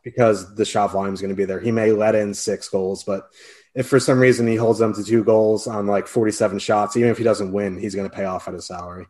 because 0.04 0.56
the 0.56 0.66
shot 0.66 0.92
volume 0.92 1.14
is 1.14 1.22
going 1.22 1.30
to 1.30 1.36
be 1.36 1.46
there. 1.46 1.60
He 1.60 1.72
may 1.72 1.92
let 1.92 2.16
in 2.16 2.34
six 2.34 2.70
goals, 2.70 3.04
but 3.04 3.30
if 3.74 3.88
for 3.88 4.00
some 4.00 4.20
reason 4.20 4.48
he 4.48 4.56
holds 4.56 4.80
them 4.80 4.94
to 4.94 5.04
two 5.04 5.24
goals 5.24 5.66
on 5.66 5.88
like 5.88 6.08
47 6.08 6.60
shots, 6.60 6.96
even 6.98 7.10
if 7.10 7.18
he 7.18 7.24
doesn't 7.24 7.52
win, 7.52 7.80
he's 7.80 7.96
going 7.96 8.10
to 8.10 8.16
pay 8.16 8.26
off 8.26 8.48
at 8.48 8.54
his 8.54 8.68
salary. 8.68 9.08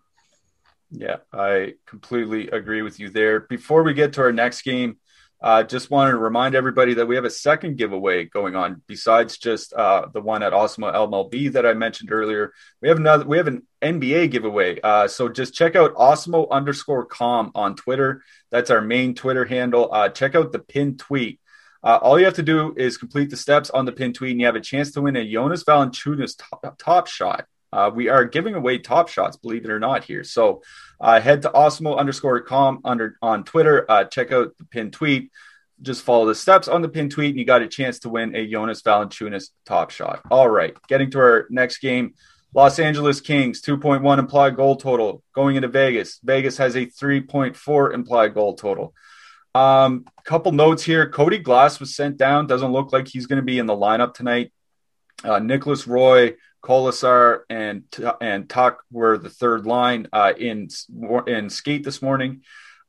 Yeah, 0.91 1.17
I 1.33 1.73
completely 1.85 2.49
agree 2.49 2.83
with 2.83 2.99
you 2.99 3.09
there. 3.09 3.41
Before 3.41 3.83
we 3.83 3.93
get 3.93 4.13
to 4.13 4.21
our 4.21 4.31
next 4.31 4.61
game, 4.61 4.97
uh, 5.43 5.61
just 5.61 5.91
wanted 5.91 6.11
to 6.11 6.17
remind 6.17 6.55
everybody 6.55 6.93
that 6.93 7.05
we 7.05 7.15
have 7.15 7.25
a 7.25 7.29
second 7.29 7.77
giveaway 7.77 8.23
going 8.23 8.55
on 8.55 8.81
besides 8.87 9.37
just 9.37 9.73
uh, 9.73 10.07
the 10.13 10.21
one 10.21 10.41
at 10.41 10.53
Awesemo 10.53 10.93
MLB 10.93 11.51
that 11.51 11.65
I 11.65 11.73
mentioned 11.73 12.13
earlier. 12.13 12.53
We 12.81 12.87
have 12.87 12.97
another. 12.97 13.25
We 13.25 13.35
have 13.35 13.47
an 13.47 13.67
NBA 13.81 14.31
giveaway. 14.31 14.79
Uh, 14.81 15.09
so 15.09 15.27
just 15.27 15.53
check 15.53 15.75
out 15.75 15.95
Awesemo 15.95 16.49
underscore 16.49 17.05
com 17.05 17.51
on 17.55 17.75
Twitter. 17.75 18.23
That's 18.51 18.71
our 18.71 18.79
main 18.79 19.15
Twitter 19.15 19.43
handle. 19.43 19.93
Uh, 19.93 20.07
check 20.07 20.33
out 20.33 20.53
the 20.53 20.59
pinned 20.59 20.99
tweet. 20.99 21.41
Uh, 21.83 21.99
all 22.01 22.17
you 22.17 22.23
have 22.23 22.35
to 22.35 22.43
do 22.43 22.73
is 22.77 22.97
complete 22.97 23.29
the 23.29 23.35
steps 23.35 23.69
on 23.69 23.83
the 23.83 23.91
pin 23.91 24.13
tweet, 24.13 24.31
and 24.31 24.39
you 24.39 24.45
have 24.45 24.55
a 24.55 24.61
chance 24.61 24.91
to 24.91 25.01
win 25.01 25.17
a 25.17 25.29
Jonas 25.29 25.65
Valanciunas 25.65 26.35
top, 26.37 26.77
top 26.79 27.07
shot. 27.07 27.45
Uh, 27.73 27.89
we 27.89 28.07
are 28.07 28.23
giving 28.23 28.53
away 28.53 28.77
top 28.77 29.09
shots, 29.09 29.35
believe 29.35 29.65
it 29.65 29.71
or 29.71 29.79
not, 29.79 30.03
here. 30.03 30.23
So 30.23 30.61
uh, 31.01 31.19
head 31.19 31.41
to 31.41 31.49
awesemo 31.49 31.97
underscore 31.97 32.39
com 32.41 32.81
under 32.85 33.17
on 33.21 33.43
Twitter. 33.43 33.89
Uh, 33.89 34.03
check 34.03 34.31
out 34.31 34.55
the 34.59 34.65
pin 34.65 34.91
tweet. 34.91 35.31
Just 35.81 36.03
follow 36.03 36.27
the 36.27 36.35
steps 36.35 36.67
on 36.67 36.83
the 36.83 36.87
pin 36.87 37.09
tweet, 37.09 37.31
and 37.31 37.39
you 37.39 37.45
got 37.45 37.63
a 37.63 37.67
chance 37.67 37.99
to 37.99 38.09
win 38.09 38.35
a 38.35 38.47
Jonas 38.47 38.83
Valanciunas 38.83 39.49
top 39.65 39.89
shot. 39.89 40.21
All 40.29 40.47
right, 40.47 40.77
getting 40.87 41.09
to 41.11 41.19
our 41.19 41.47
next 41.49 41.79
game. 41.79 42.13
Los 42.53 42.77
Angeles 42.77 43.19
Kings, 43.19 43.63
2.1 43.63 44.19
implied 44.19 44.55
goal 44.55 44.75
total 44.75 45.23
going 45.33 45.55
into 45.55 45.67
Vegas. 45.67 46.19
Vegas 46.23 46.57
has 46.57 46.75
a 46.75 46.85
3.4 46.85 47.93
implied 47.95 48.35
goal 48.35 48.53
total. 48.53 48.93
Um, 49.55 50.05
couple 50.23 50.51
notes 50.51 50.83
here. 50.83 51.09
Cody 51.09 51.39
Glass 51.39 51.79
was 51.79 51.95
sent 51.95 52.17
down. 52.17 52.45
Doesn't 52.45 52.71
look 52.71 52.93
like 52.93 53.07
he's 53.07 53.25
going 53.25 53.37
to 53.37 53.45
be 53.45 53.57
in 53.57 53.65
the 53.65 53.75
lineup 53.75 54.13
tonight. 54.13 54.51
Uh, 55.23 55.39
Nicolas 55.39 55.87
Roy, 55.87 56.35
Kolesar, 56.63 57.41
and 57.49 57.83
and 58.21 58.49
Tuch 58.49 58.77
were 58.91 59.17
the 59.17 59.29
third 59.29 59.65
line 59.65 60.07
uh, 60.13 60.33
in 60.37 60.69
in 61.27 61.49
skate 61.49 61.83
this 61.83 62.01
morning. 62.01 62.41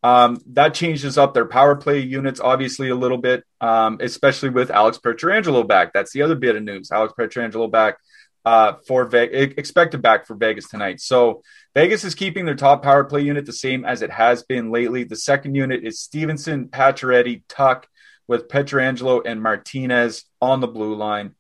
Um, 0.03 0.39
that 0.53 0.75
changes 0.75 1.16
up 1.16 1.33
their 1.33 1.47
power 1.47 1.77
play 1.77 2.01
units 2.01 2.39
obviously 2.39 2.91
a 2.91 2.95
little 2.95 3.16
bit, 3.16 3.43
um, 3.61 3.99
especially 4.01 4.51
with 4.51 4.70
Alex 4.70 4.99
Pietrangelo 4.99 5.66
back. 5.66 5.95
That's 5.95 6.12
the 6.12 6.22
other 6.22 6.35
bit 6.35 6.57
of 6.57 6.62
news. 6.62 6.93
Alex 6.93 7.14
Pietrangelo 7.18 7.70
back 7.70 7.97
uh, 8.45 8.75
for 8.87 9.09
expected 9.14 10.03
back 10.03 10.27
for 10.27 10.35
Vegas 10.35 10.68
tonight. 10.68 11.01
So 11.01 11.43
Vegas 11.75 12.05
is 12.05 12.14
keeping 12.14 12.45
their 12.45 12.55
top 12.55 12.83
power 12.83 13.05
play 13.05 13.22
unit 13.22 13.47
the 13.47 13.53
same 13.53 13.85
as 13.85 14.03
it 14.03 14.11
has 14.11 14.43
been 14.43 14.70
lately. 14.70 15.05
The 15.05 15.16
second 15.16 15.55
unit 15.55 15.85
is 15.85 16.01
Stephenson, 16.01 16.68
Pacioretty, 16.68 17.43
Tuch, 17.49 17.87
with 18.29 18.49
Pietrangelo 18.49 19.22
and 19.25 19.43
Martinez 19.43 20.25
on 20.41 20.61
the 20.61 20.68
blue 20.68 20.95
line. 20.95 21.35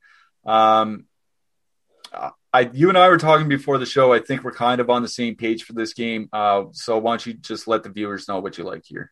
Um, 0.46 1.04
I, 2.52 2.70
you 2.72 2.88
and 2.88 2.96
I 2.96 3.08
were 3.08 3.18
talking 3.18 3.48
before 3.48 3.78
the 3.78 3.86
show. 3.86 4.12
I 4.12 4.20
think 4.20 4.44
we're 4.44 4.52
kind 4.52 4.80
of 4.80 4.88
on 4.88 5.02
the 5.02 5.08
same 5.08 5.34
page 5.34 5.64
for 5.64 5.72
this 5.72 5.92
game. 5.92 6.28
Uh, 6.32 6.64
so 6.72 6.98
why 6.98 7.12
don't 7.12 7.26
you 7.26 7.34
just 7.34 7.66
let 7.66 7.82
the 7.82 7.88
viewers 7.88 8.28
know 8.28 8.38
what 8.38 8.58
you 8.58 8.64
like 8.64 8.84
here? 8.86 9.10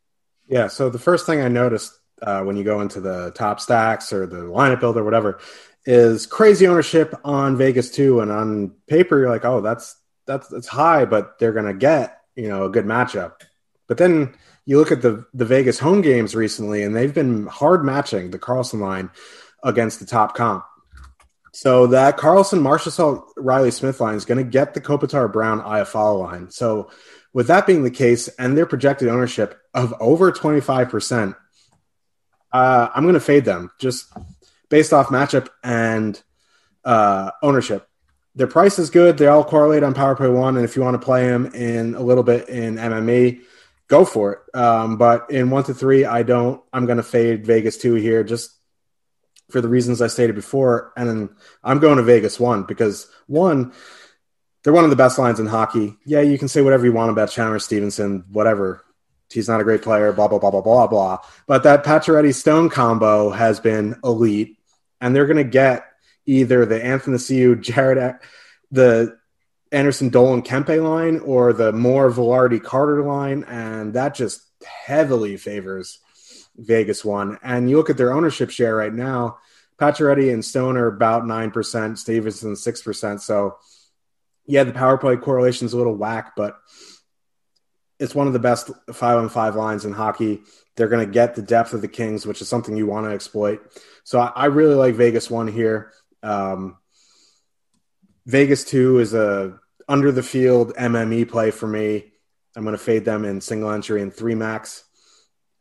Yeah. 0.48 0.68
So 0.68 0.90
the 0.90 0.98
first 0.98 1.26
thing 1.26 1.40
I 1.40 1.48
noticed 1.48 1.98
uh, 2.22 2.42
when 2.42 2.56
you 2.56 2.64
go 2.64 2.80
into 2.80 3.00
the 3.00 3.32
top 3.34 3.60
stacks 3.60 4.12
or 4.12 4.26
the 4.26 4.36
lineup 4.36 4.80
builder, 4.80 5.00
or 5.00 5.04
whatever, 5.04 5.40
is 5.84 6.26
crazy 6.26 6.66
ownership 6.66 7.14
on 7.24 7.56
Vegas 7.56 7.90
too. 7.90 8.20
And 8.20 8.30
on 8.30 8.74
paper, 8.86 9.18
you're 9.18 9.30
like, 9.30 9.44
oh, 9.44 9.60
that's 9.60 9.96
that's 10.26 10.48
that's 10.48 10.68
high, 10.68 11.04
but 11.04 11.38
they're 11.38 11.52
gonna 11.52 11.74
get 11.74 12.20
you 12.36 12.48
know 12.48 12.64
a 12.66 12.70
good 12.70 12.84
matchup. 12.84 13.42
But 13.88 13.98
then 13.98 14.34
you 14.64 14.78
look 14.78 14.92
at 14.92 15.02
the 15.02 15.26
the 15.34 15.44
Vegas 15.44 15.78
home 15.78 16.00
games 16.00 16.34
recently, 16.34 16.84
and 16.84 16.94
they've 16.94 17.12
been 17.12 17.46
hard 17.46 17.84
matching 17.84 18.30
the 18.30 18.38
Karlsson 18.38 18.80
line 18.80 19.10
against 19.64 20.00
the 20.00 20.06
top 20.06 20.36
comp. 20.36 20.64
So 21.52 21.88
that 21.88 22.16
Karlsson, 22.16 22.60
Marchessault, 22.60 23.24
Riley 23.36 23.70
Smith 23.70 24.00
line 24.00 24.14
is 24.14 24.24
going 24.24 24.38
to 24.38 24.50
get 24.50 24.72
the 24.72 24.80
Kopitar 24.80 25.30
Brown 25.30 25.60
Iafallo 25.60 26.20
line. 26.20 26.50
So 26.50 26.90
with 27.34 27.48
that 27.48 27.66
being 27.66 27.84
the 27.84 27.90
case, 27.90 28.28
and 28.28 28.56
their 28.56 28.66
projected 28.66 29.08
ownership 29.08 29.60
of 29.74 29.94
over 30.00 30.32
twenty 30.32 30.60
five 30.60 30.88
percent, 30.88 31.36
uh, 32.52 32.88
I'm 32.94 33.04
going 33.04 33.14
to 33.14 33.20
fade 33.20 33.44
them 33.44 33.70
just 33.78 34.10
based 34.70 34.92
off 34.92 35.08
matchup 35.08 35.48
and 35.62 36.20
uh, 36.84 37.30
ownership. 37.42 37.86
Their 38.34 38.46
price 38.46 38.78
is 38.78 38.88
good. 38.88 39.18
They 39.18 39.26
all 39.26 39.44
correlate 39.44 39.82
on 39.82 39.92
Power 39.92 40.16
Play 40.16 40.28
One, 40.28 40.56
and 40.56 40.64
if 40.64 40.74
you 40.74 40.82
want 40.82 40.98
to 40.98 41.04
play 41.04 41.26
them 41.26 41.46
in 41.54 41.94
a 41.94 42.00
little 42.00 42.24
bit 42.24 42.48
in 42.48 42.76
MME, 42.76 43.42
go 43.88 44.06
for 44.06 44.32
it. 44.32 44.56
Um, 44.56 44.96
but 44.96 45.30
in 45.30 45.50
one 45.50 45.64
to 45.64 45.74
three, 45.74 46.06
I 46.06 46.22
don't. 46.22 46.62
I'm 46.72 46.86
going 46.86 46.96
to 46.96 47.02
fade 47.02 47.44
Vegas 47.44 47.76
two 47.76 47.94
here, 47.94 48.24
just 48.24 48.50
for 49.52 49.60
the 49.60 49.68
reasons 49.68 50.02
I 50.02 50.06
stated 50.06 50.34
before. 50.34 50.92
And 50.96 51.30
I'm 51.62 51.78
going 51.78 51.98
to 51.98 52.02
Vegas 52.02 52.40
one 52.40 52.64
because 52.64 53.08
one, 53.26 53.72
they're 54.62 54.72
one 54.72 54.84
of 54.84 54.90
the 54.90 54.96
best 54.96 55.18
lines 55.18 55.38
in 55.38 55.46
hockey. 55.46 55.96
Yeah, 56.04 56.20
you 56.20 56.38
can 56.38 56.48
say 56.48 56.62
whatever 56.62 56.84
you 56.84 56.92
want 56.92 57.10
about 57.10 57.30
Chandler 57.30 57.58
Stephenson, 57.58 58.24
whatever. 58.30 58.84
He's 59.30 59.48
not 59.48 59.60
a 59.60 59.64
great 59.64 59.82
player, 59.82 60.12
blah, 60.12 60.28
blah, 60.28 60.38
blah, 60.38 60.50
blah, 60.50 60.60
blah, 60.60 60.86
blah. 60.86 61.18
But 61.46 61.62
that 61.62 61.84
Pacioretty 61.84 62.34
Stone 62.34 62.70
combo 62.70 63.30
has 63.30 63.60
been 63.60 63.96
elite. 64.04 64.58
And 65.00 65.16
they're 65.16 65.26
going 65.26 65.36
to 65.36 65.44
get 65.44 65.86
either 66.26 66.64
the 66.64 66.82
Anthony 66.82 67.16
Athanasiou, 67.16 67.60
Jared, 67.60 68.16
the 68.70 69.18
Anderson 69.72 70.10
Dolan 70.10 70.42
Kempe 70.42 70.82
line 70.82 71.18
or 71.20 71.52
the 71.52 71.72
more 71.72 72.10
Vilardi 72.10 72.62
Carter 72.62 73.02
line. 73.02 73.44
And 73.44 73.94
that 73.94 74.14
just 74.14 74.42
heavily 74.64 75.36
favors 75.36 75.98
Vegas 76.56 77.04
one. 77.04 77.38
And 77.42 77.68
you 77.68 77.76
look 77.76 77.90
at 77.90 77.96
their 77.96 78.12
ownership 78.12 78.50
share 78.50 78.76
right 78.76 78.92
now, 78.92 79.38
Pacioretty 79.78 80.32
and 80.32 80.44
Stone 80.44 80.76
are 80.76 80.86
about 80.86 81.24
9%, 81.24 81.98
Stephenson 81.98 82.52
6%. 82.52 83.20
So, 83.20 83.56
yeah, 84.46 84.64
the 84.64 84.72
power 84.72 84.98
play 84.98 85.16
correlation 85.16 85.66
is 85.66 85.72
a 85.72 85.76
little 85.76 85.96
whack, 85.96 86.32
but 86.36 86.58
it's 87.98 88.14
one 88.14 88.26
of 88.26 88.32
the 88.32 88.38
best 88.38 88.70
five 88.92 89.18
on 89.18 89.28
five 89.28 89.54
lines 89.54 89.84
in 89.84 89.92
hockey. 89.92 90.42
They're 90.76 90.88
going 90.88 91.06
to 91.06 91.12
get 91.12 91.34
the 91.34 91.42
depth 91.42 91.72
of 91.72 91.80
the 91.80 91.88
Kings, 91.88 92.26
which 92.26 92.40
is 92.40 92.48
something 92.48 92.76
you 92.76 92.86
want 92.86 93.06
to 93.06 93.12
exploit. 93.12 93.60
So 94.04 94.18
I, 94.18 94.32
I 94.34 94.44
really 94.46 94.74
like 94.74 94.94
Vegas 94.94 95.30
one 95.30 95.48
here. 95.48 95.92
Um, 96.22 96.78
Vegas 98.26 98.64
two 98.64 98.98
is 98.98 99.14
a 99.14 99.58
under 99.88 100.12
the 100.12 100.22
field 100.22 100.74
MME 100.74 101.28
play 101.28 101.50
for 101.50 101.66
me. 101.66 102.12
I'm 102.56 102.64
going 102.64 102.76
to 102.76 102.82
fade 102.82 103.04
them 103.04 103.24
in 103.24 103.40
single 103.40 103.70
entry 103.70 104.02
and 104.02 104.12
three 104.12 104.34
max. 104.34 104.84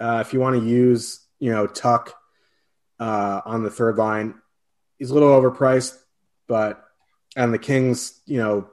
Uh, 0.02 0.24
if 0.26 0.34
you 0.34 0.40
want 0.40 0.60
to 0.60 0.68
use, 0.68 1.28
you 1.40 1.52
know, 1.52 1.68
Tuch 1.68 2.10
uh, 3.00 3.42
on 3.46 3.62
the 3.62 3.70
third 3.70 3.98
line, 3.98 4.34
he's 4.98 5.12
a 5.12 5.14
little 5.14 5.30
overpriced, 5.30 5.96
but 6.48 6.84
and 7.36 7.54
the 7.54 7.60
Kings, 7.60 8.20
you 8.26 8.40
know, 8.40 8.68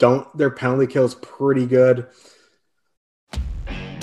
don't 0.00 0.26
their 0.36 0.50
penalty 0.50 0.88
kills 0.92 1.14
pretty 1.14 1.66
good. 1.66 2.08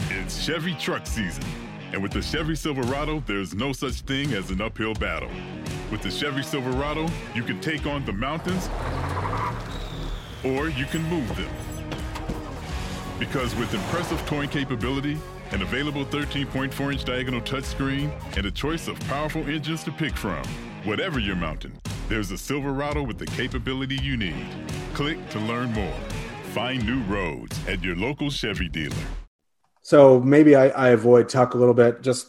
It's 0.09 0.41
Chevy 0.41 0.73
truck 0.75 1.05
season, 1.05 1.43
and 1.91 2.01
with 2.01 2.13
the 2.13 2.21
Chevy 2.21 2.55
Silverado, 2.55 3.21
there's 3.27 3.53
no 3.53 3.73
such 3.73 4.01
thing 4.01 4.33
as 4.33 4.51
an 4.51 4.61
uphill 4.61 4.93
battle 4.93 5.29
With 5.91 6.01
the 6.01 6.09
Chevy 6.09 6.43
Silverado, 6.43 7.09
you 7.35 7.43
can 7.43 7.59
take 7.59 7.85
on 7.85 8.05
the 8.05 8.13
mountains 8.13 8.69
or 10.45 10.69
you 10.69 10.85
can 10.85 11.03
move 11.03 11.27
them. 11.35 11.51
Because 13.19 13.53
with 13.55 13.73
impressive 13.73 14.25
towing 14.25 14.49
capability, 14.49 15.17
an 15.51 15.61
available 15.61 16.05
13.4 16.05 16.93
inch 16.93 17.03
diagonal 17.03 17.41
touchscreen, 17.41 18.11
and 18.37 18.45
a 18.45 18.51
choice 18.51 18.87
of 18.87 18.99
powerful 19.01 19.41
engines 19.47 19.83
to 19.83 19.91
pick 19.91 20.15
from, 20.15 20.43
whatever 20.83 21.19
your 21.19 21.35
mountain, 21.35 21.79
there's 22.07 22.31
a 22.31 22.37
Silverado 22.37 23.03
with 23.03 23.17
the 23.17 23.25
capability 23.25 23.95
you 23.95 24.17
need. 24.17 24.47
Click 24.93 25.17
to 25.29 25.39
learn 25.39 25.71
more. 25.73 25.97
Find 26.53 26.85
new 26.85 27.01
roads 27.03 27.57
at 27.67 27.83
your 27.83 27.95
local 27.95 28.29
Chevy 28.29 28.67
dealer. 28.67 28.95
So 29.81 30.19
maybe 30.19 30.55
I, 30.55 30.67
I 30.69 30.89
avoid 30.89 31.29
Tuch 31.29 31.53
a 31.53 31.57
little 31.57 31.73
bit 31.73 32.01
just 32.01 32.27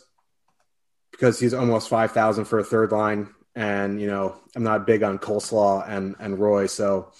because 1.10 1.38
he's 1.38 1.54
almost 1.54 1.88
5,000 1.88 2.44
for 2.44 2.58
a 2.58 2.64
third 2.64 2.92
line. 2.92 3.28
And, 3.54 4.00
you 4.00 4.06
know, 4.06 4.36
I'm 4.56 4.62
not 4.62 4.86
big 4.86 5.02
on 5.02 5.18
coleslaw 5.18 5.88
and, 5.88 6.16
and 6.18 6.38
Roy. 6.38 6.66
So 6.66 7.12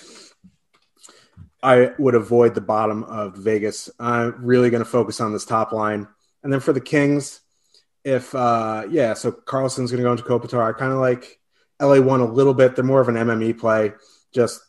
I 1.63 1.93
would 1.99 2.15
avoid 2.15 2.55
the 2.55 2.61
bottom 2.61 3.05
of 3.05 3.37
Vegas. 3.37 3.89
I'm 4.01 4.45
really 4.45 4.71
going 4.71 4.83
to 4.83 4.89
focus 4.89 5.21
on 5.21 5.33
this 5.33 5.45
top 5.45 5.73
line. 5.73 6.09
And 6.43 6.53
then 6.53 6.61
for 6.61 6.73
the 6.73 6.81
Kings, 6.81 7.41
if, 8.05 8.35
uh, 8.35 8.85
yeah, 8.91 9.15
so 9.15 9.31
Karlsson's 9.31 9.93
going 9.93 10.03
to 10.03 10.09
go 10.09 10.13
into 10.13 10.25
Kopitar. 10.25 10.69
I 10.69 10.77
kind 10.77 10.93
of 10.93 10.99
like 10.99 11.39
LA 11.81 12.01
one 12.01 12.21
a 12.21 12.27
little 12.27 12.55
bit. 12.55 12.75
They're 12.75 12.85
more 12.85 13.01
of 13.01 13.09
an 13.09 13.15
MME 13.15 13.59
play. 13.59 13.93
Just, 14.33 14.61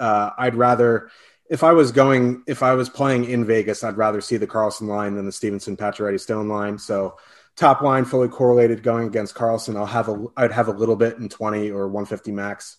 uh, 0.00 0.30
I'd 0.36 0.56
rather, 0.56 1.10
if 1.48 1.62
I 1.62 1.72
was 1.72 1.92
going, 1.92 2.42
if 2.48 2.62
I 2.62 2.72
was 2.72 2.88
playing 2.88 3.26
in 3.26 3.44
Vegas, 3.44 3.84
I'd 3.84 3.96
rather 3.96 4.20
see 4.20 4.36
the 4.36 4.46
Karlsson 4.46 4.88
line 4.88 5.14
than 5.14 5.26
the 5.26 5.32
Stephenson 5.32 5.76
Pacioretty 5.76 6.18
Stone 6.18 6.48
line. 6.48 6.78
So 6.78 7.16
top 7.56 7.82
line 7.82 8.04
fully 8.04 8.28
correlated 8.28 8.82
going 8.82 9.06
against 9.06 9.34
Karlsson, 9.34 9.76
I'll 9.76 9.86
have 9.86 10.08
a, 10.08 10.26
I'd 10.36 10.52
have 10.52 10.68
a 10.68 10.72
little 10.72 10.96
bit 10.96 11.18
in 11.18 11.28
20 11.28 11.70
or 11.70 11.86
150 11.86 12.32
max. 12.32 12.78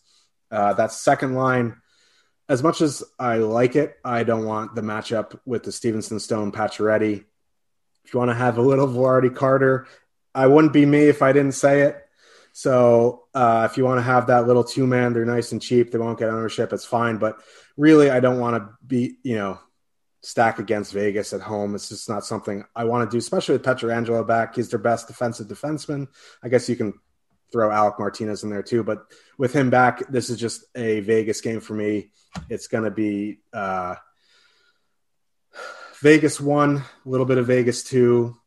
Uh, 0.49 0.73
that 0.73 0.91
second 0.91 1.35
line, 1.35 1.80
as 2.51 2.61
much 2.61 2.81
as 2.81 3.01
I 3.17 3.37
like 3.37 3.77
it, 3.77 3.95
I 4.03 4.23
don't 4.25 4.43
want 4.43 4.75
the 4.75 4.81
matchup 4.81 5.39
with 5.45 5.63
the 5.63 5.71
Stephenson 5.71 6.19
Stone 6.19 6.51
Pacioretty. 6.51 7.23
If 8.03 8.13
you 8.13 8.19
want 8.19 8.29
to 8.29 8.35
have 8.35 8.57
a 8.57 8.61
little 8.61 8.89
Vilardi 8.89 9.33
Carter, 9.33 9.87
I 10.35 10.47
wouldn't 10.47 10.73
be 10.73 10.85
me 10.85 11.03
if 11.05 11.21
I 11.21 11.31
didn't 11.31 11.53
say 11.53 11.83
it. 11.83 12.05
So 12.51 13.23
uh, 13.33 13.69
if 13.71 13.77
you 13.77 13.85
want 13.85 13.99
to 13.99 14.03
have 14.03 14.27
that 14.27 14.47
little 14.47 14.65
two 14.65 14.85
man, 14.85 15.13
they're 15.13 15.23
nice 15.23 15.53
and 15.53 15.61
cheap. 15.61 15.91
They 15.91 15.97
won't 15.97 16.19
get 16.19 16.27
ownership. 16.27 16.73
It's 16.73 16.83
fine. 16.83 17.19
But 17.19 17.39
really, 17.77 18.09
I 18.09 18.19
don't 18.19 18.41
want 18.41 18.57
to 18.57 18.69
be, 18.85 19.15
you 19.23 19.35
know, 19.35 19.57
stack 20.21 20.59
against 20.59 20.91
Vegas 20.91 21.31
at 21.31 21.39
home. 21.39 21.73
It's 21.73 21.87
just 21.87 22.09
not 22.09 22.25
something 22.25 22.65
I 22.75 22.83
want 22.83 23.09
to 23.09 23.15
do, 23.15 23.17
especially 23.17 23.55
with 23.55 23.63
Pietrangelo 23.65 24.27
back. 24.27 24.57
He's 24.57 24.67
their 24.67 24.77
best 24.77 25.07
defensive 25.07 25.47
defenseman. 25.47 26.09
I 26.43 26.49
guess 26.49 26.67
you 26.67 26.75
can 26.75 26.95
throw 27.53 27.71
Alec 27.71 27.95
Martinez 27.97 28.43
in 28.43 28.49
there 28.49 28.63
too, 28.63 28.83
but 28.83 29.05
with 29.37 29.53
him 29.53 29.69
back, 29.69 30.05
this 30.09 30.29
is 30.29 30.37
just 30.37 30.65
a 30.75 30.99
Vegas 31.01 31.39
game 31.39 31.61
for 31.61 31.73
me. 31.73 32.11
It's 32.49 32.67
going 32.67 32.83
to 32.83 32.91
be 32.91 33.39
uh, 33.53 33.95
Vegas 36.01 36.39
one, 36.39 36.77
a 36.77 37.09
little 37.09 37.25
bit 37.25 37.37
of 37.37 37.47
Vegas 37.47 37.83
two, 37.83 38.37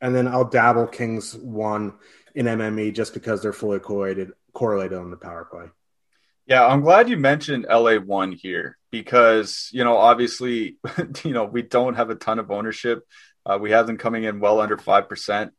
and 0.00 0.14
then 0.14 0.28
I'll 0.28 0.48
dabble 0.48 0.86
Kings 0.86 1.34
one 1.34 1.94
in 2.34 2.46
MME 2.46 2.94
just 2.94 3.14
because 3.14 3.42
they're 3.42 3.52
fully 3.52 3.78
correlated 3.78 4.32
correlated 4.52 4.98
on 4.98 5.10
the 5.10 5.16
power 5.16 5.46
play. 5.50 5.66
Yeah, 6.46 6.66
I'm 6.66 6.82
glad 6.82 7.08
you 7.08 7.16
mentioned 7.16 7.66
LA 7.68 7.96
one 7.96 8.32
here 8.32 8.76
because 8.90 9.68
you 9.72 9.84
know 9.84 9.96
obviously 9.96 10.76
you 11.24 11.32
know 11.32 11.44
we 11.44 11.62
don't 11.62 11.94
have 11.94 12.10
a 12.10 12.14
ton 12.14 12.38
of 12.38 12.50
ownership. 12.50 13.06
Uh, 13.44 13.58
we 13.60 13.72
have 13.72 13.86
them 13.86 13.98
coming 13.98 14.24
in 14.24 14.40
well 14.40 14.60
under 14.60 14.76
five 14.76 15.08
percent. 15.08 15.52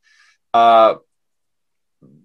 Uh, 0.53 0.95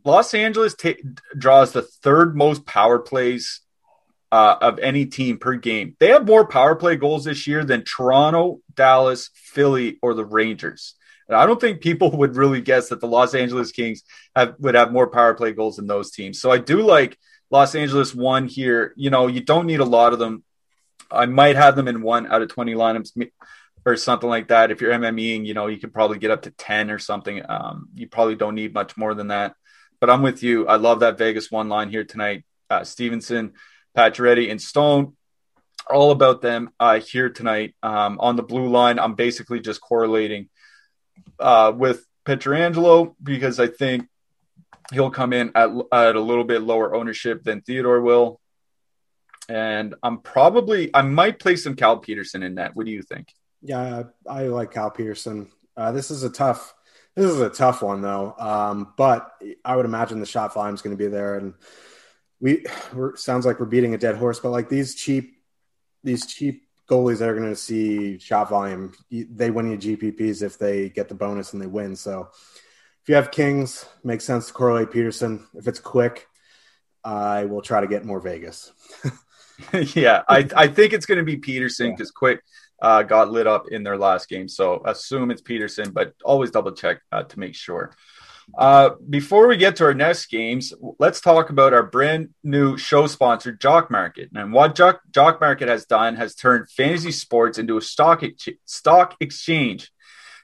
Los 0.05 0.35
Angeles 0.35 0.75
t- 0.75 1.03
draws 1.37 1.73
the 1.73 1.83
third 1.83 2.37
most 2.37 2.67
power 2.67 2.99
plays 2.99 3.61
uh, 4.31 4.57
of 4.61 4.79
any 4.79 5.07
team 5.07 5.39
per 5.39 5.55
game. 5.55 5.97
They 6.01 6.09
have 6.09 6.27
more 6.27 6.47
power 6.47 6.75
play 6.75 6.97
goals 6.97 7.25
this 7.25 7.47
year 7.47 7.65
than 7.65 7.85
Toronto, 7.85 8.61
Dallas, 8.75 9.31
Philly, 9.35 9.99
or 10.03 10.15
the 10.15 10.25
Rangers. 10.25 10.95
And 11.29 11.37
I 11.37 11.47
don't 11.47 11.61
think 11.61 11.81
people 11.81 12.11
would 12.19 12.37
really 12.37 12.61
guess 12.61 12.89
that 12.89 13.01
the 13.01 13.07
Los 13.07 13.35
Angeles 13.35 13.73
Kings 13.73 14.03
have, 14.35 14.55
would 14.59 14.75
have 14.75 14.93
more 14.93 15.09
power 15.09 15.35
play 15.35 15.53
goals 15.53 15.77
than 15.77 15.87
those 15.87 16.11
teams. 16.11 16.41
So 16.41 16.51
I 16.51 16.59
do 16.59 16.83
like 16.83 17.19
Los 17.51 17.75
Angeles 17.75 18.15
one 18.15 18.49
here. 18.49 18.93
You 18.97 19.11
know, 19.11 19.27
you 19.27 19.41
don't 19.41 19.67
need 19.67 19.81
a 19.81 19.85
lot 19.85 20.13
of 20.13 20.19
them. 20.19 20.45
I 21.11 21.27
might 21.27 21.57
have 21.57 21.75
them 21.75 21.89
in 21.89 22.03
one 22.03 22.27
out 22.27 22.43
of 22.43 22.51
20 22.51 22.75
lineups 22.75 23.31
or 23.87 23.97
something 23.97 24.29
like 24.29 24.49
that. 24.49 24.71
If 24.71 24.83
you're 24.83 24.93
MMEing, 24.93 25.47
you 25.47 25.55
know, 25.55 25.69
you 25.69 25.79
could 25.79 25.95
probably 25.95 26.19
get 26.19 26.31
up 26.31 26.43
to 26.43 26.51
10 26.51 26.91
or 26.91 26.99
something. 26.99 27.43
Um, 27.49 27.89
you 27.95 28.07
probably 28.09 28.35
don't 28.35 28.55
need 28.55 28.75
much 28.75 28.97
more 28.99 29.15
than 29.15 29.29
that. 29.29 29.55
But 30.01 30.11
I'm 30.11 30.23
with 30.23 30.43
you. 30.43 30.69
I 30.69 30.77
love 30.77 31.01
that 31.01 31.19
Vegas 31.19 31.51
one 31.51 31.69
line 31.71 31.89
here 31.89 32.05
tonight. 32.05 32.45
Uh, 32.71 32.85
Stephenson, 32.85 33.55
Pacioretty, 33.97 34.51
and 34.51 34.61
Stone. 34.61 35.17
All 35.91 36.11
about 36.11 36.43
them 36.43 36.71
uh, 36.79 37.01
here 37.01 37.31
tonight. 37.31 37.75
Um, 37.83 38.19
on 38.21 38.37
the 38.37 38.43
blue 38.43 38.69
line, 38.69 38.99
I'm 38.99 39.15
basically 39.15 39.61
just 39.61 39.81
correlating 39.81 40.51
uh, 41.41 41.73
with 41.75 42.05
Pietrangelo 42.27 43.15
because 43.23 43.59
I 43.59 43.69
think 43.69 44.07
he'll 44.93 45.11
come 45.11 45.33
in 45.33 45.53
at, 45.55 45.71
at 45.93 46.17
a 46.17 46.21
little 46.21 46.45
bit 46.45 46.63
lower 46.63 46.95
ownership 46.95 47.43
than 47.43 47.63
Theodore 47.63 48.03
will. 48.03 48.41
And 49.49 49.95
I'm 50.03 50.19
probably, 50.19 50.91
I 50.95 51.03
might 51.03 51.39
play 51.39 51.57
some 51.57 51.75
Cal 51.75 51.97
Petersen 51.97 52.43
in 52.43 52.57
that. 52.57 52.77
What 52.77 52.85
do 52.85 52.93
you 52.93 53.03
think? 53.03 53.33
Yeah, 53.63 54.05
I 54.29 54.43
like 54.43 54.73
Cal 54.73 54.91
Petersen. 54.91 55.49
Uh, 55.75 55.93
this 55.93 56.11
is 56.11 56.23
a 56.23 56.31
tough, 56.31 56.75
this 57.17 57.31
is 57.31 57.41
a 57.41 57.49
tough 57.49 57.81
one 57.81 58.03
though. 58.03 58.35
Um, 58.39 58.93
but 58.97 59.33
I 59.65 59.75
would 59.75 59.87
imagine 59.87 60.21
the 60.21 60.27
shot 60.27 60.53
volume 60.53 60.75
is 60.75 60.83
going 60.83 60.97
to 60.97 61.03
be 61.03 61.11
there, 61.11 61.37
and 61.37 61.55
we 62.41 62.65
we're, 62.93 63.17
sounds 63.17 63.47
like 63.47 63.61
we're 63.61 63.67
beating 63.67 63.95
a 63.95 63.99
dead 63.99 64.17
horse. 64.17 64.41
But 64.41 64.51
like 64.51 64.69
these 64.69 64.95
cheap, 64.95 65.37
these 66.05 66.27
cheap 66.27 66.63
goalies 66.89 67.19
that 67.19 67.29
are 67.29 67.37
going 67.37 67.51
to 67.51 67.57
see 67.57 68.19
shot 68.19 68.49
volume, 68.49 68.93
they 69.11 69.51
win 69.51 69.71
you 69.71 69.77
GPPs 69.77 70.43
if 70.43 70.59
they 70.59 70.89
get 70.89 71.09
the 71.09 71.15
bonus 71.15 71.53
and 71.53 71.61
they 71.61 71.67
win. 71.67 71.97
So 71.97 72.29
if 73.03 73.09
you 73.09 73.15
have 73.15 73.31
Kings, 73.31 73.85
makes 74.05 74.25
sense 74.25 74.49
to 74.49 74.53
correlate 74.53 74.91
Petersen. 74.91 75.47
If 75.55 75.69
it's 75.69 75.81
quick, 75.81 76.27
I 77.05 77.45
will 77.45 77.63
try 77.63 77.81
to 77.81 77.87
get 77.87 78.05
more 78.05 78.21
Vegas. 78.21 78.73
yeah, 79.95 80.23
I, 80.29 80.49
I 80.57 80.69
think 80.69 80.93
it's 80.93 81.07
going 81.07 81.19
to 81.19 81.25
be 81.25 81.37
Petersen 81.37 81.91
because 81.91 82.09
yeah. 82.09 82.19
quick 82.19 82.43
uh, 82.81 83.03
got 83.03 83.31
lit 83.31 83.47
up 83.47 83.69
in 83.71 83.83
their 83.83 83.97
last 83.97 84.29
game. 84.29 84.49
So 84.49 84.83
assume 84.85 85.31
it's 85.31 85.43
Petersen, 85.43 85.91
but 85.91 86.15
always 86.25 86.51
double 86.51 86.73
check 86.73 87.01
uh, 87.11 87.25
to 87.25 87.39
make 87.39 87.55
sure. 87.55 87.93
Uh, 88.57 88.91
before 89.09 89.47
we 89.47 89.57
get 89.57 89.77
to 89.77 89.85
our 89.85 89.95
next 89.95 90.27
games, 90.27 90.73
let's 90.99 91.21
talk 91.21 91.51
about 91.51 91.73
our 91.73 91.85
brand 91.85 92.31
new 92.43 92.77
show 92.77 93.07
sponsor, 93.07 93.53
Jock 93.53 93.91
Market. 93.91 94.31
And 94.35 94.53
what 94.53 94.75
Jock, 94.75 95.01
Jock 95.13 95.41
Market 95.41 95.69
has 95.69 95.85
done 95.85 96.17
has 96.17 96.35
turned 96.35 96.71
fantasy 96.71 97.13
sports 97.13 97.59
into 97.59 97.77
a 97.77 97.83
stock, 97.83 98.23
ex- 98.23 98.49
stock 98.65 99.17
exchange. 99.21 99.91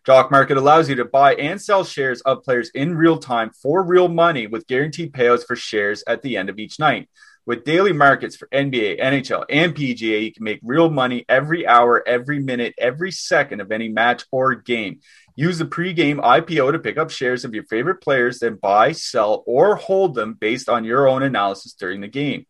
Jock 0.07 0.31
Market 0.31 0.59
allows 0.59 0.89
you 0.89 0.97
to 0.97 1.05
buy 1.05 1.35
and 1.35 1.61
sell 1.61 1.83
shares 1.83 2.21
of 2.23 2.45
players 2.45 2.71
in 2.75 2.95
real 2.95 3.19
time 3.19 3.51
for 3.51 3.83
real 3.83 4.09
money 4.09 4.47
with 4.47 4.67
guaranteed 4.67 5.13
payouts 5.13 5.47
for 5.47 5.57
shares 5.57 6.05
at 6.07 6.21
the 6.23 6.37
end 6.37 6.51
of 6.51 6.59
each 6.59 6.79
night. 6.79 7.09
With 7.47 7.65
daily 7.65 7.93
markets 7.93 8.37
for 8.37 8.49
NBA, 8.49 9.01
NHL, 9.01 9.45
and 9.51 9.75
PGA, 9.75 10.25
you 10.25 10.33
can 10.33 10.45
make 10.45 10.61
real 10.63 10.89
money 10.89 11.27
every 11.29 11.67
hour, 11.67 12.03
every 12.07 12.39
minute, 12.39 12.75
every 12.79 13.11
second 13.11 13.61
of 13.61 13.71
any 13.71 13.91
match 13.91 14.25
or 14.31 14.55
game. 14.55 15.01
Use 15.37 15.59
the 15.59 15.67
pregame 15.67 16.21
IPO 16.21 16.73
to 16.73 16.79
pick 16.79 16.97
up 16.97 17.11
shares 17.11 17.45
of 17.45 17.53
your 17.53 17.65
favorite 17.65 18.01
players, 18.01 18.39
then 18.39 18.55
buy, 18.55 18.93
sell, 18.93 19.45
or 19.47 19.77
hold 19.77 20.15
them 20.15 20.33
based 20.35 20.71
on 20.71 20.85
your 20.85 21.07
own 21.07 21.23
analysis 21.23 21.75
during 21.75 22.01
the 22.01 22.09
game. 22.09 22.47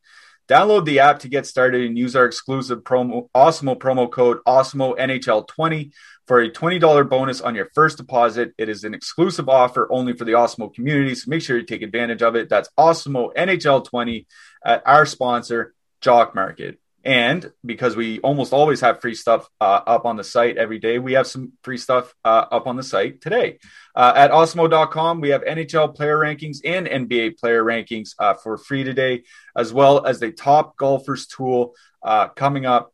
Download 0.48 0.84
the 0.84 1.00
app 1.00 1.20
to 1.20 1.28
get 1.28 1.46
started 1.46 1.86
and 1.86 1.96
use 1.96 2.14
our 2.14 2.26
exclusive 2.26 2.80
promo 2.80 3.28
Awesemo 3.34 3.78
promo 3.78 4.10
code 4.10 4.38
Awesemo 4.46 4.98
NHL20 4.98 5.92
for 6.26 6.40
a 6.40 6.50
$20 6.50 7.08
bonus 7.08 7.40
on 7.40 7.54
your 7.54 7.68
first 7.74 7.96
deposit. 7.96 8.52
It 8.58 8.68
is 8.68 8.84
an 8.84 8.92
exclusive 8.92 9.48
offer 9.48 9.88
only 9.90 10.12
for 10.12 10.24
the 10.24 10.32
Awesemo 10.32 10.74
community, 10.74 11.14
so 11.14 11.30
make 11.30 11.42
sure 11.42 11.56
you 11.56 11.64
take 11.64 11.82
advantage 11.82 12.22
of 12.22 12.36
it. 12.36 12.50
That's 12.50 12.68
Awesemo 12.78 13.34
NHL20 13.34 14.26
at 14.64 14.82
our 14.86 15.06
sponsor, 15.06 15.74
Jock 16.02 16.34
Market. 16.34 16.78
And 17.04 17.52
because 17.64 17.96
we 17.96 18.18
almost 18.20 18.52
always 18.52 18.80
have 18.80 19.02
free 19.02 19.14
stuff 19.14 19.48
uh, 19.60 19.80
up 19.86 20.06
on 20.06 20.16
the 20.16 20.24
site 20.24 20.56
every 20.56 20.78
day, 20.78 20.98
we 20.98 21.12
have 21.12 21.26
some 21.26 21.52
free 21.62 21.76
stuff 21.76 22.14
uh, 22.24 22.46
up 22.50 22.66
on 22.66 22.76
the 22.76 22.82
site 22.82 23.20
today. 23.20 23.58
Uh, 23.94 24.12
at 24.16 24.30
awesemo.com, 24.30 25.20
we 25.20 25.28
have 25.28 25.44
NHL 25.44 25.94
player 25.94 26.16
rankings 26.16 26.58
and 26.64 26.86
NBA 26.86 27.38
player 27.38 27.62
rankings 27.62 28.14
uh, 28.18 28.34
for 28.34 28.56
free 28.56 28.84
today, 28.84 29.24
as 29.54 29.72
well 29.72 30.06
as 30.06 30.18
the 30.18 30.32
top 30.32 30.78
golfers 30.78 31.26
tool 31.26 31.74
uh, 32.02 32.28
coming 32.28 32.64
up 32.64 32.92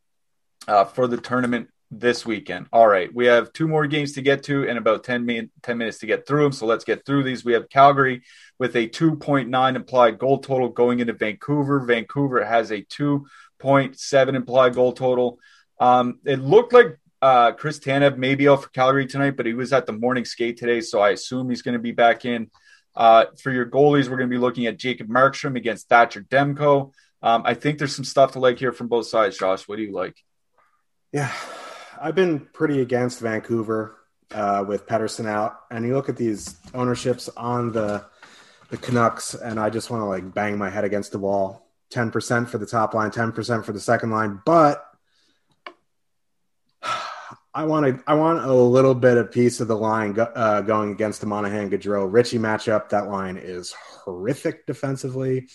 uh, 0.66 0.84
for 0.84 1.06
the 1.06 1.16
tournament 1.16 1.68
this 1.92 2.24
weekend. 2.24 2.66
All 2.72 2.86
right, 2.86 3.12
we 3.12 3.26
have 3.26 3.52
two 3.52 3.66
more 3.66 3.86
games 3.86 4.12
to 4.12 4.22
get 4.22 4.44
to 4.44 4.68
and 4.68 4.78
about 4.78 5.04
10, 5.04 5.24
min- 5.24 5.50
10 5.62 5.78
minutes 5.78 5.98
to 5.98 6.06
get 6.06 6.26
through 6.26 6.44
them. 6.44 6.52
So 6.52 6.66
let's 6.66 6.84
get 6.84 7.04
through 7.04 7.24
these. 7.24 7.44
We 7.44 7.52
have 7.54 7.68
Calgary 7.68 8.22
with 8.58 8.76
a 8.76 8.88
2.9 8.88 9.76
implied 9.76 10.18
goal 10.18 10.38
total 10.38 10.68
going 10.68 11.00
into 11.00 11.12
Vancouver. 11.12 11.80
Vancouver 11.80 12.44
has 12.44 12.70
a 12.70 12.82
2.7 13.60 14.34
implied 14.34 14.74
goal 14.74 14.92
total. 14.92 15.38
Um, 15.78 16.18
it 16.24 16.40
looked 16.40 16.72
like 16.72 16.98
uh, 17.22 17.52
Chris 17.52 17.78
Tanev 17.78 18.16
may 18.16 18.34
be 18.34 18.48
out 18.48 18.62
for 18.62 18.68
Calgary 18.70 19.06
tonight, 19.06 19.36
but 19.36 19.46
he 19.46 19.54
was 19.54 19.72
at 19.72 19.86
the 19.86 19.92
morning 19.92 20.24
skate 20.24 20.56
today, 20.56 20.80
so 20.80 21.00
I 21.00 21.10
assume 21.10 21.50
he's 21.50 21.62
going 21.62 21.74
to 21.74 21.78
be 21.78 21.92
back 21.92 22.24
in. 22.24 22.50
Uh, 22.96 23.26
for 23.42 23.52
your 23.52 23.66
goalies, 23.66 24.08
we're 24.08 24.16
going 24.16 24.28
to 24.28 24.34
be 24.34 24.38
looking 24.38 24.66
at 24.66 24.78
Jacob 24.78 25.08
Markstrom 25.08 25.56
against 25.56 25.88
Thatcher 25.88 26.22
Demko. 26.22 26.92
Um, 27.22 27.42
I 27.44 27.54
think 27.54 27.78
there's 27.78 27.94
some 27.94 28.04
stuff 28.04 28.32
to 28.32 28.40
like 28.40 28.58
here 28.58 28.72
from 28.72 28.88
both 28.88 29.06
sides. 29.06 29.38
Josh, 29.38 29.68
what 29.68 29.76
do 29.76 29.82
you 29.82 29.92
like? 29.92 30.16
Yeah, 31.12 31.32
I've 32.00 32.14
been 32.14 32.40
pretty 32.40 32.80
against 32.80 33.20
Vancouver 33.20 33.96
uh, 34.32 34.64
with 34.66 34.86
Pettersson 34.86 35.26
out, 35.26 35.60
and 35.70 35.84
you 35.84 35.94
look 35.94 36.08
at 36.08 36.16
these 36.16 36.56
ownerships 36.74 37.28
on 37.36 37.72
the 37.72 38.04
the 38.70 38.76
Canucks, 38.76 39.34
and 39.34 39.58
I 39.58 39.68
just 39.68 39.90
want 39.90 40.02
to 40.02 40.06
like 40.06 40.32
bang 40.32 40.56
my 40.56 40.70
head 40.70 40.84
against 40.84 41.12
the 41.12 41.18
wall. 41.18 41.69
Ten 41.90 42.10
percent 42.10 42.48
for 42.48 42.58
the 42.58 42.66
top 42.66 42.94
line, 42.94 43.10
ten 43.10 43.32
percent 43.32 43.66
for 43.66 43.72
the 43.72 43.80
second 43.80 44.10
line, 44.10 44.40
but 44.44 44.84
I 47.52 47.64
want 47.64 47.86
to. 47.86 48.04
I 48.06 48.14
want 48.14 48.44
a 48.44 48.52
little 48.52 48.94
bit 48.94 49.16
of 49.16 49.32
piece 49.32 49.60
of 49.60 49.66
the 49.66 49.76
line 49.76 50.12
go, 50.12 50.22
uh, 50.22 50.60
going 50.60 50.92
against 50.92 51.20
the 51.20 51.26
Monahan 51.26 51.68
Gaudreau 51.68 52.10
Ritchie 52.10 52.38
matchup. 52.38 52.90
That 52.90 53.08
line 53.08 53.36
is 53.36 53.72
horrific 53.72 54.66
defensively. 54.66 55.48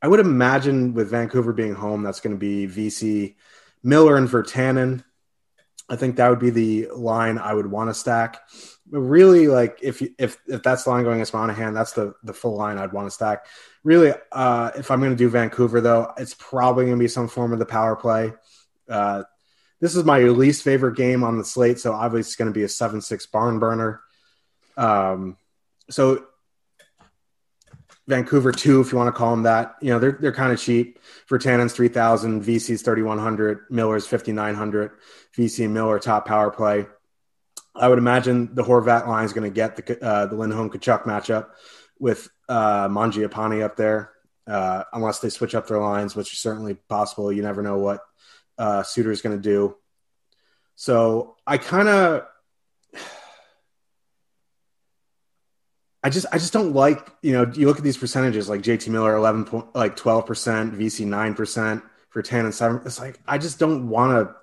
I 0.00 0.08
would 0.08 0.20
imagine 0.20 0.94
with 0.94 1.10
Vancouver 1.10 1.52
being 1.52 1.74
home, 1.74 2.02
that's 2.02 2.20
going 2.20 2.34
to 2.34 2.38
be 2.38 2.66
VC, 2.66 3.34
Miller, 3.82 4.16
and 4.16 4.28
Virtanen. 4.28 5.04
I 5.88 5.96
think 5.96 6.16
that 6.16 6.28
would 6.28 6.38
be 6.38 6.50
the 6.50 6.88
line 6.94 7.38
I 7.38 7.52
would 7.52 7.66
want 7.66 7.90
to 7.90 7.94
stack. 7.94 8.40
But 8.86 9.00
really, 9.00 9.48
like 9.48 9.80
if 9.82 10.00
if 10.16 10.38
if 10.46 10.62
that's 10.62 10.84
the 10.84 10.90
line 10.90 11.02
going 11.02 11.16
against 11.16 11.34
Monahan, 11.34 11.74
that's 11.74 11.92
the 11.92 12.14
the 12.22 12.32
full 12.32 12.56
line 12.56 12.78
I'd 12.78 12.92
want 12.92 13.08
to 13.08 13.10
stack. 13.10 13.46
Really, 13.82 14.12
uh, 14.30 14.70
if 14.76 14.90
I'm 14.90 15.00
going 15.00 15.12
to 15.12 15.16
do 15.16 15.28
Vancouver 15.28 15.80
though, 15.80 16.12
it's 16.18 16.34
probably 16.34 16.84
going 16.84 16.98
to 16.98 17.02
be 17.02 17.08
some 17.08 17.28
form 17.28 17.52
of 17.52 17.58
the 17.58 17.66
power 17.66 17.96
play. 17.96 18.32
Uh, 18.88 19.22
this 19.80 19.96
is 19.96 20.04
my 20.04 20.18
least 20.18 20.62
favorite 20.62 20.96
game 20.96 21.24
on 21.24 21.38
the 21.38 21.44
slate, 21.44 21.80
so 21.80 21.92
obviously 21.92 22.28
it's 22.28 22.36
going 22.36 22.52
to 22.52 22.58
be 22.58 22.64
a 22.64 22.68
seven 22.68 23.00
six 23.00 23.26
barn 23.26 23.58
burner. 23.58 24.02
Um, 24.76 25.38
so 25.88 26.26
Vancouver 28.06 28.52
two, 28.52 28.80
if 28.80 28.92
you 28.92 28.98
want 28.98 29.08
to 29.08 29.18
call 29.18 29.30
them 29.30 29.44
that. 29.44 29.76
You 29.80 29.92
know, 29.92 29.98
they're 29.98 30.18
they're 30.20 30.32
kind 30.32 30.52
of 30.52 30.60
cheap. 30.60 30.98
Virtanen's 31.30 31.72
three 31.72 31.88
thousand, 31.88 32.44
VC's 32.44 32.82
thirty 32.82 33.02
one 33.02 33.18
hundred, 33.18 33.60
Miller's 33.70 34.06
fifty 34.06 34.32
nine 34.32 34.54
hundred. 34.54 34.90
VC 35.36 35.64
and 35.64 35.72
Miller 35.72 35.98
top 35.98 36.26
power 36.26 36.50
play. 36.50 36.86
I 37.74 37.88
would 37.88 37.98
imagine 37.98 38.54
the 38.54 38.64
Horvat 38.64 39.06
line 39.06 39.24
is 39.24 39.32
going 39.32 39.50
to 39.50 39.54
get 39.54 39.76
the 39.76 40.04
uh, 40.04 40.26
the 40.26 40.34
Lindholm 40.34 40.70
Tkachuk 40.70 41.04
matchup 41.04 41.50
with 41.98 42.28
uh, 42.50 42.88
Mangiapane 42.88 43.62
up 43.62 43.76
there, 43.76 44.10
uh, 44.46 44.82
unless 44.92 45.20
they 45.20 45.30
switch 45.30 45.54
up 45.54 45.68
their 45.68 45.78
lines, 45.78 46.16
which 46.16 46.32
is 46.32 46.40
certainly 46.40 46.74
possible. 46.74 47.32
You 47.32 47.42
never 47.42 47.62
know 47.62 47.78
what 47.78 48.00
uh, 48.58 48.82
Sutter 48.82 49.12
is 49.12 49.22
going 49.22 49.36
to 49.36 49.42
do. 49.42 49.76
So 50.74 51.36
I 51.46 51.58
kind 51.58 51.88
of 51.88 52.26
I 56.02 56.10
just 56.10 56.26
I 56.32 56.38
just 56.38 56.52
don't 56.52 56.72
like 56.72 57.06
you 57.22 57.32
know 57.32 57.50
you 57.54 57.66
look 57.66 57.78
at 57.78 57.84
these 57.84 57.98
percentages 57.98 58.48
like 58.48 58.62
JT 58.62 58.88
Miller 58.88 59.14
eleven 59.14 59.44
point 59.44 59.66
like 59.74 59.96
twelve 59.96 60.26
percent 60.26 60.74
VC 60.74 61.06
nine 61.06 61.34
percent 61.34 61.84
for 62.08 62.22
ten 62.22 62.46
and 62.46 62.54
seven 62.54 62.80
it's 62.86 62.98
like 62.98 63.20
I 63.28 63.38
just 63.38 63.58
don't 63.58 63.88
want 63.88 64.12
to 64.12 64.34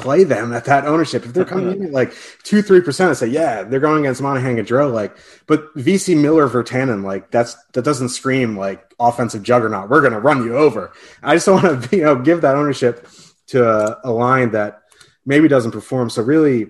play 0.00 0.24
them 0.24 0.52
at 0.52 0.64
that 0.64 0.86
ownership 0.86 1.24
if 1.24 1.32
they're 1.32 1.44
coming 1.44 1.76
in 1.76 1.86
at 1.86 1.92
like 1.92 2.14
two 2.42 2.62
three 2.62 2.80
percent 2.80 3.10
I 3.10 3.14
say 3.14 3.26
yeah 3.28 3.62
they're 3.62 3.80
going 3.80 4.04
against 4.04 4.22
Monahan 4.22 4.56
Gaudreau 4.56 4.92
like 4.92 5.16
but 5.46 5.74
VC 5.76 6.20
Miller 6.20 6.48
Virtanen 6.48 7.04
like 7.04 7.30
that's 7.30 7.56
that 7.72 7.84
doesn't 7.84 8.10
scream 8.10 8.56
like 8.56 8.94
offensive 8.98 9.42
juggernaut 9.42 9.90
we're 9.90 10.02
gonna 10.02 10.20
run 10.20 10.44
you 10.44 10.56
over 10.56 10.92
I 11.22 11.34
just 11.34 11.46
don't 11.46 11.62
want 11.62 11.84
to 11.84 11.96
you 11.96 12.02
know 12.02 12.16
give 12.16 12.40
that 12.42 12.56
ownership 12.56 13.06
to 13.48 13.68
a, 13.68 14.00
a 14.04 14.10
line 14.10 14.52
that 14.52 14.82
maybe 15.24 15.48
doesn't 15.48 15.72
perform 15.72 16.10
so 16.10 16.22
really 16.22 16.68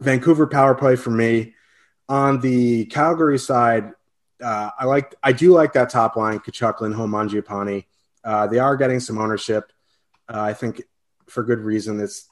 Vancouver 0.00 0.46
power 0.46 0.74
play 0.74 0.96
for 0.96 1.10
me 1.10 1.54
on 2.08 2.40
the 2.40 2.86
Calgary 2.86 3.38
side, 3.38 3.92
uh, 4.42 4.70
I 4.78 4.84
like 4.84 5.14
I 5.22 5.32
do 5.32 5.52
like 5.52 5.72
that 5.74 5.90
top 5.90 6.16
line, 6.16 6.38
Tkachuk, 6.40 6.80
Lindholm, 6.80 7.10
Mangiapane. 7.10 7.84
Uh, 8.22 8.46
they 8.46 8.58
are 8.58 8.76
getting 8.76 9.00
some 9.00 9.18
ownership. 9.18 9.72
Uh, 10.28 10.40
I 10.40 10.54
think 10.54 10.82
for 11.26 11.42
good 11.42 11.60
reason. 11.60 12.00
It's 12.00 12.28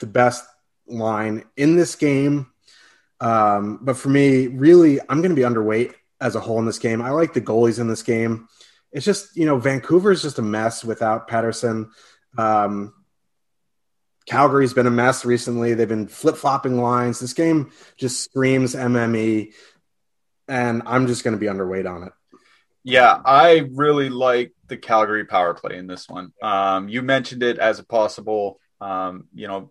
the 0.00 0.06
best 0.06 0.44
line 0.86 1.44
in 1.56 1.76
this 1.76 1.94
game. 1.94 2.50
Um, 3.20 3.78
but 3.82 3.96
for 3.96 4.08
me, 4.08 4.46
really, 4.46 5.00
I'm 5.00 5.20
going 5.20 5.34
to 5.34 5.36
be 5.36 5.42
underweight 5.42 5.94
as 6.20 6.36
a 6.36 6.40
whole 6.40 6.58
in 6.58 6.66
this 6.66 6.78
game. 6.78 7.02
I 7.02 7.10
like 7.10 7.32
the 7.32 7.40
goalies 7.40 7.78
in 7.78 7.88
this 7.88 8.02
game. 8.02 8.48
It's 8.92 9.06
just 9.06 9.36
you 9.36 9.46
know 9.46 9.58
Vancouver 9.58 10.10
is 10.10 10.22
just 10.22 10.38
a 10.38 10.42
mess 10.42 10.84
without 10.84 11.28
Pettersson. 11.28 11.90
Um, 12.36 12.94
Calgary's 14.26 14.74
been 14.74 14.86
a 14.86 14.90
mess 14.90 15.24
recently. 15.24 15.74
They've 15.74 15.88
been 15.88 16.08
flip 16.08 16.36
flopping 16.36 16.80
lines. 16.80 17.20
This 17.20 17.32
game 17.32 17.70
just 17.96 18.22
screams 18.22 18.74
MME, 18.74 19.52
and 20.48 20.82
I'm 20.86 21.06
just 21.06 21.24
going 21.24 21.34
to 21.34 21.40
be 21.40 21.46
underweight 21.46 21.90
on 21.90 22.04
it. 22.04 22.12
Yeah, 22.82 23.20
I 23.24 23.68
really 23.72 24.08
like 24.08 24.52
the 24.68 24.76
Calgary 24.76 25.26
power 25.26 25.54
play 25.54 25.76
in 25.76 25.86
this 25.86 26.08
one. 26.08 26.32
Um, 26.42 26.88
you 26.88 27.02
mentioned 27.02 27.42
it 27.42 27.58
as 27.58 27.78
a 27.78 27.84
possible, 27.84 28.58
um, 28.80 29.28
you 29.34 29.48
know, 29.48 29.70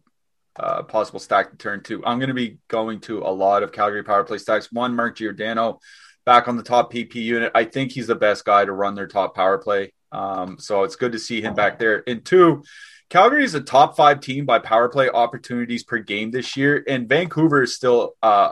uh, 0.56 0.84
possible 0.84 1.20
stack 1.20 1.52
to 1.52 1.58
turn 1.58 1.84
to. 1.84 2.06
I'm 2.06 2.20
going 2.20 2.30
to 2.30 2.34
be 2.34 2.58
going 2.68 3.00
to 3.02 3.20
a 3.20 3.32
lot 3.32 3.64
of 3.64 3.72
Calgary 3.72 4.04
power 4.04 4.24
play 4.24 4.38
stacks. 4.38 4.72
One, 4.72 4.96
Mark 4.96 5.18
Giordano 5.18 5.80
back 6.26 6.48
on 6.48 6.58
the 6.58 6.64
top 6.64 6.92
PP 6.92 7.16
unit. 7.16 7.52
I 7.56 7.64
think 7.64 7.92
he's 7.92 8.08
the 8.08 8.16
best 8.16 8.46
guy 8.46 8.66
to 8.66 8.72
run 8.72 8.96
their 8.96 9.08
top 9.08 9.36
power 9.36 9.58
play. 9.58 9.94
Um, 10.12 10.58
so 10.60 10.84
it's 10.84 10.96
good 10.96 11.14
to 11.14 11.20
see 11.20 11.42
him 11.42 11.54
back 11.54 11.80
there. 11.80 12.04
And 12.08 12.26
two, 12.26 12.64
Calgary 13.10 13.44
is 13.44 13.56
a 13.56 13.62
top 13.62 13.96
five 13.96 14.20
team 14.20 14.46
by 14.46 14.60
power 14.60 14.90
play 14.90 15.10
opportunities 15.10 15.84
per 15.84 15.98
game 15.98 16.32
this 16.32 16.56
year, 16.56 16.84
and 16.88 17.10
Vancouver 17.10 17.64
is 17.64 17.76
still 17.76 18.14
uh, 18.22 18.52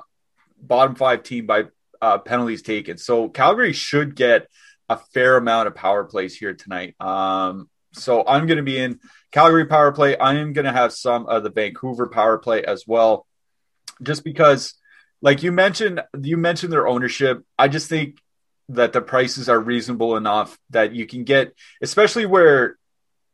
bottom 0.60 0.96
five 0.96 1.24
team 1.24 1.46
by 1.46 1.66
uh, 2.02 2.18
penalties 2.20 2.62
taken. 2.62 2.98
So 2.98 3.30
Calgary 3.30 3.74
should 3.74 4.16
get 4.16 4.48
a 4.90 4.98
fair 4.98 5.38
amount 5.38 5.68
of 5.68 5.76
power 5.76 6.06
plays 6.06 6.36
here 6.36 6.54
tonight. 6.54 6.96
Um, 7.00 7.70
so 7.94 8.26
I'm 8.26 8.48
going 8.48 8.58
to 8.58 8.64
be 8.64 8.78
in 8.78 9.00
Calgary 9.32 9.66
power 9.66 9.92
play. 9.92 10.18
I 10.18 10.36
am 10.36 10.54
going 10.54 10.66
to 10.66 10.72
have 10.72 10.94
some 10.94 11.26
of 11.28 11.44
the 11.44 11.50
Vancouver 11.50 12.08
power 12.08 12.38
play 12.38 12.64
as 12.64 12.86
well, 12.88 13.26
just 14.02 14.24
because, 14.24 14.74
like 15.22 15.44
you 15.44 15.52
mentioned, 15.52 16.02
you 16.22 16.38
mentioned 16.38 16.72
their 16.72 16.88
ownership. 16.88 17.44
I 17.58 17.68
just 17.68 17.90
think 17.90 18.20
that 18.70 18.94
the 18.94 19.02
prices 19.02 19.50
are 19.50 19.60
reasonable 19.60 20.18
enough 20.18 20.58
that 20.72 20.94
you 20.94 21.06
can 21.06 21.24
get, 21.24 21.54
especially 21.82 22.26
where 22.26 22.78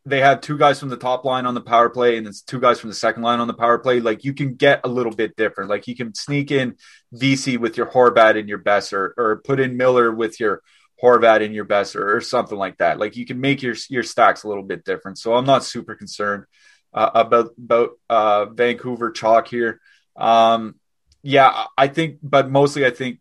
they 0.06 0.20
have 0.20 0.42
two 0.42 0.58
guys 0.58 0.80
from 0.80 0.90
the 0.90 0.98
top 0.98 1.24
line 1.24 1.46
on 1.46 1.54
the 1.54 1.62
power 1.62 1.90
play 1.90 2.18
and 2.18 2.28
it's 2.28 2.42
two 2.42 2.60
guys 2.60 2.80
from 2.80 2.90
the 2.90 2.96
second 2.96 3.24
line 3.24 3.40
on 3.40 3.48
the 3.48 3.54
power 3.54 3.80
play. 3.80 4.02
Like 4.02 4.24
you 4.24 4.34
can 4.34 4.56
get 4.56 4.82
a 4.84 4.90
little 4.90 5.14
bit 5.14 5.36
different. 5.38 5.70
Like 5.70 5.88
you 5.88 5.96
can 5.96 6.14
sneak 6.14 6.52
in 6.52 6.76
VC 7.16 7.58
with 7.58 7.78
your 7.78 7.86
Horvat 7.86 8.38
and 8.38 8.50
your 8.50 8.60
Boeser, 8.60 9.12
or 9.18 9.42
put 9.46 9.60
in 9.60 9.78
Miller 9.78 10.12
with 10.12 10.40
your 10.40 10.62
Horvat 11.04 11.42
in 11.42 11.52
your 11.52 11.66
best 11.66 11.96
or 11.96 12.22
something 12.22 12.58
like 12.58 12.78
that. 12.78 12.98
Like 12.98 13.18
you 13.18 13.26
can 13.26 13.42
make 13.42 13.62
your 13.62 13.76
your 13.90 14.04
stacks 14.04 14.44
a 14.44 14.48
little 14.48 14.64
bit 14.64 14.86
different. 14.86 15.18
So 15.18 15.36
I'm 15.36 15.46
not 15.46 15.66
super 15.66 15.96
concerned 15.96 16.46
uh, 16.94 17.10
about 17.14 17.52
about 17.58 17.92
uh, 18.10 18.46
Vancouver 18.46 19.12
chalk 19.12 19.48
here. 19.48 19.82
Um, 20.16 20.76
yeah, 21.22 21.66
I 21.78 21.88
think, 21.88 22.20
but 22.22 22.50
mostly 22.50 22.86
I 22.86 22.92
think 22.92 23.20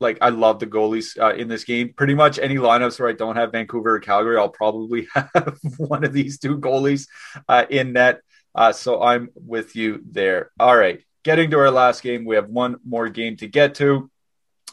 like 0.00 0.18
I 0.20 0.28
love 0.28 0.60
the 0.60 0.66
goalies 0.66 1.18
uh, 1.18 1.34
in 1.34 1.48
this 1.48 1.64
game. 1.64 1.92
Pretty 1.94 2.14
much 2.14 2.38
any 2.38 2.56
lineups 2.56 3.00
where 3.00 3.08
I 3.08 3.12
don't 3.12 3.36
have 3.36 3.52
Vancouver 3.52 3.96
or 3.96 4.00
Calgary, 4.00 4.36
I'll 4.36 4.48
probably 4.48 5.08
have 5.14 5.58
one 5.76 6.04
of 6.04 6.12
these 6.12 6.38
two 6.38 6.58
goalies 6.58 7.08
uh, 7.48 7.64
in 7.68 7.92
net. 7.92 8.20
Uh, 8.54 8.72
so 8.72 9.02
I'm 9.02 9.30
with 9.34 9.76
you 9.76 10.02
there. 10.10 10.50
All 10.58 10.76
right, 10.76 11.02
getting 11.24 11.50
to 11.50 11.58
our 11.58 11.70
last 11.70 12.02
game, 12.02 12.24
we 12.24 12.36
have 12.36 12.48
one 12.48 12.76
more 12.86 13.08
game 13.08 13.36
to 13.38 13.46
get 13.46 13.76
to. 13.76 14.10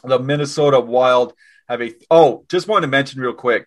The 0.04 0.18
Minnesota 0.18 0.78
Wild 0.80 1.32
have 1.68 1.82
a. 1.82 1.94
Oh, 2.10 2.44
just 2.48 2.68
wanted 2.68 2.86
to 2.86 2.90
mention 2.90 3.20
real 3.20 3.32
quick. 3.32 3.66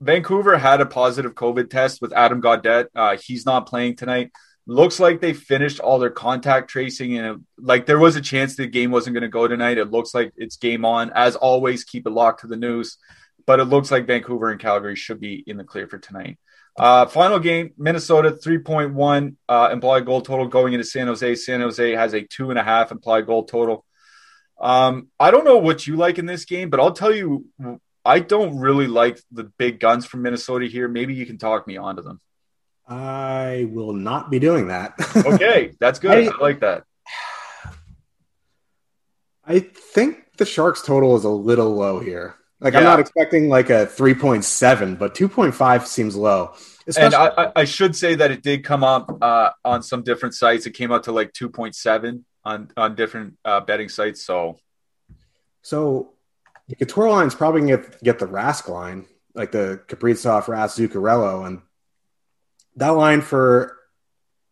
Vancouver 0.00 0.58
had 0.58 0.80
a 0.80 0.86
positive 0.86 1.34
COVID 1.34 1.70
test 1.70 2.02
with 2.02 2.12
Adam 2.12 2.42
Gaudette. 2.42 2.86
Uh, 2.94 3.16
he's 3.16 3.46
not 3.46 3.66
playing 3.66 3.96
tonight 3.96 4.32
looks 4.66 4.98
like 4.98 5.20
they 5.20 5.32
finished 5.32 5.80
all 5.80 5.98
their 5.98 6.10
contact 6.10 6.70
tracing 6.70 7.18
and 7.18 7.26
it, 7.26 7.38
like 7.58 7.86
there 7.86 7.98
was 7.98 8.16
a 8.16 8.20
chance 8.20 8.56
the 8.56 8.66
game 8.66 8.90
wasn't 8.90 9.12
going 9.12 9.22
to 9.22 9.28
go 9.28 9.46
tonight 9.46 9.78
it 9.78 9.90
looks 9.90 10.14
like 10.14 10.32
it's 10.36 10.56
game 10.56 10.84
on 10.84 11.10
as 11.14 11.36
always 11.36 11.84
keep 11.84 12.06
it 12.06 12.10
locked 12.10 12.40
to 12.40 12.46
the 12.46 12.56
news 12.56 12.96
but 13.46 13.60
it 13.60 13.64
looks 13.64 13.90
like 13.90 14.06
vancouver 14.06 14.50
and 14.50 14.60
calgary 14.60 14.96
should 14.96 15.20
be 15.20 15.44
in 15.46 15.56
the 15.56 15.64
clear 15.64 15.86
for 15.86 15.98
tonight 15.98 16.38
uh, 16.78 17.06
final 17.06 17.38
game 17.38 17.72
minnesota 17.76 18.30
3.1 18.30 19.36
uh, 19.48 19.68
implied 19.70 20.06
goal 20.06 20.22
total 20.22 20.48
going 20.48 20.72
into 20.72 20.84
san 20.84 21.06
jose 21.06 21.34
san 21.34 21.60
jose 21.60 21.92
has 21.92 22.14
a 22.14 22.22
two 22.22 22.50
and 22.50 22.58
a 22.58 22.64
half 22.64 22.90
implied 22.90 23.26
goal 23.26 23.44
total 23.44 23.84
um, 24.64 25.08
i 25.20 25.30
don't 25.30 25.44
know 25.44 25.58
what 25.58 25.86
you 25.86 25.94
like 25.94 26.18
in 26.18 26.26
this 26.26 26.44
game 26.44 26.70
but 26.70 26.80
i'll 26.80 26.92
tell 26.92 27.14
you 27.14 27.46
i 28.04 28.18
don't 28.18 28.58
really 28.58 28.88
like 28.88 29.20
the 29.30 29.44
big 29.44 29.78
guns 29.78 30.04
from 30.04 30.22
minnesota 30.22 30.66
here 30.66 30.88
maybe 30.88 31.14
you 31.14 31.26
can 31.26 31.38
talk 31.38 31.66
me 31.66 31.76
onto 31.76 32.02
them 32.02 32.20
I 32.86 33.66
will 33.70 33.94
not 33.94 34.30
be 34.30 34.38
doing 34.38 34.68
that. 34.68 34.94
okay, 35.16 35.72
that's 35.80 35.98
good. 35.98 36.28
I, 36.28 36.30
I, 36.30 36.38
like 36.38 36.60
that. 36.60 36.84
I 39.46 39.60
think 39.60 40.36
the 40.36 40.46
Sharks 40.46 40.82
total 40.82 41.16
is 41.16 41.24
a 41.24 41.30
little 41.30 41.74
low 41.74 42.00
here. 42.00 42.36
Like 42.60 42.74
yeah. 42.74 42.80
I'm 42.80 42.84
not 42.84 43.00
expecting 43.00 43.48
like 43.48 43.70
a 43.70 43.86
3.7, 43.86 44.98
but 44.98 45.14
2.5 45.14 45.86
seems 45.86 46.16
low. 46.16 46.54
Especially- 46.86 47.14
and 47.14 47.14
I, 47.14 47.52
I, 47.56 47.64
should 47.64 47.96
say 47.96 48.14
that 48.14 48.30
it 48.30 48.42
did 48.42 48.64
come 48.64 48.84
up 48.84 49.18
uh, 49.22 49.50
on 49.64 49.82
some 49.82 50.02
different 50.02 50.34
sites. 50.34 50.66
It 50.66 50.72
came 50.72 50.92
out 50.92 51.04
to 51.04 51.12
like 51.12 51.32
2.7 51.32 52.22
on 52.44 52.70
on 52.76 52.94
different 52.94 53.38
uh, 53.44 53.60
betting 53.60 53.88
sites. 53.88 54.24
So 54.24 54.58
So 55.62 56.14
the 56.68 56.76
Couture 56.76 57.08
line's 57.08 57.34
probably 57.34 57.62
to 57.62 57.66
get, 57.66 58.02
get 58.02 58.18
the 58.18 58.26
Rask 58.26 58.68
line, 58.68 59.06
like 59.34 59.52
the 59.52 59.80
Kaprizov, 59.88 60.44
Rask, 60.44 60.78
Zuccarello. 60.78 61.46
And 61.46 61.60
that 62.76 62.90
line, 62.90 63.20
for 63.20 63.76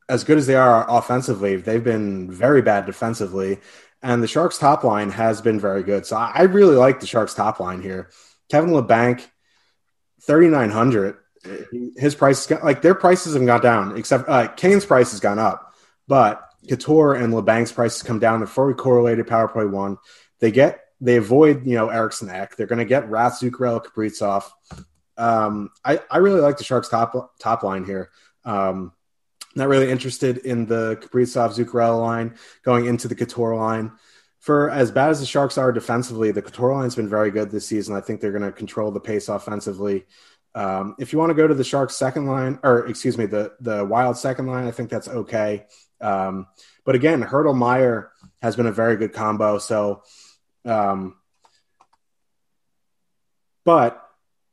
as 0.09 0.24
good 0.24 0.38
as 0.38 0.47
they 0.47 0.57
are 0.57 0.86
offensively, 0.90 1.57
they've 1.57 1.82
been 1.82 2.30
very 2.30 2.62
bad 2.62 2.86
defensively. 2.86 3.61
And 4.03 4.22
the 4.22 4.28
Sharks' 4.28 4.59
top 4.59 4.84
line 4.84 5.11
has 5.11 5.40
been 5.40 5.61
very 5.61 5.82
good. 5.82 6.05
So 6.07 6.16
I 6.16 6.43
really 6.43 6.76
like 6.76 7.01
the 7.01 7.07
Sharks' 7.07 7.34
top 7.34 7.61
line 7.61 7.80
here. 7.80 8.11
Kevin 8.51 8.70
Labanc, 8.70 9.24
3,900. 10.26 11.16
His 11.97 12.14
price, 12.14 12.51
like 12.51 12.82
their 12.82 12.95
prices 12.95 13.34
have 13.34 13.47
gone 13.47 13.61
down, 13.61 13.97
except 13.97 14.28
uh, 14.28 14.49
Kane's 14.49 14.84
price 14.84 15.12
has 15.12 15.20
gone 15.20 15.38
up. 15.38 15.74
But 16.07 16.51
Couture 16.68 17.14
and 17.14 17.32
Labanc's 17.32 17.72
prices 17.72 18.02
come 18.02 18.18
down. 18.18 18.40
They're 18.40 18.46
fully 18.46 18.74
correlated 18.74 19.26
power 19.26 19.48
play 19.48 19.64
one. 19.64 19.98
They 20.40 20.50
get 20.50 20.80
they 21.00 21.16
avoid 21.16 21.66
you 21.66 21.74
know 21.74 21.88
Eriksson 21.88 22.30
Ek. 22.30 22.56
They're 22.56 22.66
going 22.66 22.78
to 22.78 22.84
get 22.84 23.08
Rask 23.08 23.42
Zuccarello 23.42 23.84
Kaprizov. 23.84 24.44
Um, 25.16 25.70
I 25.84 26.00
I 26.10 26.18
really 26.18 26.40
like 26.40 26.58
the 26.58 26.64
Sharks 26.64 26.88
top 26.88 27.38
top 27.38 27.62
line 27.62 27.84
here. 27.84 28.10
Um, 28.44 28.92
not 29.54 29.68
really 29.68 29.90
interested 29.90 30.38
in 30.38 30.66
the 30.66 30.96
Kaprizov 31.02 31.56
Zuccarello 31.56 32.00
line 32.00 32.36
going 32.64 32.86
into 32.86 33.08
the 33.08 33.14
Couture 33.14 33.54
line. 33.56 33.92
For 34.40 34.70
as 34.70 34.90
bad 34.90 35.10
as 35.10 35.20
the 35.20 35.26
Sharks 35.26 35.58
are 35.58 35.70
defensively, 35.72 36.32
the 36.32 36.42
Couture 36.42 36.74
line's 36.74 36.96
been 36.96 37.08
very 37.08 37.30
good 37.30 37.50
this 37.50 37.66
season. 37.66 37.94
I 37.94 38.00
think 38.00 38.20
they're 38.20 38.32
going 38.32 38.42
to 38.42 38.50
control 38.50 38.90
the 38.90 38.98
pace 38.98 39.28
offensively. 39.28 40.06
Um, 40.54 40.96
if 40.98 41.12
you 41.12 41.18
want 41.18 41.30
to 41.30 41.34
go 41.34 41.46
to 41.46 41.54
the 41.54 41.64
Sharks 41.64 41.96
second 41.96 42.26
line, 42.26 42.58
or 42.62 42.86
excuse 42.86 43.16
me, 43.16 43.26
the 43.26 43.52
the 43.60 43.84
Wild 43.84 44.16
second 44.16 44.46
line, 44.46 44.66
I 44.66 44.70
think 44.70 44.90
that's 44.90 45.08
okay. 45.08 45.66
Um, 46.03 46.46
but 46.84 46.94
again, 46.94 47.22
Hertl 47.22 47.57
Meier 47.57 48.11
has 48.40 48.57
been 48.57 48.66
a 48.66 48.72
very 48.72 48.96
good 48.96 49.12
combo. 49.12 49.59
So, 49.59 50.03
um, 50.64 51.16
but 53.64 53.98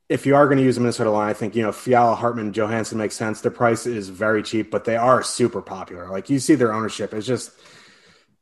if 0.07 0.25
you 0.25 0.35
are 0.35 0.45
going 0.45 0.57
to 0.57 0.63
use 0.63 0.77
a 0.77 0.79
Minnesota 0.79 1.11
line, 1.11 1.29
I 1.29 1.33
think 1.33 1.55
you 1.55 1.63
know 1.63 1.71
Fiala, 1.71 2.15
Hartman, 2.15 2.53
Johansson 2.53 2.97
makes 2.97 3.15
sense. 3.15 3.41
Their 3.41 3.51
price 3.51 3.85
is 3.85 4.09
very 4.09 4.43
cheap, 4.43 4.71
but 4.71 4.85
they 4.85 4.95
are 4.95 5.23
super 5.23 5.61
popular. 5.61 6.09
Like 6.09 6.29
you 6.29 6.39
see 6.39 6.55
their 6.55 6.73
ownership 6.73 7.13
It's 7.13 7.27
just 7.27 7.51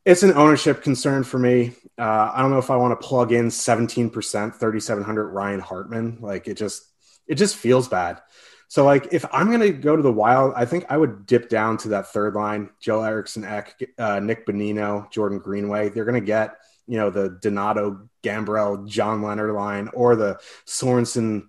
it's 0.08 0.22
an 0.22 0.32
ownership 0.32 0.82
concern 0.82 1.22
for 1.22 1.38
me. 1.38 1.74
Uh, 1.98 2.32
I 2.34 2.40
don't 2.40 2.50
know 2.50 2.58
if 2.58 2.70
I 2.70 2.76
want 2.76 2.98
to 2.98 3.06
plug 3.06 3.30
in 3.30 3.48
17%, 3.48 4.10
3,700 4.10 5.28
Ryan 5.28 5.60
Hartman. 5.60 6.16
Like 6.22 6.48
it 6.48 6.54
just, 6.54 6.82
it 7.26 7.34
just 7.34 7.56
feels 7.56 7.88
bad. 7.88 8.22
So 8.68 8.84
like 8.84 9.08
if 9.12 9.24
I'm 9.32 9.50
gonna 9.50 9.70
go 9.70 9.96
to 9.96 10.02
the 10.02 10.12
wild, 10.12 10.52
I 10.54 10.66
think 10.66 10.84
I 10.90 10.96
would 10.96 11.26
dip 11.26 11.48
down 11.48 11.78
to 11.78 11.88
that 11.88 12.12
third 12.12 12.34
line: 12.34 12.70
Joel 12.80 13.04
Eriksson, 13.04 13.44
Ek, 13.44 13.82
uh, 13.98 14.20
Nick 14.20 14.46
Bonino, 14.46 15.10
Jordan 15.10 15.38
Greenway. 15.38 15.88
They're 15.88 16.04
gonna 16.04 16.20
get 16.20 16.56
you 16.86 16.98
know 16.98 17.10
the 17.10 17.38
Donato, 17.40 18.08
Gambrell, 18.22 18.86
John 18.86 19.22
Leonard 19.22 19.54
line, 19.54 19.88
or 19.94 20.16
the 20.16 20.38
Sorensen, 20.66 21.48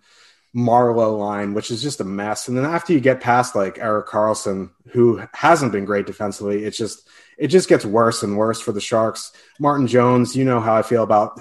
Marleau 0.56 1.20
line, 1.20 1.54
which 1.54 1.72
is 1.72 1.82
just 1.82 2.00
a 2.00 2.06
mess. 2.06 2.48
And 2.48 2.58
then 2.58 2.66
after 2.66 2.94
you 2.94 3.00
get 3.00 3.22
past 3.22 3.54
like 3.54 3.78
Erik 3.78 4.08
Karlsson, 4.08 4.72
who 4.92 5.22
hasn't 5.34 5.74
been 5.74 5.86
great 5.86 6.08
defensively, 6.08 6.64
it's 6.64 6.78
just 6.78 7.08
it 7.38 7.48
just 7.48 7.70
gets 7.70 7.86
worse 7.86 8.24
and 8.24 8.38
worse 8.38 8.62
for 8.62 8.72
the 8.72 8.82
Sharks. 8.82 9.32
Martin 9.60 9.88
Jones, 9.88 10.36
you 10.36 10.46
know 10.46 10.60
how 10.60 10.76
I 10.76 10.82
feel 10.82 11.04
about 11.04 11.40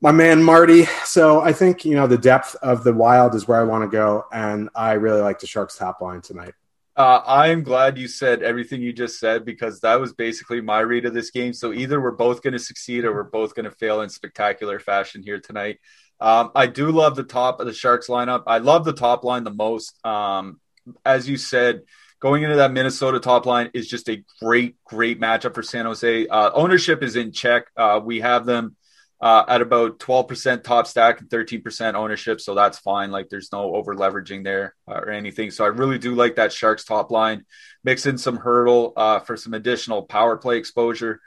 my 0.00 0.12
man 0.12 0.42
Marty. 0.42 0.84
So 1.04 1.40
I 1.40 1.52
think 1.52 1.84
you 1.84 1.94
know 1.94 2.06
the 2.06 2.18
depth 2.18 2.54
of 2.62 2.84
the 2.84 2.92
Wild 2.92 3.34
is 3.34 3.48
where 3.48 3.60
I 3.60 3.64
want 3.64 3.82
to 3.82 3.88
go, 3.88 4.24
and 4.32 4.68
I 4.74 4.92
really 4.92 5.20
like 5.20 5.40
the 5.40 5.46
Sharks 5.46 5.76
top 5.76 6.00
line 6.00 6.20
tonight. 6.20 6.54
Uh, 6.96 7.22
I'm 7.24 7.62
glad 7.62 7.96
you 7.96 8.08
said 8.08 8.42
everything 8.42 8.82
you 8.82 8.92
just 8.92 9.20
said 9.20 9.44
because 9.44 9.78
that 9.80 10.00
was 10.00 10.12
basically 10.12 10.60
my 10.60 10.80
read 10.80 11.06
of 11.06 11.14
this 11.14 11.30
game. 11.30 11.52
So 11.52 11.72
either 11.72 12.00
we're 12.00 12.10
both 12.10 12.42
going 12.42 12.54
to 12.54 12.58
succeed 12.58 13.04
or 13.04 13.14
we're 13.14 13.22
both 13.22 13.54
going 13.54 13.66
to 13.66 13.70
fail 13.70 14.00
in 14.00 14.08
spectacular 14.08 14.80
fashion 14.80 15.22
here 15.22 15.38
tonight. 15.38 15.78
Um, 16.18 16.50
I 16.56 16.66
do 16.66 16.90
love 16.90 17.14
the 17.14 17.22
top 17.22 17.60
of 17.60 17.66
the 17.66 17.72
Sharks 17.72 18.08
lineup. 18.08 18.42
I 18.48 18.58
love 18.58 18.84
the 18.84 18.92
top 18.92 19.22
line 19.22 19.44
the 19.44 19.54
most. 19.54 20.04
Um, 20.04 20.60
as 21.04 21.28
you 21.28 21.36
said, 21.36 21.82
going 22.18 22.42
into 22.42 22.56
that 22.56 22.72
Minnesota 22.72 23.20
top 23.20 23.46
line 23.46 23.70
is 23.74 23.86
just 23.86 24.08
a 24.08 24.24
great, 24.40 24.74
great 24.82 25.20
matchup 25.20 25.54
for 25.54 25.62
San 25.62 25.84
Jose. 25.84 26.26
Uh, 26.26 26.50
ownership 26.52 27.04
is 27.04 27.14
in 27.14 27.30
check. 27.30 27.66
Uh, 27.76 28.00
we 28.04 28.18
have 28.18 28.44
them 28.44 28.74
uh, 29.20 29.44
at 29.48 29.60
about 29.60 29.98
12% 29.98 30.62
top 30.62 30.86
stack 30.86 31.20
and 31.20 31.28
13% 31.28 31.94
ownership. 31.94 32.40
So 32.40 32.54
that's 32.54 32.78
fine. 32.78 33.10
Like 33.10 33.28
there's 33.28 33.50
no 33.52 33.74
over 33.74 33.94
leveraging 33.94 34.44
there 34.44 34.74
uh, 34.86 34.94
or 34.94 35.10
anything. 35.10 35.50
So 35.50 35.64
I 35.64 35.68
really 35.68 35.98
do 35.98 36.14
like 36.14 36.36
that 36.36 36.52
Sharks 36.52 36.84
top 36.84 37.10
line. 37.10 37.44
Mix 37.82 38.06
in 38.06 38.18
some 38.18 38.38
Hertl 38.38 38.92
uh, 38.96 39.20
for 39.20 39.36
some 39.36 39.54
additional 39.54 40.02
power 40.02 40.36
play 40.36 40.58
exposure. 40.58 41.20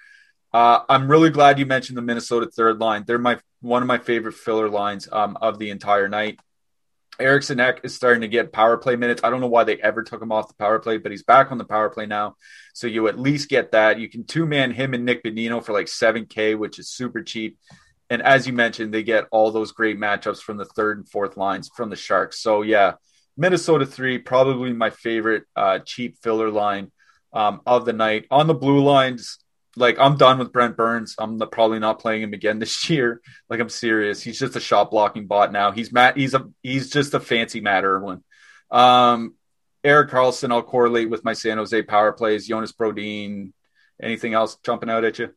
Uh, 0.54 0.80
I'm 0.90 1.10
really 1.10 1.30
glad 1.30 1.60
you 1.60 1.66
mentioned 1.66 1.98
the 1.98 2.02
Minnesota 2.02 2.48
third 2.48 2.80
line. 2.80 3.04
They're 3.06 3.18
my 3.18 3.40
one 3.62 3.84
of 3.84 3.88
my 3.88 4.00
favorite 4.00 4.34
filler 4.34 4.70
lines 4.70 5.08
um, 5.12 5.38
of 5.42 5.60
the 5.60 5.70
entire 5.70 6.10
night. 6.10 6.40
Eriksson 7.20 7.60
Ek 7.60 7.82
is 7.84 7.96
starting 7.96 8.22
to 8.22 8.28
get 8.28 8.54
power 8.54 8.78
play 8.78 8.96
minutes. 8.96 9.22
I 9.24 9.30
don't 9.30 9.42
know 9.42 9.48
why 9.48 9.64
they 9.64 9.78
ever 9.78 10.04
took 10.04 10.22
him 10.22 10.32
off 10.32 10.48
the 10.48 10.54
power 10.56 10.80
play, 10.80 10.98
but 10.98 11.12
he's 11.12 11.24
back 11.24 11.52
on 11.52 11.58
the 11.58 11.66
power 11.66 11.90
play 11.90 12.06
now. 12.06 12.36
So 12.74 12.88
you 12.88 13.08
at 13.08 13.20
least 13.20 13.50
get 13.50 13.72
that. 13.74 14.00
You 14.00 14.10
can 14.10 14.24
two 14.24 14.46
man 14.46 14.72
him 14.72 14.94
and 14.94 15.06
Nick 15.06 15.24
Bonino 15.24 15.64
for 15.64 15.74
like 15.74 15.88
7K, 15.88 16.58
which 16.58 16.80
is 16.80 16.90
super 16.90 17.22
cheap. 17.22 17.58
And 18.10 18.22
as 18.22 18.46
you 18.46 18.54
mentioned, 18.54 18.94
they 18.94 19.04
get 19.04 19.28
all 19.32 19.52
those 19.52 19.72
great 19.72 19.98
matchups 19.98 20.40
from 20.40 20.58
the 20.58 20.66
third 20.66 20.98
and 20.98 21.08
fourth 21.08 21.38
lines 21.38 21.70
from 21.76 21.90
the 21.90 21.96
Sharks. 21.96 22.42
So 22.42 22.62
yeah, 22.62 22.94
Minnesota 23.38 23.86
three, 23.86 24.18
probably 24.18 24.74
my 24.74 24.90
favorite 24.90 25.44
uh, 25.56 25.80
cheap 25.80 26.18
filler 26.22 26.50
line 26.50 26.92
um, 27.34 27.62
of 27.66 27.86
the 27.86 27.94
night. 27.94 28.26
On 28.30 28.48
the 28.48 28.54
blue 28.54 28.84
lines, 28.84 29.38
like 29.76 29.98
I'm 30.00 30.18
done 30.18 30.40
with 30.40 30.52
Brent 30.52 30.76
Burns. 30.76 31.16
I'm 31.18 31.40
probably 31.40 31.80
not 31.80 32.00
playing 32.00 32.24
him 32.24 32.34
again 32.34 32.60
this 32.60 32.90
year. 32.90 33.22
Like 33.50 33.60
I'm 33.60 33.70
serious. 33.70 34.22
He's 34.22 34.40
just 34.40 34.56
a 34.56 34.60
shot 34.60 34.92
blocking 34.92 35.28
bot 35.28 35.52
now. 35.52 35.72
He's 35.72 35.92
Matt. 35.92 36.18
He's 36.18 36.34
a 36.34 36.50
he's 36.62 36.90
just 36.90 37.14
a 37.14 37.20
fancy 37.20 37.62
Matt 37.62 37.84
Irwin. 37.84 38.24
Um, 38.70 39.36
Erik 39.84 40.10
Karlsson. 40.10 40.52
I'll 40.52 40.64
correlate 40.64 41.10
with 41.10 41.24
my 41.24 41.34
San 41.34 41.58
Jose 41.58 41.82
power 41.84 42.12
plays. 42.12 42.48
Jonas 42.48 42.72
Brodin. 42.72 43.54
Anything 44.02 44.34
else 44.34 44.58
jumping 44.64 44.90
out 44.90 45.04
at 45.04 45.20
you? 45.20 45.30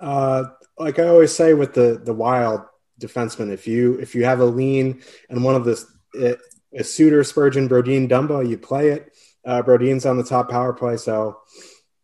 Uh, 0.00 0.44
like 0.78 0.98
I 0.98 1.08
always 1.08 1.34
say 1.34 1.54
with 1.54 1.74
the 1.74 2.00
the 2.02 2.14
Wild 2.14 2.62
defenseman, 3.00 3.52
if 3.52 3.66
you 3.66 3.94
if 4.00 4.14
you 4.14 4.24
have 4.24 4.40
a 4.40 4.44
lean 4.44 5.02
and 5.30 5.44
one 5.44 5.54
of 5.54 5.64
the 5.64 6.38
a 6.74 6.84
Suter, 6.84 7.24
Spurgeon, 7.24 7.68
Brodin, 7.68 8.08
Dumba, 8.08 8.48
you 8.48 8.58
play 8.58 8.90
it. 8.90 9.12
Uh, 9.44 9.62
Brodin's 9.62 10.04
on 10.04 10.18
the 10.18 10.24
top 10.24 10.50
power 10.50 10.72
play, 10.72 10.96
so 10.96 11.38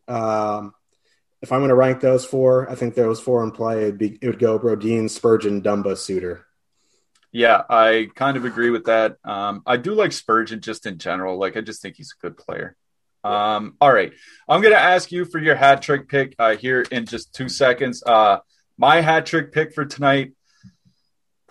um, 0.08 0.72
if 1.44 1.52
I'm 1.52 1.60
going 1.60 1.68
to 1.68 1.74
rank 1.74 2.00
those 2.00 2.24
four, 2.24 2.70
I 2.70 2.74
think 2.74 2.94
those 2.94 3.20
four 3.20 3.44
in 3.44 3.50
play, 3.50 3.82
it'd 3.82 3.98
be, 3.98 4.18
it 4.22 4.26
would 4.26 4.38
go 4.38 4.58
Brodin, 4.58 5.10
Spurgeon, 5.10 5.60
Dumba, 5.60 5.94
Suter. 5.94 6.46
Yeah, 7.32 7.64
I 7.68 8.08
kind 8.14 8.38
of 8.38 8.46
agree 8.46 8.70
with 8.70 8.86
that. 8.86 9.18
Um, 9.24 9.62
I 9.66 9.76
do 9.76 9.92
like 9.92 10.12
Spurgeon 10.12 10.62
just 10.62 10.86
in 10.86 10.96
general. 10.96 11.36
Like, 11.36 11.58
I 11.58 11.60
just 11.60 11.82
think 11.82 11.96
he's 11.96 12.14
a 12.18 12.22
good 12.22 12.38
player. 12.38 12.76
Um, 13.24 13.76
all 13.78 13.92
right. 13.92 14.14
I'm 14.48 14.62
going 14.62 14.72
to 14.72 14.80
ask 14.80 15.12
you 15.12 15.26
for 15.26 15.38
your 15.38 15.54
hat 15.54 15.82
trick 15.82 16.08
pick 16.08 16.34
uh, 16.38 16.56
here 16.56 16.80
in 16.80 17.04
just 17.04 17.34
two 17.34 17.50
seconds. 17.50 18.02
Uh, 18.02 18.38
my 18.78 19.02
hat 19.02 19.26
trick 19.26 19.52
pick 19.52 19.74
for 19.74 19.84
tonight, 19.84 20.32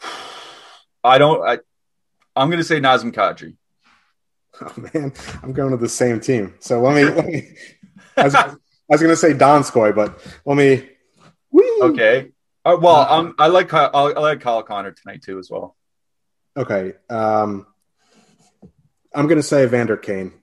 I 1.04 1.20
don't, 1.20 1.48
I, 1.48 1.60
I'm 2.36 2.50
going 2.50 2.62
to 2.62 2.64
say 2.64 2.80
Nazem 2.80 3.14
Kadri. 3.14 3.58
Oh, 4.60 4.74
man. 4.92 5.14
I'm 5.44 5.54
going 5.54 5.70
to 5.70 5.78
the 5.78 5.88
same 5.88 6.20
team. 6.20 6.56
So 6.62 6.82
let 6.82 6.96
me, 6.96 7.06
let 7.06 7.26
me, 7.28 7.50
I 8.18 8.56
was 8.94 9.02
going 9.02 9.14
to 9.14 9.18
say 9.18 9.34
Donskoi, 9.34 9.96
but 9.96 10.20
let 10.46 10.58
me. 10.58 10.90
Whee! 11.52 11.80
Okay. 11.82 12.32
Uh, 12.66 12.78
well, 12.80 12.96
uh, 12.96 13.20
um, 13.20 13.36
I 13.38 13.48
like 13.48 13.74
I 13.74 13.90
like 13.98 14.42
Kyle 14.42 14.64
Connor 14.64 14.92
tonight 14.92 15.22
too 15.22 15.40
as 15.40 15.50
well. 15.50 15.76
Okay. 16.56 16.94
Um, 17.10 17.68
I'm 19.14 19.28
going 19.28 19.38
to 19.38 19.44
say 19.44 19.64
Evander 19.64 19.98
Kane. 19.98 20.34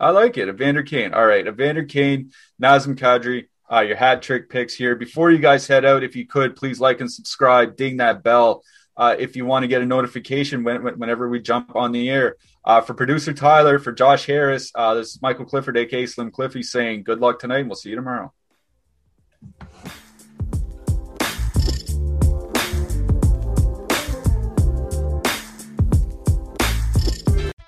I 0.00 0.10
like 0.10 0.38
it. 0.38 0.48
Evander 0.48 0.82
Kane. 0.82 1.12
All 1.14 1.26
right. 1.26 1.46
Evander 1.46 1.84
Kane, 1.84 2.32
Nazem 2.62 2.96
Kadri, 2.96 3.48
uh, 3.70 3.80
your 3.80 3.96
hat 3.96 4.22
trick 4.22 4.48
picks 4.48 4.74
here. 4.74 4.94
Before 4.94 5.30
you 5.30 5.38
guys 5.38 5.66
head 5.66 5.84
out, 5.84 6.04
if 6.04 6.14
you 6.14 6.26
could, 6.26 6.56
please 6.56 6.78
like 6.78 7.00
and 7.00 7.10
subscribe, 7.10 7.76
ding 7.76 7.96
that 7.96 8.22
bell 8.22 8.62
uh, 8.96 9.16
if 9.18 9.36
you 9.36 9.44
want 9.44 9.64
to 9.64 9.68
get 9.68 9.82
a 9.82 9.86
notification 9.86 10.64
when, 10.64 10.82
whenever 10.98 11.28
we 11.28 11.40
jump 11.40 11.74
on 11.74 11.92
the 11.92 12.08
air. 12.08 12.36
Uh, 12.68 12.82
for 12.82 12.92
producer 12.92 13.32
Tyler, 13.32 13.78
for 13.78 13.92
Josh 13.92 14.26
Harris, 14.26 14.70
uh, 14.74 14.92
this 14.92 15.14
is 15.14 15.22
Michael 15.22 15.46
Clifford, 15.46 15.78
aka 15.78 16.04
Slim 16.04 16.30
Cliffy, 16.30 16.62
saying 16.62 17.02
good 17.02 17.18
luck 17.18 17.38
tonight, 17.38 17.60
and 17.60 17.68
we'll 17.68 17.76
see 17.76 17.88
you 17.88 17.96
tomorrow. 17.96 18.30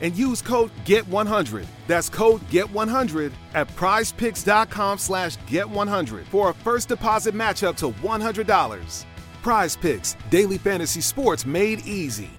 and 0.00 0.16
use 0.16 0.42
code 0.42 0.70
GET100. 0.84 1.66
That's 1.86 2.08
code 2.08 2.40
GET100 2.42 3.32
at 3.54 3.68
prizepicks.com 3.68 4.98
slash 4.98 5.36
GET100 5.38 6.24
for 6.26 6.50
a 6.50 6.54
first 6.54 6.88
deposit 6.88 7.34
match 7.34 7.62
up 7.64 7.76
to 7.78 7.90
$100. 7.90 9.04
Prize 9.42 9.76
Picks, 9.76 10.16
daily 10.30 10.58
fantasy 10.58 11.00
sports 11.00 11.46
made 11.46 11.86
easy. 11.86 12.30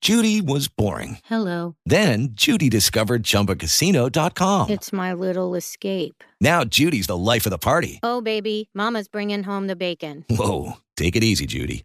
Judy 0.00 0.40
was 0.40 0.66
boring. 0.66 1.18
Hello. 1.26 1.76
Then 1.84 2.28
Judy 2.32 2.70
discovered 2.70 3.22
ChumbaCasino.com. 3.22 4.70
It's 4.70 4.94
my 4.94 5.12
little 5.12 5.54
escape. 5.54 6.24
Now 6.40 6.64
Judy's 6.64 7.06
the 7.06 7.18
life 7.18 7.44
of 7.44 7.50
the 7.50 7.58
party. 7.58 8.00
Oh, 8.02 8.22
baby, 8.22 8.70
mama's 8.72 9.08
bringing 9.08 9.42
home 9.42 9.66
the 9.66 9.76
bacon. 9.76 10.24
Whoa, 10.30 10.78
take 10.96 11.16
it 11.16 11.22
easy, 11.24 11.44
Judy. 11.44 11.84